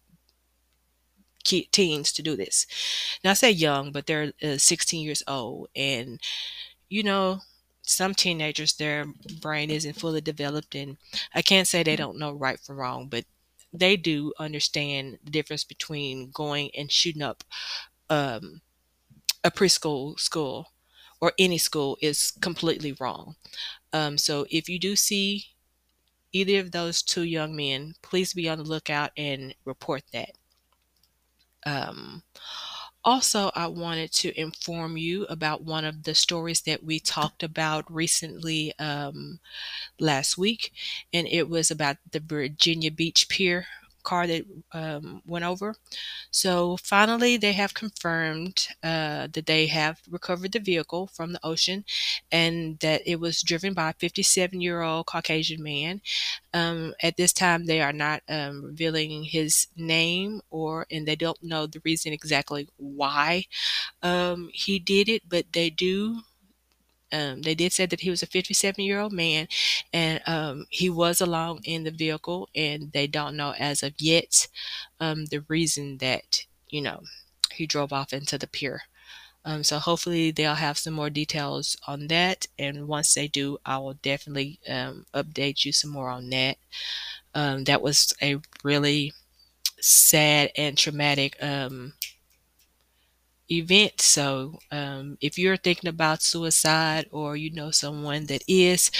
teens 1.45 2.13
to 2.13 2.23
do 2.23 2.37
this. 2.37 2.67
Now 3.25 3.31
I 3.33 3.35
say 3.35 3.51
young, 3.51 3.91
but 3.93 4.07
they're 4.07 4.33
uh, 4.43 4.59
16 4.59 5.05
years 5.05 5.25
old, 5.27 5.69
and 5.75 6.21
you 6.89 7.03
know 7.03 7.41
some 7.83 8.15
teenagers 8.15 8.75
their 8.75 9.07
brain 9.41 9.71
isn't 9.71 9.99
fully 9.99 10.21
developed, 10.21 10.77
and 10.77 10.99
I 11.35 11.43
can't 11.43 11.67
say 11.67 11.83
they 11.83 11.97
don't 11.97 12.19
know 12.19 12.33
right 12.33 12.61
from 12.61 12.77
wrong, 12.77 13.09
but 13.09 13.25
they 13.73 13.97
do 13.97 14.33
understand 14.39 15.19
the 15.25 15.31
difference 15.33 15.65
between 15.65 16.31
going 16.31 16.71
and 16.77 16.93
shooting 16.93 17.23
up 17.23 17.43
um, 18.11 18.63
a 19.45 19.51
preschool 19.51 20.19
school 20.21 20.69
or 21.21 21.33
any 21.39 21.59
school 21.59 21.99
is 22.01 22.33
completely 22.41 22.97
wrong. 23.01 23.37
Um, 23.93 24.19
so 24.19 24.47
if 24.51 24.69
you 24.69 24.79
do 24.79 24.97
see 24.97 25.47
either 26.33 26.61
of 26.61 26.73
those 26.73 27.03
two 27.03 27.23
young 27.23 27.57
men, 27.57 27.95
please 28.03 28.35
be 28.35 28.49
on 28.49 28.59
the 28.59 28.65
lookout 28.65 29.11
and 29.17 29.55
report 29.65 30.03
that. 30.13 30.31
Um, 31.67 32.23
also, 33.05 33.51
I 33.55 33.69
wanted 33.69 34.13
to 34.13 34.39
inform 34.39 34.97
you 34.97 35.25
about 35.27 35.65
one 35.65 35.85
of 35.85 36.03
the 36.03 36.15
stories 36.15 36.61
that 36.63 36.85
we 36.85 37.01
talked 37.01 37.43
about 37.43 37.91
recently 37.91 38.75
um, 38.79 39.41
last 39.99 40.37
week, 40.37 40.73
and 41.13 41.27
it 41.27 41.49
was 41.49 41.71
about 41.71 41.97
the 42.11 42.21
Virginia 42.21 42.91
Beach 42.91 43.29
Pier 43.29 43.67
car 44.09 44.27
that 44.27 44.45
um, 44.73 45.23
went 45.27 45.45
over. 45.45 45.75
So 46.31 46.77
finally, 46.79 47.37
they 47.37 47.53
have 47.53 47.75
confirmed 47.75 48.69
uh, 48.83 49.29
that 49.33 49.47
they 49.47 49.67
have 49.69 50.01
recovered 50.09 50.53
the 50.53 50.61
vehicle 50.61 51.09
from 51.09 51.33
the 51.33 51.41
ocean 51.45 51.85
and 52.31 52.79
that 52.81 53.03
it 53.07 53.21
was 53.21 53.43
driven 53.43 53.75
by 53.75 53.91
a 53.91 53.95
57 53.95 54.61
year 54.61 54.83
old 54.83 55.07
Caucasian 55.07 55.63
man. 55.63 56.01
Um, 56.55 56.95
at 57.03 57.17
this 57.17 57.33
time, 57.33 57.67
they 57.67 57.81
are 57.81 57.93
not 57.93 58.23
um, 58.29 58.63
revealing 58.65 59.25
his 59.25 59.69
name 59.77 60.41
or, 60.51 60.87
and 60.91 61.07
they 61.07 61.17
don't 61.17 61.43
know 61.43 61.67
the 61.67 61.83
reason 61.85 62.13
exactly 62.13 62.69
why 62.77 63.45
um, 64.03 64.51
he 64.53 64.79
did 64.79 65.09
it, 65.09 65.23
but 65.29 65.47
they 65.53 65.71
do 65.71 66.21
um, 67.13 67.43
they 67.43 67.55
did 67.55 67.73
say 67.73 67.87
that 67.87 68.01
he 68.01 68.11
was 68.11 68.23
a 68.23 68.27
57 68.27 68.85
year 68.85 69.01
old 69.01 69.13
man 69.13 69.49
and 69.93 70.21
um, 70.27 70.67
he 70.71 70.91
was 70.91 71.21
alone 71.21 71.61
in 71.65 71.85
the 71.85 71.91
vehicle, 71.91 72.49
and 72.55 72.93
they 72.93 73.07
don't 73.07 73.37
know 73.37 73.55
as 73.59 73.83
of 73.83 73.95
yet 73.99 74.49
um, 75.01 75.27
the 75.27 75.45
reason 75.49 75.99
that, 75.99 76.45
you 76.69 76.83
know, 76.83 77.03
he 77.53 77.67
drove 77.67 77.93
off 77.93 78.13
into 78.13 78.39
the 78.39 78.47
pier. 78.47 78.83
Um, 79.45 79.65
so 79.65 79.79
hopefully 79.79 80.31
they'll 80.31 80.55
have 80.55 80.79
some 80.79 80.95
more 80.95 81.11
details 81.11 81.77
on 81.87 82.09
that. 82.09 82.47
And 82.59 82.87
once 82.89 83.15
they 83.15 83.29
do, 83.29 83.59
I 83.65 83.79
will 83.79 83.95
definitely 83.95 84.61
um, 84.69 85.07
update 85.15 85.65
you 85.65 85.73
some 85.73 85.91
more 85.91 86.11
on 86.11 86.29
that. 86.31 86.59
Um, 87.35 87.65
that 87.65 87.83
was 87.83 88.15
a 88.23 88.39
really 88.63 89.13
sad 89.81 90.51
and 90.57 90.77
traumatic 90.77 91.37
um, 91.43 91.95
event. 93.51 94.01
So, 94.01 94.59
um, 94.71 95.17
if 95.21 95.39
you're 95.39 95.57
thinking 95.57 95.89
about 95.89 96.23
suicide 96.23 97.07
or 97.11 97.37
you 97.37 97.51
know 97.51 97.71
someone 97.71 98.27
that 98.27 98.43
is, 98.49 98.91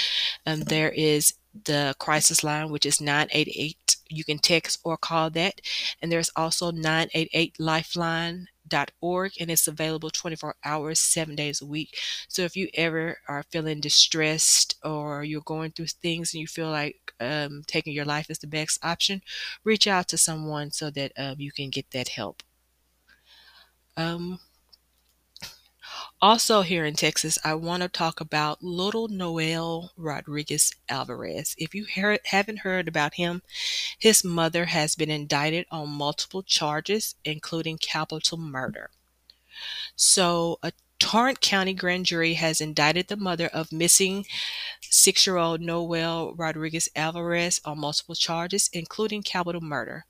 um, 0.45 0.61
there 0.61 0.89
is 0.91 1.33
the 1.65 1.95
crisis 1.99 2.43
line, 2.43 2.69
which 2.71 2.85
is 2.85 3.01
988. 3.01 3.95
You 4.09 4.23
can 4.23 4.39
text 4.39 4.79
or 4.83 4.97
call 4.97 5.29
that. 5.31 5.61
And 6.01 6.11
there's 6.11 6.31
also 6.35 6.71
988 6.71 7.59
lifeline.org 7.59 9.31
and 9.39 9.51
it's 9.51 9.67
available 9.67 10.09
24 10.09 10.55
hours, 10.63 10.99
seven 10.99 11.35
days 11.35 11.61
a 11.61 11.65
week. 11.65 11.97
So 12.27 12.43
if 12.43 12.55
you 12.55 12.69
ever 12.73 13.17
are 13.27 13.43
feeling 13.51 13.79
distressed 13.81 14.75
or 14.83 15.23
you're 15.23 15.41
going 15.41 15.71
through 15.71 15.87
things 15.87 16.33
and 16.33 16.41
you 16.41 16.47
feel 16.47 16.69
like 16.69 17.13
um, 17.19 17.63
taking 17.67 17.93
your 17.93 18.05
life 18.05 18.29
is 18.29 18.39
the 18.39 18.47
best 18.47 18.83
option, 18.83 19.21
reach 19.63 19.87
out 19.87 20.07
to 20.09 20.17
someone 20.17 20.71
so 20.71 20.89
that 20.91 21.11
um, 21.17 21.35
you 21.39 21.51
can 21.51 21.69
get 21.69 21.91
that 21.91 22.09
help. 22.09 22.43
Um, 23.99 24.39
also, 26.21 26.61
here 26.61 26.85
in 26.85 26.93
Texas, 26.95 27.37
I 27.43 27.53
want 27.53 27.83
to 27.83 27.89
talk 27.89 28.21
about 28.21 28.63
little 28.63 29.09
Noel 29.09 29.91
Rodriguez 29.97 30.71
Alvarez. 30.87 31.53
If 31.57 31.75
you 31.75 31.85
haven't 32.25 32.59
heard 32.59 32.87
about 32.87 33.15
him, 33.15 33.41
his 33.97 34.23
mother 34.23 34.65
has 34.65 34.95
been 34.95 35.09
indicted 35.09 35.65
on 35.69 35.89
multiple 35.89 36.43
charges, 36.43 37.15
including 37.25 37.77
capital 37.77 38.37
murder. 38.37 38.89
So, 39.97 40.59
a 40.63 40.71
Tarrant 40.99 41.41
County 41.41 41.73
grand 41.73 42.05
jury 42.05 42.35
has 42.35 42.61
indicted 42.61 43.07
the 43.09 43.17
mother 43.17 43.47
of 43.47 43.71
missing 43.73 44.25
six 44.81 45.27
year 45.27 45.37
old 45.37 45.59
Noel 45.61 46.33
Rodriguez 46.35 46.87
Alvarez 46.95 47.59
on 47.65 47.79
multiple 47.79 48.15
charges, 48.15 48.69
including 48.71 49.23
capital 49.23 49.61
murder. 49.61 50.05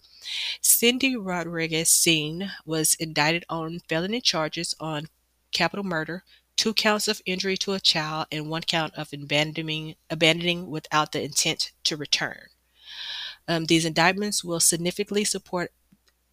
Cindy 0.61 1.15
Rodriguez 1.15 1.89
Singh 1.89 2.49
was 2.65 2.95
indicted 2.95 3.45
on 3.49 3.79
felony 3.87 4.21
charges 4.21 4.75
on 4.79 5.07
capital 5.51 5.83
murder, 5.85 6.23
two 6.55 6.73
counts 6.73 7.07
of 7.07 7.21
injury 7.25 7.57
to 7.57 7.73
a 7.73 7.79
child, 7.79 8.27
and 8.31 8.49
one 8.49 8.63
count 8.63 8.93
of 8.95 9.13
abandoning, 9.13 9.95
abandoning 10.09 10.69
without 10.69 11.11
the 11.11 11.23
intent 11.23 11.71
to 11.85 11.95
return. 11.97 12.47
Um, 13.47 13.65
these 13.65 13.85
indictments 13.85 14.43
will 14.43 14.59
significantly 14.59 15.23
support 15.23 15.71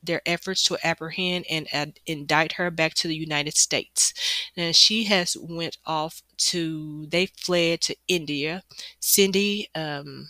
their 0.03 0.23
efforts 0.27 0.63
to 0.65 0.79
apprehend 0.87 1.45
and 1.51 1.67
ad- 1.73 2.01
indict 2.07 2.53
her 2.53 2.71
back 2.71 2.95
to 2.95 3.09
the 3.09 3.17
United 3.17 3.57
States. 3.57 4.13
And 4.57 4.75
she 4.75 5.05
has 5.05 5.37
went 5.41 5.79
off 5.85 6.23
to. 6.39 7.07
They 7.07 7.27
fled 7.27 7.81
to 7.83 7.97
India. 8.09 8.63
Cindy, 9.01 9.69
um, 9.75 10.29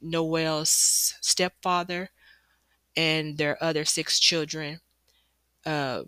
Noel's 0.00 1.14
stepfather, 1.20 2.10
and 2.98 3.38
their 3.38 3.62
other 3.62 3.84
six 3.84 4.18
children. 4.18 4.80
Uh, 5.64 6.02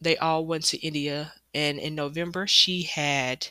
they 0.00 0.16
all 0.16 0.46
went 0.46 0.64
to 0.66 0.78
India, 0.78 1.32
and 1.52 1.78
in 1.78 1.96
November 1.96 2.46
she 2.46 2.84
had 2.84 3.48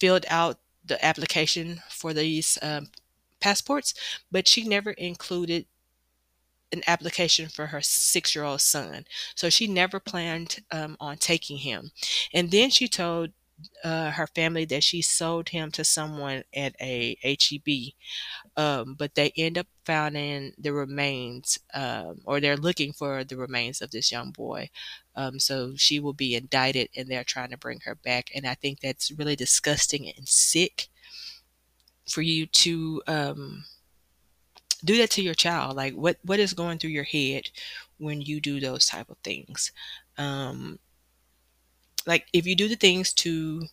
filled 0.00 0.24
out 0.30 0.58
the 0.84 1.02
application 1.04 1.80
for 1.90 2.14
these 2.14 2.58
um, 2.62 2.88
passports, 3.38 3.92
but 4.30 4.48
she 4.48 4.64
never 4.64 4.92
included 4.92 5.66
an 6.72 6.82
application 6.86 7.50
for 7.50 7.66
her 7.66 7.82
six 7.82 8.34
year 8.34 8.44
old 8.44 8.62
son. 8.62 9.04
So 9.34 9.50
she 9.50 9.66
never 9.66 10.00
planned 10.00 10.60
um, 10.70 10.96
on 10.98 11.18
taking 11.18 11.58
him. 11.58 11.90
And 12.32 12.50
then 12.50 12.70
she 12.70 12.88
told 12.88 13.30
uh, 13.84 14.10
her 14.12 14.26
family 14.26 14.64
that 14.66 14.84
she 14.84 15.02
sold 15.02 15.50
him 15.50 15.70
to 15.72 15.84
someone 15.84 16.44
at 16.54 16.74
a 16.80 17.16
HEB 17.22 17.94
um, 18.56 18.94
but 18.94 19.14
they 19.14 19.32
end 19.36 19.58
up 19.58 19.66
finding 19.84 20.52
the 20.58 20.72
remains, 20.72 21.58
um, 21.74 22.20
or 22.24 22.40
they're 22.40 22.56
looking 22.56 22.92
for 22.92 23.24
the 23.24 23.36
remains 23.36 23.80
of 23.80 23.90
this 23.90 24.12
young 24.12 24.30
boy. 24.30 24.70
Um, 25.16 25.38
so 25.38 25.74
she 25.76 26.00
will 26.00 26.12
be 26.12 26.34
indicted, 26.34 26.88
and 26.96 27.08
they're 27.08 27.24
trying 27.24 27.50
to 27.50 27.58
bring 27.58 27.80
her 27.84 27.94
back. 27.94 28.30
And 28.34 28.46
I 28.46 28.54
think 28.54 28.80
that's 28.80 29.10
really 29.12 29.36
disgusting 29.36 30.08
and 30.16 30.28
sick 30.28 30.88
for 32.08 32.22
you 32.22 32.46
to 32.46 33.02
um, 33.06 33.64
do 34.84 34.96
that 34.98 35.10
to 35.12 35.22
your 35.22 35.34
child. 35.34 35.76
Like, 35.76 35.94
what 35.94 36.18
what 36.22 36.40
is 36.40 36.52
going 36.52 36.78
through 36.78 36.90
your 36.90 37.04
head 37.04 37.50
when 37.98 38.20
you 38.20 38.40
do 38.40 38.60
those 38.60 38.86
type 38.86 39.10
of 39.10 39.18
things? 39.18 39.72
Like, 42.06 42.26
if 42.32 42.46
you 42.46 42.56
do 42.56 42.68
the 42.68 42.76
things 42.76 43.12
to 43.14 43.66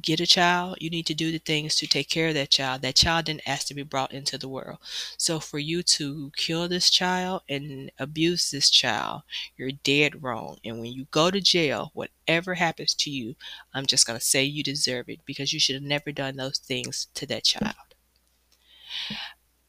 get 0.00 0.20
a 0.20 0.26
child, 0.26 0.78
you 0.80 0.88
need 0.88 1.06
to 1.06 1.14
do 1.14 1.30
the 1.30 1.38
things 1.38 1.74
to 1.76 1.86
take 1.86 2.08
care 2.08 2.28
of 2.28 2.34
that 2.34 2.50
child. 2.50 2.82
That 2.82 2.96
child 2.96 3.26
didn't 3.26 3.46
ask 3.46 3.66
to 3.66 3.74
be 3.74 3.82
brought 3.82 4.12
into 4.12 4.38
the 4.38 4.48
world. 4.48 4.78
So 5.18 5.38
for 5.38 5.58
you 5.58 5.82
to 5.82 6.32
kill 6.36 6.68
this 6.68 6.90
child 6.90 7.42
and 7.48 7.90
abuse 7.98 8.50
this 8.50 8.70
child, 8.70 9.22
you're 9.56 9.72
dead 9.72 10.22
wrong. 10.22 10.58
And 10.64 10.80
when 10.80 10.92
you 10.92 11.06
go 11.10 11.30
to 11.30 11.40
jail, 11.40 11.90
whatever 11.94 12.54
happens 12.54 12.94
to 12.94 13.10
you, 13.10 13.34
I'm 13.74 13.86
just 13.86 14.06
going 14.06 14.18
to 14.18 14.24
say 14.24 14.44
you 14.44 14.62
deserve 14.62 15.08
it 15.08 15.20
because 15.26 15.52
you 15.52 15.60
should 15.60 15.74
have 15.74 15.82
never 15.82 16.10
done 16.10 16.36
those 16.36 16.58
things 16.58 17.08
to 17.14 17.26
that 17.26 17.44
child. 17.44 17.74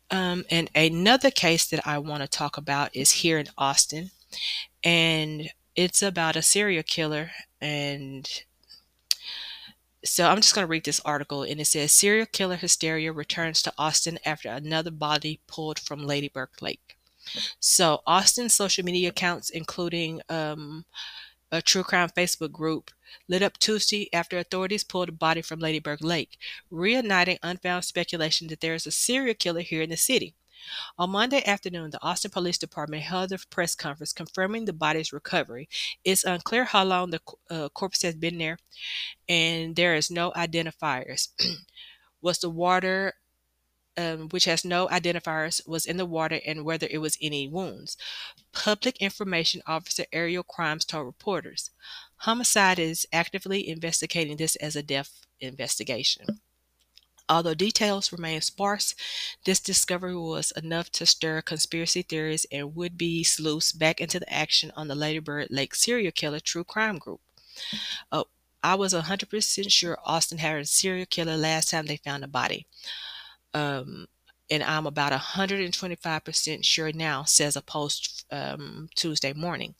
Um, 0.10 0.46
and 0.50 0.70
another 0.76 1.32
case 1.32 1.66
that 1.68 1.86
I 1.88 1.98
want 1.98 2.22
to 2.22 2.28
talk 2.28 2.58
about 2.58 2.96
is 2.96 3.12
here 3.12 3.40
in 3.40 3.48
Austin. 3.58 4.12
And 4.84 5.50
it's 5.76 6.02
about 6.02 6.36
a 6.36 6.42
serial 6.42 6.84
killer 6.84 7.32
and 7.62 8.44
so 10.06 10.28
I'm 10.28 10.38
just 10.42 10.54
going 10.54 10.68
to 10.68 10.70
read 10.70 10.84
this 10.84 11.00
article, 11.06 11.44
and 11.44 11.62
it 11.62 11.66
says 11.66 11.92
serial 11.92 12.26
killer 12.26 12.58
hysteria 12.58 13.12
returns 13.14 13.62
to 13.62 13.74
Austin 13.78 14.20
after 14.26 14.50
another 14.50 14.92
body 14.92 15.40
pulled 15.48 15.80
from 15.80 16.06
Lady 16.06 16.28
Bird 16.28 16.50
Lake. 16.62 16.98
So 17.60 18.02
Austin 18.06 18.50
social 18.50 18.84
media 18.84 19.10
accounts, 19.10 19.50
including 19.50 20.22
um, 20.28 20.84
a 21.52 21.62
true 21.62 21.84
crime 21.84 22.10
Facebook 22.10 22.52
group, 22.52 22.92
lit 23.30 23.42
up 23.42 23.58
Tuesday 23.58 24.10
after 24.14 24.38
authorities 24.38 24.84
pulled 24.84 25.10
a 25.10 25.14
body 25.14 25.42
from 25.42 25.60
Lady 25.60 25.80
Bird 25.80 26.04
Lake, 26.04 26.38
reigniting 26.72 27.40
unfound 27.42 27.86
speculation 27.86 28.48
that 28.48 28.60
there 28.60 28.74
is 28.74 28.86
a 28.86 28.92
serial 28.92 29.36
killer 29.36 29.62
here 29.62 29.82
in 29.82 29.90
the 29.90 29.98
city. 29.98 30.36
On 30.98 31.10
Monday 31.10 31.44
afternoon, 31.46 31.92
the 31.92 32.04
Austin 32.04 32.32
Police 32.32 32.58
Department 32.58 33.04
held 33.04 33.32
a 33.32 33.40
press 33.50 33.76
conference 33.76 34.14
confirming 34.14 34.66
the 34.66 34.74
body's 34.74 35.14
recovery. 35.14 35.70
It's 36.04 36.24
unclear 36.24 36.66
how 36.66 36.84
long 36.84 37.10
the 37.10 37.22
uh, 37.50 37.70
corpse 37.70 38.02
has 38.04 38.16
been 38.16 38.38
there, 38.38 38.58
and 39.28 39.76
there 39.76 39.96
is 39.96 40.12
no 40.12 40.32
identifiers. 40.32 41.30
was 42.24 42.40
the 42.40 42.50
water, 42.50 43.14
um, 43.98 44.30
which 44.30 44.46
has 44.46 44.66
no 44.66 44.88
identifiers, 44.88 45.68
was 45.68 45.86
in 45.86 45.98
the 45.98 46.06
water 46.06 46.40
and 46.46 46.66
whether 46.66 46.88
it 46.90 47.00
was 47.00 47.18
any 47.22 47.48
wounds. 47.48 47.98
Public 48.52 48.98
Information 48.98 49.62
Officer 49.68 50.06
Ariel 50.12 50.44
Crimes 50.44 50.86
told 50.86 51.06
reporters. 51.06 51.70
Homicide 52.18 52.80
is 52.80 53.06
actively 53.12 53.68
investigating 53.68 54.38
this 54.38 54.56
as 54.56 54.76
a 54.76 54.82
death 54.82 55.26
investigation. 55.40 56.40
Although 57.30 57.54
details 57.54 58.12
remain 58.12 58.42
sparse, 58.42 58.96
this 59.46 59.60
discovery 59.60 60.16
was 60.16 60.52
enough 60.52 60.92
to 60.92 61.06
stir 61.06 61.42
conspiracy 61.42 62.02
theories 62.02 62.46
and 62.52 62.76
would 62.76 62.98
be 62.98 63.24
sleuths 63.24 63.72
back 63.72 64.02
into 64.02 64.20
the 64.20 64.32
action 64.32 64.72
on 64.76 64.88
the 64.88 64.96
Lady 64.96 65.20
Bird 65.20 65.48
Lake 65.50 65.74
serial 65.74 66.12
killer 66.12 66.40
true 66.40 66.64
crime 66.64 66.98
group. 66.98 67.22
Uh, 68.12 68.24
I 68.62 68.76
was 68.76 68.94
100% 68.94 69.72
sure 69.72 69.98
Austin 70.06 70.38
had 70.38 70.58
a 70.58 70.66
serial 70.66 71.06
killer 71.06 71.38
last 71.38 71.70
time 71.70 71.86
they 71.86 71.98
found 71.98 72.24
a 72.24 72.28
body. 72.28 72.66
Um, 73.54 74.08
and 74.50 74.64
I'm 74.64 74.86
about 74.86 75.12
125% 75.14 76.64
sure 76.64 76.92
now, 76.94 77.24
says 77.24 77.56
a 77.56 77.62
post 77.62 78.26
um, 78.32 78.90
Tuesday 78.96 79.34
morning. 79.34 79.76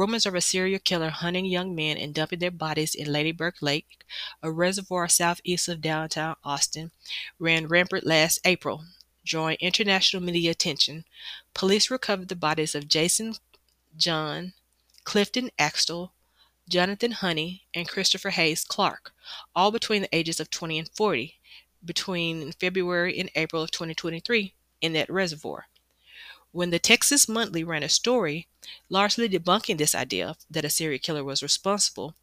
Rumors 0.00 0.24
of 0.24 0.34
a 0.34 0.40
serial 0.40 0.78
killer 0.78 1.10
hunting 1.10 1.44
young 1.44 1.74
men 1.74 1.98
and 1.98 2.14
dumping 2.14 2.38
their 2.38 2.50
bodies 2.50 2.94
in 2.94 3.12
Lady 3.12 3.32
Bird 3.32 3.56
Lake, 3.60 4.02
a 4.42 4.50
reservoir 4.50 5.08
southeast 5.08 5.68
of 5.68 5.82
downtown 5.82 6.36
Austin, 6.42 6.90
ran 7.38 7.68
rampant 7.68 8.06
last 8.06 8.40
April. 8.46 8.86
drawing 9.26 9.58
international 9.60 10.22
media 10.22 10.52
attention, 10.52 11.04
police 11.52 11.90
recovered 11.90 12.28
the 12.28 12.34
bodies 12.34 12.74
of 12.74 12.88
Jason 12.88 13.34
John, 13.94 14.54
Clifton 15.04 15.50
Axtell, 15.58 16.14
Jonathan 16.66 17.12
Honey, 17.12 17.66
and 17.74 17.86
Christopher 17.86 18.30
Hayes 18.30 18.64
Clark, 18.64 19.12
all 19.54 19.70
between 19.70 20.00
the 20.00 20.16
ages 20.16 20.40
of 20.40 20.48
20 20.48 20.78
and 20.78 20.88
40, 20.88 21.34
between 21.84 22.52
February 22.52 23.18
and 23.18 23.30
April 23.34 23.62
of 23.62 23.70
2023 23.70 24.54
in 24.80 24.94
that 24.94 25.10
reservoir. 25.10 25.66
When 26.52 26.70
the 26.70 26.78
Texas 26.80 27.28
Monthly 27.28 27.62
ran 27.62 27.82
a 27.84 27.88
story 27.88 28.48
largely 28.88 29.28
debunking 29.28 29.78
this 29.78 29.94
idea 29.94 30.36
that 30.50 30.64
a 30.64 30.70
serial 30.70 30.98
killer 30.98 31.22
was 31.22 31.42
responsible, 31.42 32.14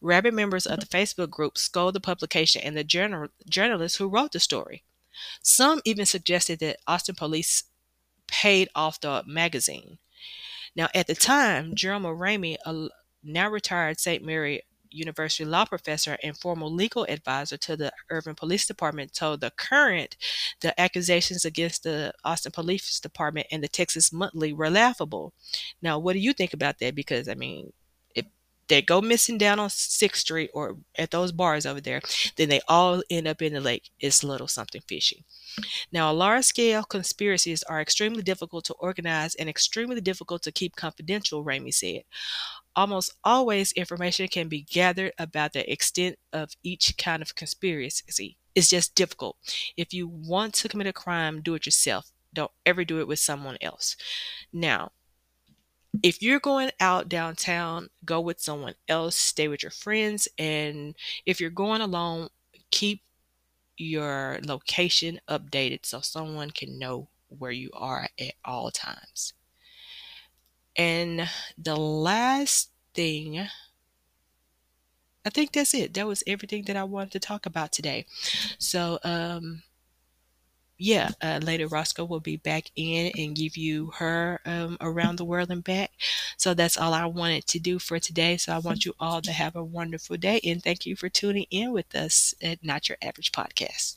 rabid 0.00 0.34
members 0.34 0.66
of 0.66 0.80
the 0.80 0.86
Facebook 0.86 1.30
group 1.30 1.56
scolded 1.56 1.94
the 1.94 2.00
publication 2.00 2.62
and 2.62 2.76
the 2.76 2.84
journal- 2.84 3.28
journalist 3.48 3.98
who 3.98 4.08
wrote 4.08 4.32
the 4.32 4.40
story. 4.40 4.82
Some 5.40 5.80
even 5.84 6.04
suggested 6.04 6.58
that 6.58 6.80
Austin 6.86 7.14
police 7.14 7.64
paid 8.26 8.68
off 8.74 9.00
the 9.00 9.22
magazine. 9.26 9.98
Now, 10.74 10.88
at 10.94 11.06
the 11.06 11.14
time, 11.14 11.74
Jerome 11.74 12.04
Ramey, 12.04 12.56
a 12.66 12.88
now 13.22 13.48
retired 13.48 13.98
St. 13.98 14.22
Mary 14.22 14.62
University 14.90 15.44
law 15.44 15.64
professor 15.64 16.16
and 16.22 16.36
former 16.36 16.66
legal 16.66 17.04
advisor 17.08 17.56
to 17.58 17.76
the 17.76 17.92
Irving 18.10 18.34
Police 18.34 18.66
Department, 18.66 19.12
told 19.12 19.40
the 19.40 19.50
current 19.50 20.16
the 20.60 20.78
accusations 20.80 21.44
against 21.44 21.82
the 21.82 22.12
Austin 22.24 22.52
Police 22.52 23.00
Department 23.00 23.46
and 23.50 23.62
the 23.62 23.68
Texas 23.68 24.12
Monthly 24.12 24.52
were 24.52 24.70
laughable. 24.70 25.32
Now, 25.82 25.98
what 25.98 26.14
do 26.14 26.18
you 26.18 26.32
think 26.32 26.52
about 26.52 26.78
that? 26.78 26.94
Because 26.94 27.28
I 27.28 27.34
mean, 27.34 27.72
if 28.14 28.26
they 28.68 28.82
go 28.82 29.00
missing 29.00 29.38
down 29.38 29.58
on 29.58 29.70
Sixth 29.70 30.22
Street 30.22 30.50
or 30.52 30.76
at 30.96 31.10
those 31.10 31.32
bars 31.32 31.66
over 31.66 31.80
there, 31.80 32.00
then 32.36 32.48
they 32.48 32.60
all 32.68 33.02
end 33.10 33.28
up 33.28 33.42
in 33.42 33.52
the 33.52 33.60
lake. 33.60 33.90
It's 34.00 34.22
a 34.22 34.26
little 34.26 34.48
something 34.48 34.82
fishy. 34.86 35.24
Now, 35.92 36.12
large 36.12 36.44
scale 36.44 36.82
conspiracies 36.82 37.62
are 37.62 37.80
extremely 37.80 38.22
difficult 38.22 38.64
to 38.66 38.74
organize 38.74 39.34
and 39.36 39.48
extremely 39.48 40.00
difficult 40.00 40.42
to 40.42 40.52
keep 40.52 40.76
confidential, 40.76 41.44
Ramey 41.44 41.72
said. 41.72 42.02
Almost 42.76 43.14
always, 43.24 43.72
information 43.72 44.28
can 44.28 44.48
be 44.48 44.60
gathered 44.60 45.12
about 45.18 45.54
the 45.54 45.70
extent 45.70 46.18
of 46.32 46.50
each 46.62 46.96
kind 46.98 47.22
of 47.22 47.34
conspiracy. 47.34 48.36
It's 48.54 48.68
just 48.68 48.94
difficult. 48.94 49.36
If 49.76 49.94
you 49.94 50.06
want 50.06 50.54
to 50.54 50.68
commit 50.68 50.86
a 50.86 50.92
crime, 50.92 51.40
do 51.40 51.54
it 51.54 51.66
yourself. 51.66 52.12
Don't 52.34 52.50
ever 52.66 52.84
do 52.84 53.00
it 53.00 53.08
with 53.08 53.18
someone 53.18 53.56
else. 53.62 53.96
Now, 54.52 54.92
if 56.02 56.20
you're 56.20 56.40
going 56.40 56.70
out 56.78 57.08
downtown, 57.08 57.88
go 58.04 58.20
with 58.20 58.40
someone 58.40 58.74
else, 58.88 59.16
stay 59.16 59.48
with 59.48 59.62
your 59.62 59.70
friends, 59.70 60.28
and 60.38 60.94
if 61.24 61.40
you're 61.40 61.48
going 61.48 61.80
alone, 61.80 62.28
keep 62.70 63.00
your 63.78 64.38
location 64.44 65.20
updated 65.28 65.86
so 65.86 66.00
someone 66.00 66.50
can 66.50 66.78
know 66.78 67.08
where 67.28 67.50
you 67.50 67.70
are 67.72 68.08
at 68.20 68.34
all 68.44 68.70
times. 68.70 69.32
And 70.76 71.28
the 71.56 71.76
last 71.76 72.70
thing, 72.94 73.46
I 75.24 75.30
think 75.30 75.52
that's 75.52 75.74
it. 75.74 75.94
That 75.94 76.06
was 76.06 76.22
everything 76.26 76.64
that 76.64 76.76
I 76.76 76.84
wanted 76.84 77.12
to 77.12 77.20
talk 77.20 77.46
about 77.46 77.72
today. 77.72 78.06
So, 78.58 78.98
um, 79.02 79.62
yeah, 80.78 81.10
uh, 81.22 81.40
Lady 81.42 81.64
Roscoe 81.64 82.04
will 82.04 82.20
be 82.20 82.36
back 82.36 82.70
in 82.76 83.10
and 83.16 83.34
give 83.34 83.56
you 83.56 83.92
her 83.96 84.40
um, 84.44 84.76
around 84.80 85.16
the 85.16 85.24
world 85.24 85.50
and 85.50 85.64
back. 85.64 85.92
So 86.36 86.52
that's 86.52 86.76
all 86.76 86.92
I 86.92 87.06
wanted 87.06 87.46
to 87.46 87.58
do 87.58 87.78
for 87.78 87.98
today. 87.98 88.36
So 88.36 88.52
I 88.52 88.58
want 88.58 88.84
you 88.84 88.92
all 89.00 89.22
to 89.22 89.32
have 89.32 89.56
a 89.56 89.64
wonderful 89.64 90.18
day 90.18 90.40
and 90.44 90.62
thank 90.62 90.84
you 90.84 90.94
for 90.94 91.08
tuning 91.08 91.46
in 91.50 91.72
with 91.72 91.94
us 91.94 92.34
at 92.42 92.62
Not 92.62 92.88
Your 92.88 92.98
Average 93.00 93.32
Podcast. 93.32 93.96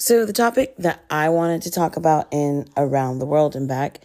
So, 0.00 0.24
the 0.24 0.32
topic 0.32 0.76
that 0.76 1.04
I 1.10 1.28
wanted 1.28 1.62
to 1.62 1.72
talk 1.72 1.96
about 1.96 2.28
in 2.30 2.68
Around 2.76 3.18
the 3.18 3.26
World 3.26 3.56
and 3.56 3.66
Back 3.66 3.98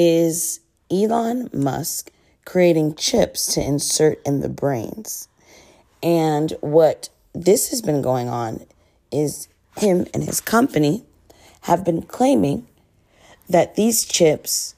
is 0.00 0.60
Elon 0.92 1.50
Musk 1.52 2.12
creating 2.44 2.94
chips 2.94 3.52
to 3.52 3.60
insert 3.60 4.22
in 4.24 4.38
the 4.38 4.48
brains. 4.48 5.26
And 6.00 6.52
what 6.60 7.08
this 7.34 7.70
has 7.70 7.82
been 7.82 8.00
going 8.00 8.28
on 8.28 8.64
is 9.10 9.48
him 9.76 10.06
and 10.14 10.22
his 10.22 10.40
company 10.40 11.04
have 11.62 11.84
been 11.84 12.02
claiming 12.02 12.68
that 13.48 13.74
these 13.74 14.04
chips 14.04 14.76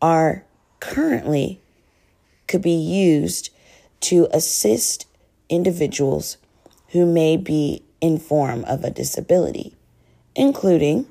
are 0.00 0.46
currently 0.80 1.60
could 2.48 2.62
be 2.62 2.70
used 2.70 3.50
to 4.00 4.28
assist 4.32 5.06
individuals 5.50 6.38
who 6.88 7.04
may 7.04 7.36
be 7.36 7.82
in 8.00 8.18
form 8.18 8.64
of 8.64 8.82
a 8.82 8.90
disability 8.90 9.74
including 10.34 11.06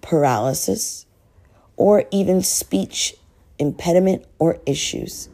paralysis 0.00 1.06
or 1.78 2.04
even 2.10 2.42
speech 2.42 3.14
impediment 3.58 4.24
or 4.38 4.58
issues. 4.66 5.28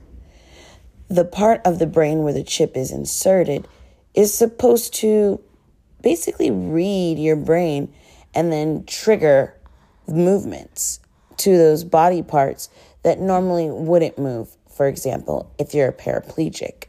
The 1.08 1.24
part 1.24 1.60
of 1.64 1.78
the 1.78 1.86
brain 1.86 2.22
where 2.22 2.32
the 2.32 2.44
chip 2.44 2.76
is 2.76 2.90
inserted 2.90 3.66
is 4.14 4.32
supposed 4.32 4.94
to 4.94 5.40
basically 6.02 6.50
read 6.50 7.18
your 7.18 7.36
brain 7.36 7.92
and 8.34 8.52
then 8.52 8.84
trigger 8.86 9.54
movements 10.06 11.00
to 11.38 11.56
those 11.56 11.82
body 11.82 12.22
parts 12.22 12.68
that 13.02 13.18
normally 13.18 13.70
wouldn't 13.70 14.18
move. 14.18 14.56
For 14.68 14.86
example, 14.86 15.52
if 15.58 15.74
you're 15.74 15.88
a 15.88 15.92
paraplegic. 15.92 16.84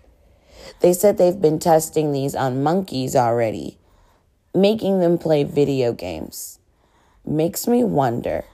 They 0.81 0.93
said 0.93 1.17
they've 1.17 1.39
been 1.39 1.59
testing 1.59 2.11
these 2.11 2.35
on 2.35 2.63
monkeys 2.63 3.15
already 3.15 3.77
making 4.55 5.01
them 5.01 5.17
play 5.17 5.43
video 5.43 5.91
games 5.91 6.59
makes 7.25 7.67
me 7.67 7.83
wonder 7.83 8.45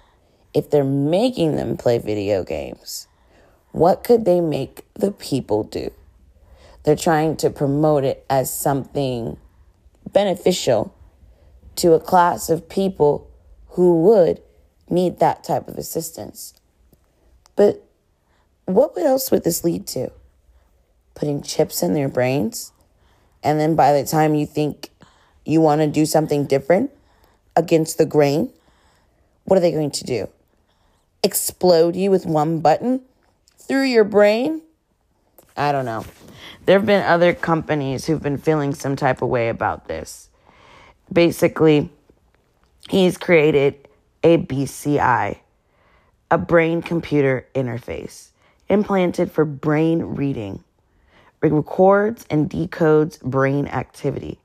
if 0.54 0.70
they're 0.70 0.84
making 0.84 1.56
them 1.56 1.78
play 1.78 1.98
video 1.98 2.44
games, 2.44 3.08
what 3.72 4.04
could 4.04 4.26
they 4.26 4.42
make 4.42 4.86
the 4.94 5.12
people 5.12 5.64
do? 5.64 5.92
They're 6.84 6.96
trying 6.96 7.38
to 7.38 7.50
promote 7.50 8.04
it 8.04 8.26
as 8.30 8.54
something 8.54 9.38
beneficial 10.12 10.94
to 11.78 11.94
a 11.94 12.00
class 12.00 12.50
of 12.50 12.68
people 12.68 13.30
who 13.70 14.02
would 14.02 14.42
need 14.90 15.20
that 15.20 15.44
type 15.44 15.68
of 15.68 15.78
assistance. 15.78 16.54
But 17.56 17.86
what 18.66 18.98
else 18.98 19.32
would 19.32 19.44
this 19.44 19.64
lead 19.64 19.88
to? 19.88 20.12
Putting 21.16 21.42
chips 21.42 21.82
in 21.82 21.94
their 21.94 22.10
brains? 22.10 22.72
And 23.44 23.60
then 23.60 23.76
by 23.76 23.94
the 23.94 24.06
time 24.06 24.36
you 24.36 24.46
think 24.46 24.90
you 25.46 25.62
want 25.62 25.82
to 25.82 25.88
do 25.88 26.06
something 26.06 26.46
different 26.46 26.92
against 27.56 27.98
the 27.98 28.06
grain, 28.06 28.52
what 29.46 29.58
are 29.58 29.62
they 29.62 29.72
going 29.72 29.92
to 29.92 30.04
do? 30.04 30.28
Explode 31.24 31.96
you 31.96 32.10
with 32.10 32.26
one 32.26 32.62
button 32.62 33.02
through 33.58 33.84
your 33.84 34.04
brain? 34.04 34.62
I 35.56 35.72
don't 35.72 35.86
know. 35.86 36.06
There 36.66 36.80
have 36.80 36.88
been 36.88 37.04
other 37.04 37.34
companies 37.34 38.06
who've 38.06 38.22
been 38.22 38.38
feeling 38.38 38.74
some 38.74 38.96
type 38.96 39.22
of 39.22 39.30
way 39.30 39.50
about 39.50 39.88
this. 39.88 40.30
Basically, 41.14 41.92
he's 42.90 43.18
created 43.18 43.88
a 44.24 44.38
BCI, 44.38 45.38
a 46.32 46.38
brain 46.38 46.82
computer 46.82 47.48
interface, 47.54 48.30
implanted 48.70 49.32
for 49.32 49.46
brain 49.46 50.02
reading. 50.16 50.64
It 51.44 51.52
records 51.52 52.26
and 52.30 52.50
decodes 52.50 53.22
brain 53.22 53.68
activity 53.68 54.40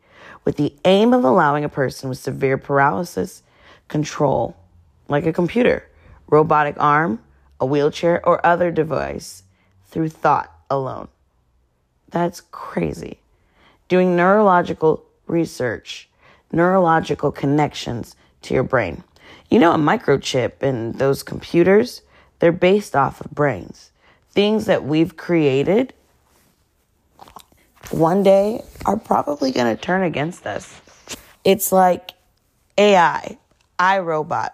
with 0.44 0.56
the 0.56 0.74
aim 0.84 1.12
of 1.12 1.24
allowing 1.24 1.64
a 1.64 1.68
person 1.68 2.08
with 2.08 2.18
severe 2.18 2.58
paralysis 2.58 3.42
control, 3.88 4.56
like 5.08 5.26
a 5.26 5.32
computer, 5.32 5.88
robotic 6.28 6.76
arm, 6.78 7.20
a 7.60 7.66
wheelchair, 7.66 8.26
or 8.26 8.44
other 8.44 8.70
device 8.70 9.42
through 9.86 10.08
thought 10.08 10.52
alone. 10.70 11.08
That's 12.10 12.40
crazy. 12.40 13.18
Doing 13.88 14.16
neurological 14.16 15.04
research, 15.26 16.08
neurological 16.52 17.32
connections 17.32 18.16
to 18.42 18.54
your 18.54 18.62
brain. 18.62 19.02
You 19.50 19.58
know, 19.58 19.72
a 19.72 19.78
microchip 19.78 20.62
and 20.62 20.94
those 20.94 21.22
computers, 21.22 22.02
they're 22.38 22.52
based 22.52 22.96
off 22.96 23.20
of 23.20 23.30
brains. 23.30 23.90
Things 24.30 24.66
that 24.66 24.84
we've 24.84 25.16
created 25.16 25.94
one 27.90 28.22
day 28.22 28.62
are 28.84 28.96
probably 28.96 29.52
going 29.52 29.74
to 29.74 29.80
turn 29.80 30.02
against 30.02 30.46
us. 30.46 30.80
It's 31.44 31.70
like 31.70 32.12
AI, 32.76 33.38
iRobot. 33.78 34.50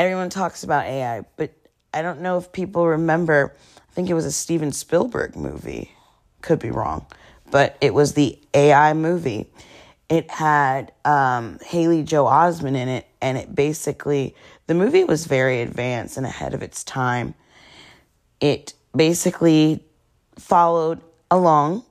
Everyone 0.00 0.30
talks 0.30 0.64
about 0.64 0.86
AI, 0.86 1.26
but 1.36 1.52
I 1.92 2.00
don't 2.00 2.22
know 2.22 2.38
if 2.38 2.52
people 2.52 2.86
remember. 2.86 3.54
I 3.76 3.92
think 3.92 4.08
it 4.08 4.14
was 4.14 4.24
a 4.24 4.32
Steven 4.32 4.72
Spielberg 4.72 5.36
movie. 5.36 5.92
Could 6.40 6.58
be 6.58 6.70
wrong, 6.70 7.04
but 7.50 7.76
it 7.82 7.92
was 7.92 8.14
the 8.14 8.38
AI 8.54 8.94
movie. 8.94 9.50
It 10.08 10.30
had 10.30 10.92
um, 11.04 11.58
Haley 11.62 12.02
Joel 12.02 12.30
Osment 12.30 12.76
in 12.76 12.88
it, 12.88 13.08
and 13.20 13.36
it 13.36 13.54
basically 13.54 14.34
the 14.68 14.74
movie 14.74 15.04
was 15.04 15.26
very 15.26 15.60
advanced 15.60 16.16
and 16.16 16.24
ahead 16.24 16.54
of 16.54 16.62
its 16.62 16.82
time. 16.82 17.34
It 18.40 18.72
basically 18.96 19.84
followed 20.38 21.02
along 21.30 21.84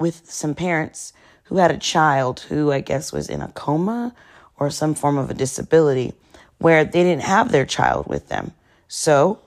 with 0.00 0.28
some 0.28 0.56
parents 0.56 1.12
who 1.44 1.58
had 1.58 1.70
a 1.70 1.78
child 1.78 2.40
who 2.40 2.72
I 2.72 2.80
guess 2.80 3.12
was 3.12 3.30
in 3.30 3.40
a 3.40 3.52
coma 3.52 4.16
or 4.58 4.68
some 4.68 4.96
form 4.96 5.16
of 5.16 5.30
a 5.30 5.34
disability 5.34 6.14
where 6.62 6.84
they 6.84 7.02
didn't 7.02 7.22
have 7.22 7.50
their 7.50 7.66
child 7.66 8.06
with 8.06 8.28
them. 8.28 8.52
So, 8.88 9.40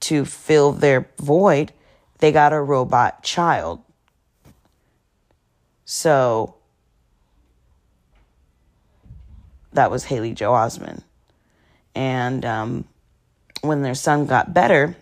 to 0.00 0.24
fill 0.24 0.72
their 0.72 1.08
void, 1.18 1.72
they 2.18 2.32
got 2.32 2.52
a 2.52 2.60
robot 2.60 3.22
child. 3.22 3.82
So, 5.84 6.54
that 9.72 9.90
was 9.90 10.04
Haley 10.04 10.32
Joel 10.32 10.54
Osment. 10.54 11.02
And 11.94 12.44
um, 12.44 12.84
when 13.60 13.82
their 13.82 13.94
son 13.94 14.26
got 14.26 14.54
better, 14.54 14.96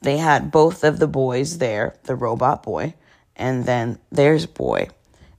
they 0.00 0.16
had 0.16 0.50
both 0.50 0.84
of 0.84 0.98
the 0.98 1.06
boys 1.06 1.58
there, 1.58 1.96
the 2.04 2.16
robot 2.16 2.62
boy, 2.62 2.94
and 3.36 3.64
then 3.64 3.98
there's 4.10 4.46
boy. 4.46 4.88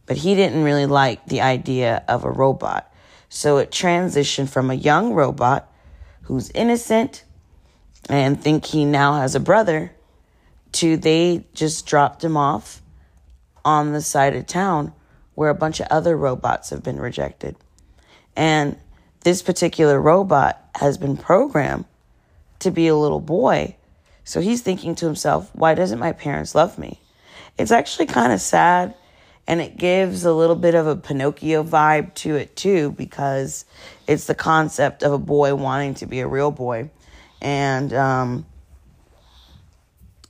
But 0.06 0.18
he 0.18 0.36
didn't 0.36 0.64
really 0.64 0.86
like 0.86 1.26
the 1.26 1.42
idea 1.42 2.04
of 2.08 2.24
a 2.24 2.32
robot. 2.32 2.93
So 3.36 3.58
it 3.58 3.72
transitioned 3.72 4.50
from 4.50 4.70
a 4.70 4.76
young 4.76 5.16
robot 5.16 5.68
who's 6.22 6.52
innocent 6.52 7.24
and 8.08 8.40
think 8.40 8.64
he 8.64 8.86
now 8.86 9.16
has 9.16 9.34
a 9.34 9.40
brother 9.40 9.92
to 10.74 10.98
they 10.98 11.48
just 11.56 11.88
dropped 11.88 12.24
him 12.24 12.38
off 12.38 12.84
on 13.66 13.92
the 13.92 14.02
side 14.02 14.36
of 14.36 14.46
town 14.46 14.94
where 15.34 15.50
a 15.50 15.56
bunch 15.56 15.80
of 15.80 15.88
other 15.90 16.16
robots 16.16 16.70
have 16.70 16.84
been 16.84 17.00
rejected. 17.00 17.56
And 18.36 18.78
this 19.22 19.42
particular 19.42 20.00
robot 20.00 20.64
has 20.76 21.00
been 21.00 21.18
programmed 21.18 21.86
to 22.60 22.70
be 22.70 22.88
a 22.88 22.96
little 22.96 23.20
boy. 23.20 23.76
So 24.24 24.42
he's 24.42 24.62
thinking 24.62 24.94
to 24.98 25.08
himself, 25.08 25.50
why 25.56 25.74
doesn't 25.74 25.98
my 25.98 26.12
parents 26.12 26.54
love 26.54 26.78
me? 26.78 27.02
It's 27.58 27.72
actually 27.72 28.06
kind 28.06 28.32
of 28.32 28.42
sad 28.42 28.94
and 29.48 29.62
it 29.62 29.78
gives 29.78 30.26
a 30.26 30.34
little 30.34 30.56
bit 30.56 30.76
of 30.76 30.88
a 30.88 30.96
Pinocchio 30.96 31.64
vibe 31.64 32.14
to 32.16 32.36
it 32.36 32.56
too 32.56 32.92
because 32.92 33.66
it's 34.08 34.26
the 34.26 34.36
concept 34.36 35.04
of 35.04 35.12
a 35.12 35.18
boy 35.18 35.56
wanting 35.56 35.96
to 35.96 36.06
be 36.06 36.22
a 36.22 36.28
real 36.28 36.52
boy. 36.52 36.90
And 37.42 37.94
um, 37.94 38.46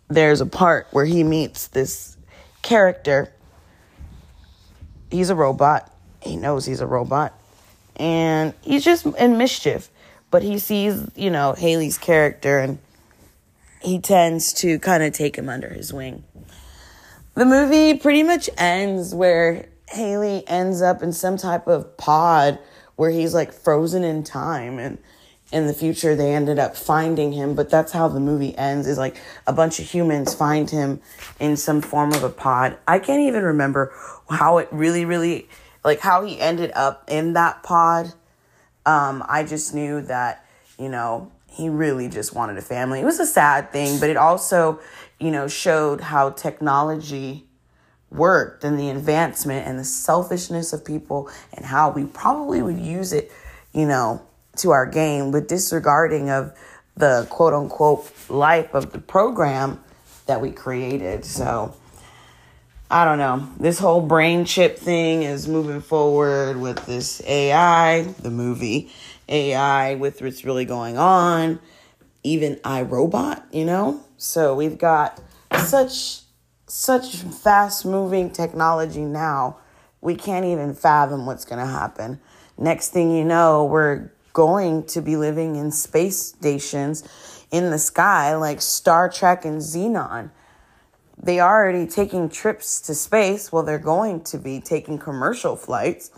there's 0.08 0.42
a 0.42 0.46
part 0.46 0.88
where 0.92 1.06
he 1.06 1.24
meets 1.24 1.68
this 1.68 2.18
character. 2.64 3.32
He's 5.12 5.30
a 5.30 5.36
robot. 5.36 5.94
He 6.22 6.36
knows 6.36 6.66
he's 6.66 6.82
a 6.82 6.88
robot 6.88 7.38
and 7.96 8.54
he's 8.62 8.84
just 8.84 9.06
in 9.06 9.38
mischief. 9.38 9.90
But 10.32 10.42
he 10.42 10.58
sees, 10.58 11.10
you 11.16 11.30
know, 11.30 11.54
Haley's 11.54 11.98
character 11.98 12.58
and 12.58 12.80
he 13.82 14.00
tends 14.00 14.54
to 14.54 14.80
kind 14.80 15.04
of 15.04 15.14
take 15.14 15.38
him 15.38 15.48
under 15.48 15.70
his 15.70 15.94
wing. 15.94 16.24
The 17.36 17.46
movie 17.46 17.98
pretty 17.98 18.24
much 18.24 18.50
ends 18.58 19.14
where 19.14 19.70
Haley 19.90 20.44
ends 20.48 20.82
up 20.82 21.02
in 21.02 21.14
some 21.14 21.38
type 21.38 21.68
of 21.68 21.98
pod 21.98 22.60
where 22.96 23.12
he's 23.12 23.34
like 23.34 23.52
frozen 23.52 24.04
in 24.04 24.24
time 24.24 24.80
and 24.80 24.98
in 25.52 25.68
the 25.68 25.74
future 25.74 26.16
they 26.16 26.34
ended 26.34 26.58
up 26.58 26.76
finding 26.76 27.32
him 27.32 27.54
but 27.54 27.70
that's 27.70 27.92
how 27.92 28.08
the 28.08 28.20
movie 28.20 28.58
ends 28.58 28.88
is 28.88 28.98
like 28.98 29.16
a 29.46 29.54
bunch 29.54 29.80
of 29.80 29.86
humans 29.86 30.34
find 30.34 30.72
him 30.72 31.00
in 31.40 31.56
some 31.56 31.80
form 31.80 32.12
of 32.12 32.24
a 32.24 32.30
pod 32.30 32.76
i 32.88 32.98
can't 32.98 33.22
even 33.22 33.44
remember 33.44 33.94
how 34.32 34.58
it 34.58 34.68
really 34.72 35.06
really 35.06 35.48
like 35.84 36.00
how 36.00 36.24
he 36.24 36.40
ended 36.40 36.72
up 36.76 37.04
in 37.08 37.34
that 37.34 37.64
pod. 37.64 38.14
Um, 38.86 39.24
I 39.28 39.44
just 39.44 39.74
knew 39.74 40.02
that, 40.02 40.46
you 40.78 40.90
know, 40.90 41.32
he 41.54 41.70
really 41.70 42.10
just 42.10 42.34
wanted 42.34 42.58
a 42.58 42.62
family. 42.62 43.00
It 43.00 43.06
was 43.06 43.20
a 43.20 43.28
sad 43.28 43.72
thing, 43.72 44.00
but 44.00 44.10
it 44.10 44.18
also, 44.18 44.80
you 45.20 45.30
know, 45.30 45.48
showed 45.48 46.02
how 46.02 46.32
technology 46.32 47.46
worked 48.10 48.64
and 48.64 48.80
the 48.80 48.90
advancement 48.90 49.68
and 49.68 49.78
the 49.78 49.84
selfishness 49.84 50.74
of 50.74 50.84
people 50.84 51.30
and 51.54 51.64
how 51.64 51.92
we 51.92 52.06
probably 52.06 52.64
would 52.64 52.80
use 52.80 53.14
it, 53.14 53.32
you 53.72 53.86
know, 53.86 54.20
to 54.58 54.72
our 54.72 54.88
game 54.88 55.32
with 55.32 55.48
disregarding 55.48 56.32
of 56.32 56.58
the 56.98 57.28
quote 57.30 57.54
unquote 57.54 58.12
life 58.30 58.74
of 58.74 58.92
the 58.92 59.00
program 59.00 59.80
that 60.26 60.42
we 60.42 60.52
created. 60.52 61.24
So, 61.24 61.76
I 62.90 63.06
don't 63.06 63.20
know. 63.20 63.48
This 63.60 63.78
whole 63.78 64.02
brain 64.02 64.46
chip 64.46 64.78
thing 64.78 65.22
is 65.22 65.48
moving 65.48 65.82
forward 65.82 66.60
with 66.60 66.84
this 66.88 67.22
AI, 67.28 68.04
the 68.04 68.32
movie 68.32 68.92
AI, 69.28 69.96
with 69.96 70.22
what's 70.22 70.44
really 70.44 70.66
going 70.66 70.98
on. 70.98 71.60
Even 72.24 72.56
iRobot, 72.58 73.44
you 73.52 73.66
know? 73.66 74.02
So 74.18 74.56
we've 74.56 74.78
got 74.78 75.22
such 75.60 76.22
such 76.66 77.18
fast 77.18 77.86
moving 77.86 78.32
technology 78.32 79.02
now. 79.02 79.58
We 80.02 80.16
can't 80.16 80.46
even 80.46 80.74
fathom 80.74 81.26
what's 81.26 81.46
going 81.46 81.60
to 81.60 81.72
happen. 81.72 82.20
Next 82.58 82.90
thing 82.90 83.16
you 83.16 83.24
know, 83.24 83.66
we're 83.66 84.12
going 84.32 84.86
to 84.88 85.02
be 85.02 85.16
living 85.16 85.56
in 85.56 85.72
space 85.72 86.20
stations 86.20 87.04
in 87.52 87.70
the 87.70 87.78
sky 87.78 88.36
like 88.36 88.62
Star 88.62 89.08
Trek 89.10 89.46
and 89.46 89.62
Xenon 89.62 90.32
they 91.24 91.40
are 91.40 91.64
already 91.64 91.88
taking 91.88 92.30
trips 92.30 92.82
to 92.82 92.96
space. 92.96 93.52
Well, 93.52 93.64
they're 93.64 93.80
going 93.80 94.24
to 94.26 94.38
be 94.38 94.60
taking 94.60 94.98
commercial 94.98 95.56
flights, 95.56 96.12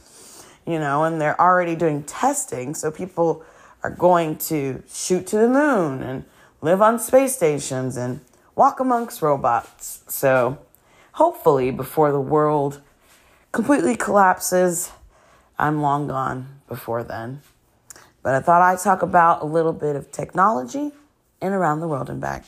you 0.65 0.79
know, 0.79 1.03
and 1.03 1.21
they're 1.21 1.39
already 1.39 1.75
doing 1.75 2.03
testing. 2.03 2.73
So 2.73 2.91
people 2.91 3.43
are 3.83 3.89
going 3.89 4.37
to 4.37 4.81
shoot 4.91 5.27
to 5.27 5.37
the 5.37 5.47
moon 5.47 6.01
and 6.01 6.25
live 6.61 6.81
on 6.81 6.99
space 6.99 7.35
stations 7.35 7.97
and 7.97 8.21
walk 8.55 8.79
amongst 8.79 9.21
robots. 9.21 10.03
So 10.07 10.57
hopefully, 11.13 11.71
before 11.71 12.11
the 12.11 12.21
world 12.21 12.81
completely 13.51 13.95
collapses, 13.95 14.91
I'm 15.57 15.81
long 15.81 16.07
gone 16.07 16.59
before 16.67 17.03
then. 17.03 17.41
But 18.23 18.33
I 18.33 18.39
thought 18.39 18.61
I'd 18.61 18.79
talk 18.79 19.03
about 19.03 19.43
a 19.43 19.45
little 19.45 19.73
bit 19.73 19.95
of 19.95 20.11
technology 20.11 20.91
and 21.41 21.53
around 21.53 21.79
the 21.79 21.87
world 21.87 22.09
and 22.09 22.19
back. 22.19 22.45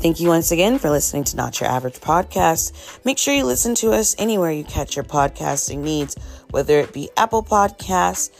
Thank 0.00 0.20
you 0.20 0.28
once 0.28 0.52
again 0.52 0.78
for 0.78 0.90
listening 0.90 1.24
to 1.24 1.36
Not 1.36 1.58
Your 1.58 1.68
Average 1.68 1.98
Podcast. 1.98 3.04
Make 3.04 3.18
sure 3.18 3.34
you 3.34 3.44
listen 3.44 3.74
to 3.76 3.90
us 3.90 4.14
anywhere 4.16 4.52
you 4.52 4.62
catch 4.62 4.94
your 4.94 5.04
podcasting 5.04 5.78
needs, 5.78 6.14
whether 6.50 6.78
it 6.78 6.92
be 6.92 7.10
Apple 7.16 7.42
Podcasts, 7.42 8.30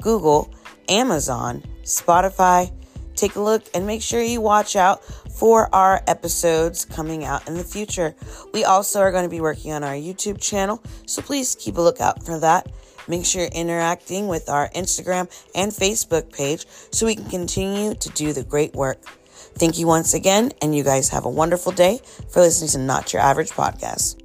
Google, 0.00 0.48
Amazon, 0.88 1.64
Spotify. 1.82 2.70
Take 3.16 3.34
a 3.34 3.40
look 3.40 3.64
and 3.74 3.84
make 3.84 4.00
sure 4.00 4.22
you 4.22 4.40
watch 4.40 4.76
out 4.76 5.04
for 5.04 5.74
our 5.74 6.04
episodes 6.06 6.84
coming 6.84 7.24
out 7.24 7.48
in 7.48 7.54
the 7.54 7.64
future. 7.64 8.14
We 8.54 8.62
also 8.62 9.00
are 9.00 9.10
going 9.10 9.24
to 9.24 9.28
be 9.28 9.40
working 9.40 9.72
on 9.72 9.82
our 9.82 9.94
YouTube 9.94 10.40
channel, 10.40 10.80
so 11.04 11.20
please 11.20 11.56
keep 11.58 11.78
a 11.78 11.80
lookout 11.80 12.24
for 12.24 12.38
that. 12.38 12.70
Make 13.08 13.24
sure 13.24 13.42
you're 13.42 13.50
interacting 13.50 14.28
with 14.28 14.48
our 14.48 14.68
Instagram 14.68 15.28
and 15.56 15.72
Facebook 15.72 16.32
page 16.32 16.64
so 16.92 17.06
we 17.06 17.16
can 17.16 17.28
continue 17.28 17.94
to 17.94 18.08
do 18.10 18.32
the 18.32 18.44
great 18.44 18.72
work. 18.74 18.98
Thank 19.58 19.78
you 19.78 19.88
once 19.88 20.14
again, 20.14 20.52
and 20.62 20.74
you 20.74 20.84
guys 20.84 21.08
have 21.08 21.24
a 21.24 21.30
wonderful 21.30 21.72
day 21.72 22.00
for 22.30 22.40
listening 22.40 22.70
to 22.70 22.78
Not 22.78 23.12
Your 23.12 23.22
Average 23.22 23.50
Podcast. 23.50 24.22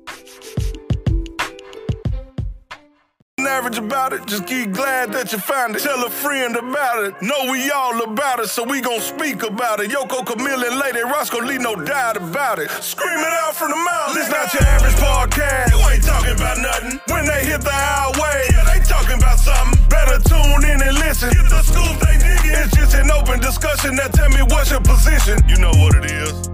average 3.53 3.77
about 3.77 4.14
it. 4.14 4.26
Just 4.26 4.47
get 4.47 4.73
glad 4.73 5.14
that 5.14 5.31
you 5.31 5.38
found 5.38 5.76
it. 5.76 5.81
Tell 5.84 6.03
a 6.05 6.10
friend 6.10 6.55
about 6.55 7.03
it. 7.03 7.14
Know 7.22 7.51
we 7.51 7.69
all 7.72 8.01
about 8.01 8.39
it, 8.39 8.47
so 8.47 8.64
we 8.64 8.81
gon' 8.81 8.99
speak 8.99 9.43
about 9.43 9.80
it. 9.80 9.91
Yoko, 9.91 10.26
Camille, 10.26 10.64
and 10.64 10.80
Lady 10.80 11.01
Roscoe, 11.01 11.39
leave 11.39 11.61
no 11.61 11.76
doubt 11.76 12.18
about 12.18 12.57
it. 12.60 12.69
Scream 12.81 13.19
it 13.19 13.34
out 13.45 13.55
from 13.55 13.69
the 13.69 13.77
mouth. 13.77 14.14
This 14.15 14.30
not 14.30 14.53
your 14.53 14.64
average 14.64 14.95
podcast. 14.95 15.69
You 15.72 15.80
ain't 15.91 16.03
talking 16.03 16.34
about 16.34 16.57
nothing. 16.57 16.99
When 17.14 17.26
they 17.26 17.45
hit 17.45 17.61
the 17.61 17.72
highway, 17.72 18.47
yeah, 18.51 18.65
they 18.73 18.84
talking 18.84 19.18
about 19.18 19.39
something. 19.39 19.80
Better 19.88 20.18
tune 20.19 20.64
in 20.65 20.81
and 20.81 20.97
listen. 20.97 21.30
Get 21.30 21.49
the 21.49 21.61
scoop. 21.61 22.12
It's 22.55 22.75
just 22.75 22.95
an 22.95 23.11
open 23.11 23.39
discussion. 23.39 23.95
Now 23.95 24.07
tell 24.07 24.30
me 24.30 24.41
what's 24.49 24.71
your 24.71 24.81
position. 24.81 25.39
You 25.47 25.57
know 25.57 25.71
what 25.71 25.95
it 25.95 26.11
is. 26.11 26.49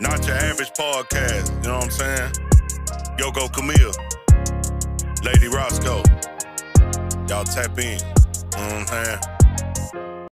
Not 0.00 0.26
your 0.26 0.36
average 0.36 0.72
podcast. 0.72 1.50
You 1.64 1.70
know 1.70 1.76
what 1.76 1.84
I'm 1.84 1.90
saying? 1.90 2.32
Yoko, 3.18 3.52
Camille. 3.52 3.92
Lady 5.24 5.48
Roscoe. 5.48 6.02
Y'all 7.28 7.44
tap 7.44 7.78
in. 7.78 7.98
You 7.98 8.06
know 8.56 8.74
what 8.74 8.74
I'm 8.74 8.86
saying? 8.86 9.35